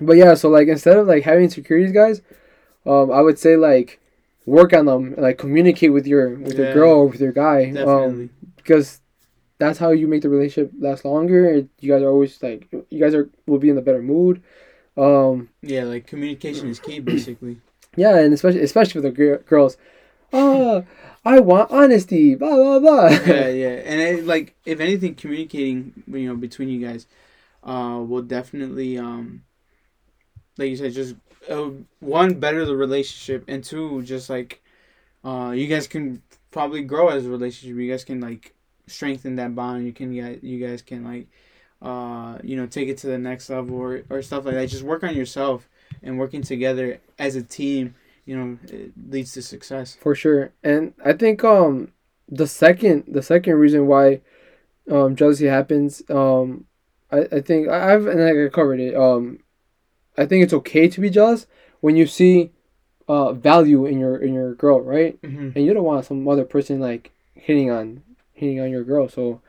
but 0.00 0.16
yeah, 0.16 0.34
so 0.34 0.48
like 0.48 0.68
instead 0.68 0.96
of 0.96 1.06
like 1.06 1.22
having 1.24 1.44
insecurities, 1.44 1.92
guys, 1.92 2.22
um, 2.86 3.10
I 3.12 3.20
would 3.20 3.38
say 3.38 3.56
like 3.56 4.00
work 4.46 4.72
on 4.72 4.86
them, 4.86 5.14
like 5.16 5.38
communicate 5.38 5.92
with 5.92 6.06
your 6.06 6.30
with 6.36 6.56
your 6.58 6.72
girl 6.74 6.90
or 6.92 7.06
with 7.08 7.20
your 7.20 7.32
guy, 7.32 7.70
um, 7.86 8.30
because 8.56 9.00
that's 9.64 9.78
how 9.78 9.90
you 9.90 10.06
make 10.06 10.22
the 10.22 10.28
relationship 10.28 10.72
last 10.78 11.04
longer. 11.04 11.66
You 11.80 11.92
guys 11.92 12.02
are 12.02 12.08
always 12.08 12.42
like 12.42 12.68
you 12.90 13.00
guys 13.00 13.14
are 13.14 13.28
will 13.46 13.58
be 13.58 13.70
in 13.70 13.78
a 13.78 13.82
better 13.82 14.02
mood. 14.02 14.42
Um, 14.96 15.48
yeah 15.62 15.84
like 15.84 16.06
communication 16.06 16.68
is 16.68 16.78
key 16.78 17.00
basically 17.00 17.60
yeah, 17.96 18.16
and 18.18 18.32
especially 18.32 18.62
especially 18.62 19.00
with 19.00 19.12
the 19.12 19.16
gir- 19.16 19.44
girls. 19.46 19.76
Oh, 20.32 20.84
I 21.24 21.40
want 21.40 21.70
honesty. 21.70 22.34
Blah 22.34 22.56
blah 22.56 22.78
blah. 22.78 23.08
yeah, 23.08 23.48
yeah, 23.62 23.76
and 23.86 24.00
it, 24.00 24.26
like 24.26 24.54
if 24.64 24.80
anything, 24.80 25.14
communicating 25.14 26.02
you 26.06 26.28
know 26.28 26.36
between 26.36 26.68
you 26.68 26.84
guys, 26.86 27.06
uh, 27.62 28.02
will 28.06 28.22
definitely 28.22 28.98
um, 28.98 29.44
like 30.58 30.70
you 30.70 30.76
said, 30.76 30.92
just 30.92 31.14
uh, 31.50 31.70
one 32.00 32.34
better 32.34 32.64
the 32.64 32.76
relationship, 32.76 33.44
and 33.48 33.62
two 33.62 34.02
just 34.02 34.30
like, 34.30 34.62
uh, 35.24 35.52
you 35.54 35.66
guys 35.66 35.86
can 35.86 36.22
probably 36.50 36.82
grow 36.82 37.08
as 37.08 37.26
a 37.26 37.30
relationship. 37.30 37.76
You 37.76 37.90
guys 37.90 38.04
can 38.04 38.20
like 38.20 38.54
strengthen 38.86 39.36
that 39.36 39.54
bond. 39.54 39.86
You 39.86 39.92
can 39.92 40.12
get 40.14 40.42
you 40.44 40.64
guys 40.66 40.82
can 40.82 41.04
like, 41.04 41.26
uh, 41.82 42.38
you 42.42 42.56
know, 42.56 42.66
take 42.66 42.88
it 42.88 42.98
to 42.98 43.06
the 43.06 43.18
next 43.18 43.50
level 43.50 43.76
or 43.76 44.02
or 44.10 44.22
stuff 44.22 44.44
like 44.44 44.54
that. 44.54 44.68
Just 44.68 44.82
work 44.82 45.04
on 45.04 45.14
yourself 45.14 45.68
and 46.02 46.18
working 46.18 46.42
together 46.42 47.00
as 47.18 47.36
a 47.36 47.42
team. 47.42 47.94
You 48.26 48.36
know, 48.38 48.58
it 48.68 48.92
leads 49.10 49.32
to 49.32 49.42
success. 49.42 49.96
For 50.00 50.14
sure, 50.14 50.52
and 50.62 50.94
I 51.04 51.12
think 51.12 51.44
um 51.44 51.92
the 52.28 52.46
second 52.46 53.04
the 53.06 53.22
second 53.22 53.54
reason 53.56 53.86
why 53.86 54.20
um 54.90 55.14
jealousy 55.16 55.46
happens 55.46 56.02
um 56.08 56.64
I, 57.10 57.26
I 57.32 57.40
think 57.40 57.68
I- 57.68 57.94
I've 57.94 58.06
and 58.06 58.22
I 58.22 58.48
covered 58.48 58.80
it 58.80 58.94
um 58.96 59.40
I 60.16 60.24
think 60.26 60.42
it's 60.44 60.52
okay 60.54 60.88
to 60.88 61.00
be 61.00 61.10
jealous 61.10 61.46
when 61.80 61.96
you 61.96 62.06
see 62.06 62.52
uh 63.08 63.32
value 63.34 63.84
in 63.84 63.98
your 63.98 64.16
in 64.16 64.32
your 64.32 64.54
girl 64.54 64.80
right 64.80 65.20
Mm-hmm. 65.20 65.50
and 65.54 65.64
you 65.66 65.74
don't 65.74 65.84
want 65.84 66.06
some 66.06 66.26
other 66.28 66.44
person 66.44 66.80
like 66.80 67.12
hitting 67.34 67.70
on 67.70 68.02
hitting 68.34 68.60
on 68.60 68.70
your 68.70 68.84
girl 68.84 69.08
so 69.08 69.40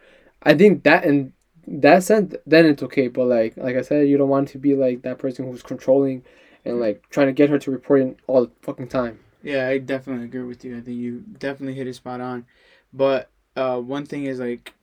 I 0.43 0.53
think 0.53 0.83
that 0.83 1.03
in 1.05 1.33
that 1.67 2.03
sense 2.03 2.35
then 2.45 2.65
it's 2.65 2.83
okay 2.83 3.07
but 3.07 3.25
like 3.25 3.57
like 3.57 3.75
I 3.75 3.81
said 3.81 4.07
you 4.07 4.17
don't 4.17 4.29
want 4.29 4.47
to 4.49 4.57
be 4.57 4.75
like 4.75 5.01
that 5.01 5.17
person 5.17 5.45
who's 5.45 5.63
controlling 5.63 6.23
and 6.63 6.79
like 6.79 7.03
trying 7.09 7.27
to 7.27 7.33
get 7.33 7.49
her 7.49 7.59
to 7.59 7.71
report 7.71 8.01
in 8.01 8.15
all 8.27 8.45
the 8.45 8.51
fucking 8.61 8.87
time 8.87 9.19
Yeah, 9.43 9.67
I 9.67 9.77
definitely 9.79 10.25
agree 10.25 10.43
with 10.43 10.65
you. 10.65 10.77
I 10.77 10.81
think 10.81 10.97
you 10.97 11.23
definitely 11.37 11.75
hit 11.75 11.87
it 11.87 11.93
spot 11.95 12.19
on. 12.21 12.45
But 12.91 13.29
uh, 13.55 13.77
one 13.79 14.05
thing 14.07 14.25
is 14.25 14.39
like, 14.39 14.73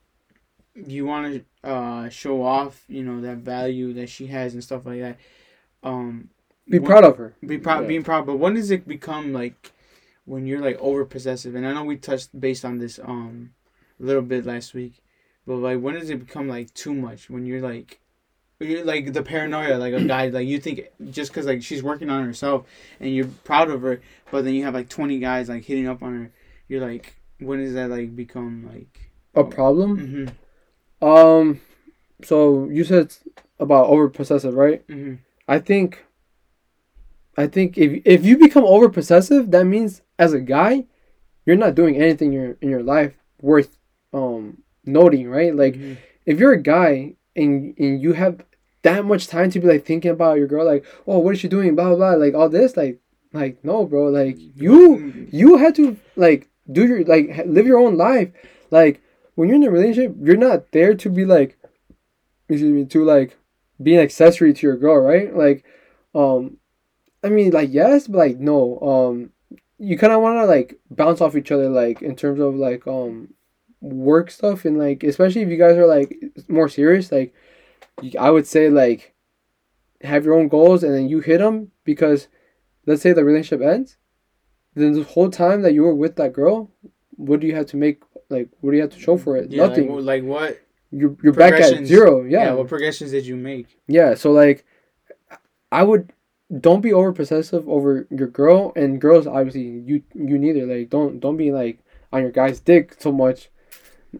you 0.74 1.04
want 1.04 1.44
to 1.62 1.68
uh, 1.68 2.08
show 2.08 2.42
off, 2.42 2.84
you 2.88 3.02
know, 3.02 3.20
that 3.22 3.38
value 3.38 3.92
that 3.94 4.08
she 4.08 4.26
has 4.28 4.54
and 4.54 4.62
stuff 4.62 4.86
like 4.86 5.00
that. 5.00 5.16
Um, 5.82 6.30
be 6.68 6.78
one- 6.78 6.86
proud 6.90 7.04
of 7.04 7.16
her 7.16 7.34
be 7.44 7.58
proud, 7.58 7.82
Yeah. 7.82 7.88
being 7.88 8.04
proud. 8.04 8.26
But 8.26 8.36
when 8.36 8.54
does 8.54 8.70
it 8.70 8.86
become 8.86 9.32
like 9.32 9.72
when 10.24 10.46
you're 10.46 10.60
like 10.60 10.78
over 10.78 11.04
possessive? 11.04 11.54
And 11.56 11.66
I 11.66 11.72
know 11.74 11.84
we 11.84 11.96
touched 11.96 12.30
based 12.38 12.64
on 12.64 12.78
this 12.78 13.00
um 13.02 13.50
a 14.02 14.04
little 14.04 14.22
bit 14.22 14.44
last 14.44 14.74
week, 14.74 15.02
but 15.46 15.56
like 15.56 15.80
when 15.80 15.94
does 15.94 16.10
it 16.10 16.18
become 16.18 16.48
like 16.48 16.74
too 16.74 16.92
much? 16.92 17.30
When 17.30 17.46
you're 17.46 17.62
like 17.62 18.00
you're 18.60 18.84
like 18.84 19.12
the 19.12 19.22
paranoia, 19.22 19.76
like 19.76 19.94
a 19.94 20.04
guy, 20.14 20.28
like 20.28 20.46
you 20.46 20.58
think 20.58 20.88
just 21.10 21.30
because 21.30 21.46
like 21.46 21.62
she's 21.62 21.82
working 21.82 22.10
on 22.10 22.24
herself 22.24 22.66
and 23.00 23.14
you're 23.14 23.26
proud 23.44 23.70
of 23.70 23.82
her, 23.82 24.00
but 24.30 24.44
then 24.44 24.54
you 24.54 24.64
have 24.64 24.74
like 24.74 24.88
twenty 24.88 25.18
guys 25.18 25.48
like 25.48 25.64
hitting 25.64 25.88
up 25.88 26.02
on 26.02 26.14
her. 26.14 26.32
You're 26.68 26.86
like, 26.86 27.16
when 27.38 27.62
does 27.62 27.74
that 27.74 27.90
like 27.90 28.14
become 28.14 28.68
like? 28.72 29.12
a 29.34 29.44
problem 29.44 29.96
Mm-hmm. 29.98 31.06
Um, 31.06 31.60
so 32.22 32.68
you 32.68 32.84
said 32.84 33.14
about 33.58 33.86
over 33.86 34.08
possessive, 34.08 34.54
right? 34.54 34.86
Mm-hmm. 34.86 35.16
I 35.48 35.58
think, 35.58 36.04
I 37.36 37.48
think 37.48 37.76
if 37.76 38.02
if 38.04 38.24
you 38.24 38.38
become 38.38 38.64
over 38.64 38.88
possessive, 38.88 39.50
that 39.50 39.64
means 39.64 40.02
as 40.18 40.32
a 40.32 40.40
guy, 40.40 40.84
you're 41.44 41.56
not 41.56 41.74
doing 41.74 41.96
anything 41.96 42.32
in 42.32 42.40
your 42.40 42.56
in 42.60 42.68
your 42.68 42.82
life 42.82 43.14
worth 43.40 43.78
um 44.12 44.62
noting, 44.84 45.28
right? 45.28 45.54
Like 45.54 45.74
mm-hmm. 45.74 45.94
if 46.26 46.38
you're 46.38 46.52
a 46.52 46.62
guy 46.62 47.14
and 47.36 47.74
and 47.78 48.00
you 48.00 48.12
have 48.12 48.44
that 48.82 49.04
much 49.04 49.28
time 49.28 49.50
to 49.50 49.60
be 49.60 49.66
like 49.66 49.84
thinking 49.84 50.10
about 50.10 50.38
your 50.38 50.46
girl, 50.46 50.66
like 50.66 50.84
oh 51.06 51.18
what 51.18 51.34
is 51.34 51.40
she 51.40 51.48
doing, 51.48 51.74
blah 51.74 51.94
blah 51.94 51.96
blah, 51.96 52.14
like 52.14 52.34
all 52.34 52.48
this, 52.48 52.76
like 52.76 53.00
like 53.32 53.64
no, 53.64 53.86
bro, 53.86 54.06
like 54.06 54.36
you 54.38 55.28
you 55.30 55.56
had 55.56 55.74
to 55.76 55.96
like 56.16 56.48
do 56.70 56.86
your 56.86 57.04
like 57.04 57.44
live 57.46 57.66
your 57.66 57.78
own 57.78 57.96
life. 57.96 58.30
Like 58.70 59.02
when 59.34 59.48
you're 59.48 59.56
in 59.56 59.64
a 59.64 59.70
relationship 59.70 60.14
you're 60.20 60.36
not 60.36 60.72
there 60.72 60.94
to 60.94 61.08
be 61.08 61.24
like 61.24 61.58
excuse 62.48 62.72
me 62.72 62.84
to 62.84 63.04
like 63.04 63.36
be 63.82 63.94
an 63.94 64.00
accessory 64.00 64.52
to 64.52 64.66
your 64.66 64.76
girl 64.76 64.98
right? 64.98 65.34
Like 65.36 65.64
um 66.14 66.58
i 67.24 67.28
mean 67.28 67.50
like 67.50 67.72
yes 67.72 68.06
but 68.06 68.18
like 68.18 68.38
no 68.38 68.78
um 68.80 69.30
you 69.78 69.96
kind 69.96 70.12
of 70.12 70.20
want 70.20 70.36
to 70.36 70.46
like 70.46 70.78
bounce 70.90 71.20
off 71.20 71.36
each 71.36 71.50
other 71.50 71.68
like 71.68 72.02
in 72.02 72.14
terms 72.14 72.40
of 72.40 72.54
like 72.54 72.86
um 72.86 73.32
work 73.82 74.30
stuff 74.30 74.64
and 74.64 74.78
like 74.78 75.02
especially 75.02 75.42
if 75.42 75.48
you 75.48 75.58
guys 75.58 75.76
are 75.76 75.86
like 75.86 76.16
more 76.48 76.68
serious 76.68 77.12
like 77.12 77.34
i 78.18 78.30
would 78.30 78.46
say 78.46 78.70
like 78.70 79.12
have 80.02 80.24
your 80.24 80.34
own 80.34 80.48
goals 80.48 80.82
and 80.82 80.94
then 80.94 81.08
you 81.08 81.20
hit 81.20 81.38
them 81.38 81.70
because 81.84 82.28
let's 82.86 83.02
say 83.02 83.12
the 83.12 83.24
relationship 83.24 83.60
ends 83.60 83.98
then 84.74 84.92
the 84.92 85.02
whole 85.04 85.30
time 85.30 85.62
that 85.62 85.74
you 85.74 85.82
were 85.82 85.94
with 85.94 86.16
that 86.16 86.32
girl, 86.32 86.70
what 87.10 87.40
do 87.40 87.46
you 87.46 87.54
have 87.54 87.66
to 87.66 87.76
make? 87.76 88.02
Like, 88.28 88.48
what 88.60 88.70
do 88.70 88.76
you 88.76 88.82
have 88.82 88.92
to 88.92 88.98
show 88.98 89.18
for 89.18 89.36
it? 89.36 89.50
Yeah, 89.50 89.66
Nothing. 89.66 89.94
Like, 89.94 90.04
like 90.04 90.24
what? 90.24 90.60
you're 90.90 91.16
you're 91.22 91.32
back 91.32 91.54
at 91.54 91.86
zero. 91.86 92.22
Yeah. 92.22 92.30
Yeah. 92.30 92.44
yeah. 92.46 92.52
What 92.54 92.68
progressions 92.68 93.10
did 93.10 93.26
you 93.26 93.36
make? 93.36 93.78
Yeah, 93.86 94.14
so 94.14 94.32
like, 94.32 94.64
I 95.70 95.82
would 95.82 96.12
don't 96.60 96.80
be 96.80 96.92
over 96.92 97.12
possessive 97.12 97.68
over 97.68 98.06
your 98.10 98.28
girl 98.28 98.72
and 98.76 99.00
girls. 99.00 99.26
Obviously, 99.26 99.62
you 99.62 100.02
you 100.14 100.38
neither. 100.38 100.66
Like, 100.66 100.88
don't 100.88 101.20
don't 101.20 101.36
be 101.36 101.52
like 101.52 101.78
on 102.12 102.22
your 102.22 102.30
guy's 102.30 102.60
dick 102.60 102.96
so 102.98 103.12
much. 103.12 103.50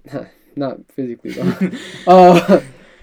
Not 0.57 0.79
physically 0.93 1.33
though. 1.33 1.71
uh, 2.07 2.61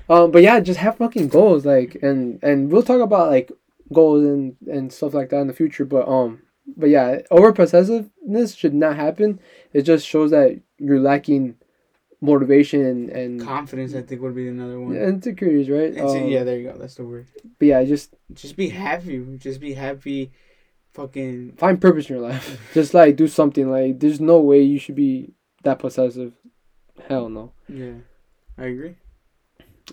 um, 0.10 0.32
but 0.32 0.42
yeah, 0.44 0.60
just 0.60 0.80
have 0.80 0.98
fucking 0.98 1.30
goals. 1.30 1.66
Like, 1.66 1.98
and 2.02 2.42
and 2.44 2.72
we'll 2.72 2.84
talk 2.84 3.02
about 3.02 3.30
like 3.30 3.52
goals 3.92 4.24
and 4.24 4.56
and 4.68 4.94
stuff 4.94 5.14
like 5.14 5.30
that 5.30 5.42
in 5.42 5.48
the 5.48 5.54
future. 5.54 5.86
But 5.86 6.08
um, 6.08 6.42
but 6.78 6.90
yeah, 6.90 7.20
over 7.32 7.52
possessiveness 7.52 8.56
should 8.56 8.74
not 8.74 8.96
happen. 8.96 9.40
It 9.74 9.84
just 9.84 10.06
shows 10.06 10.32
that 10.32 10.60
you're 10.78 11.00
lacking 11.00 11.56
motivation 12.22 12.86
and, 12.86 13.10
and 13.10 13.42
Confidence, 13.42 13.96
I 13.96 14.02
think, 14.02 14.22
would 14.22 14.36
be 14.36 14.48
another 14.48 14.80
one. 14.80 14.96
insecurities, 14.96 15.70
right? 15.70 15.98
Um, 15.98 16.28
yeah, 16.28 16.44
there 16.44 16.58
you 16.58 16.72
go. 16.72 16.78
That's 16.78 16.96
the 16.96 17.06
word. 17.06 17.28
But 17.58 17.66
yeah, 17.66 17.84
just 17.84 18.16
Just 18.34 18.56
be 18.56 18.70
happy. 18.70 19.26
Just 19.38 19.60
be 19.60 19.74
happy. 19.74 20.32
Fucking. 20.94 21.54
find 21.58 21.80
purpose 21.80 22.10
in 22.10 22.18
your 22.18 22.28
life. 22.28 22.60
just 22.74 22.94
like 22.94 23.16
do 23.16 23.28
something. 23.28 23.70
Like 23.70 24.00
there's 24.00 24.20
no 24.20 24.40
way 24.40 24.62
you 24.62 24.80
should 24.80 24.96
be 24.96 25.34
that 25.64 25.80
possessive. 25.80 26.34
Hell 27.08 27.30
no. 27.30 27.52
Yeah, 27.68 27.94
I 28.58 28.66
agree. 28.66 28.96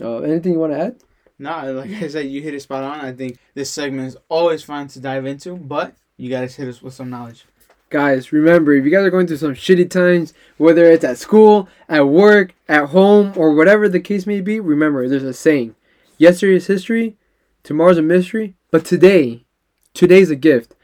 Uh, 0.01 0.19
anything 0.19 0.53
you 0.53 0.59
want 0.59 0.73
to 0.73 0.81
add? 0.81 0.97
Nah, 1.39 1.63
like 1.63 1.91
I 1.91 2.09
said, 2.09 2.27
you 2.27 2.41
hit 2.41 2.55
it 2.55 2.63
spot 2.63 2.83
on. 2.83 3.01
I 3.01 3.13
think 3.13 3.39
this 3.55 3.71
segment 3.71 4.09
is 4.09 4.17
always 4.29 4.63
fun 4.63 4.89
to 4.89 5.01
dive 5.01 5.27
into, 5.27 5.57
but 5.57 5.95
you 6.17 6.31
gotta 6.31 6.47
hit 6.47 6.69
us 6.69 6.83
with 6.83 6.95
some 6.95 7.11
knowledge. 7.11 7.45
Guys, 7.89 8.33
remember 8.33 8.73
if 8.73 8.85
you 8.85 8.91
guys 8.91 9.05
are 9.05 9.11
going 9.11 9.27
through 9.27 9.37
some 9.37 9.55
shitty 9.55 9.89
times, 9.91 10.35
whether 10.57 10.85
it's 10.85 11.05
at 11.05 11.19
school, 11.19 11.69
at 11.89 12.09
work, 12.09 12.55
at 12.69 12.89
home, 12.89 13.33
or 13.37 13.55
whatever 13.55 13.89
the 13.89 14.01
case 14.01 14.27
may 14.27 14.41
be, 14.41 14.59
remember 14.59 15.09
there's 15.09 15.23
a 15.23 15.33
saying: 15.33 15.75
yesterday 16.19 16.57
is 16.57 16.67
history, 16.67 17.17
tomorrow's 17.63 17.99
a 17.99 18.03
mystery, 18.03 18.55
but 18.71 18.85
today, 18.85 19.45
today's 19.95 20.31
a 20.31 20.37
gift, 20.37 20.75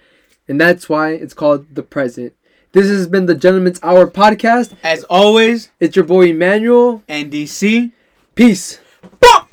and 0.46 0.60
that's 0.60 0.88
why 0.88 1.10
it's 1.12 1.34
called 1.34 1.74
the 1.74 1.82
present. 1.82 2.34
This 2.72 2.88
has 2.88 3.06
been 3.06 3.26
the 3.26 3.34
Gentleman's 3.34 3.78
Hour 3.82 4.06
podcast. 4.06 4.74
As 4.82 5.04
always, 5.04 5.70
It's 5.78 5.94
your 5.94 6.06
boy 6.06 6.30
Emmanuel. 6.30 7.02
NDC. 7.08 7.92
Peace. 8.34 8.80
Bump! 9.20 9.51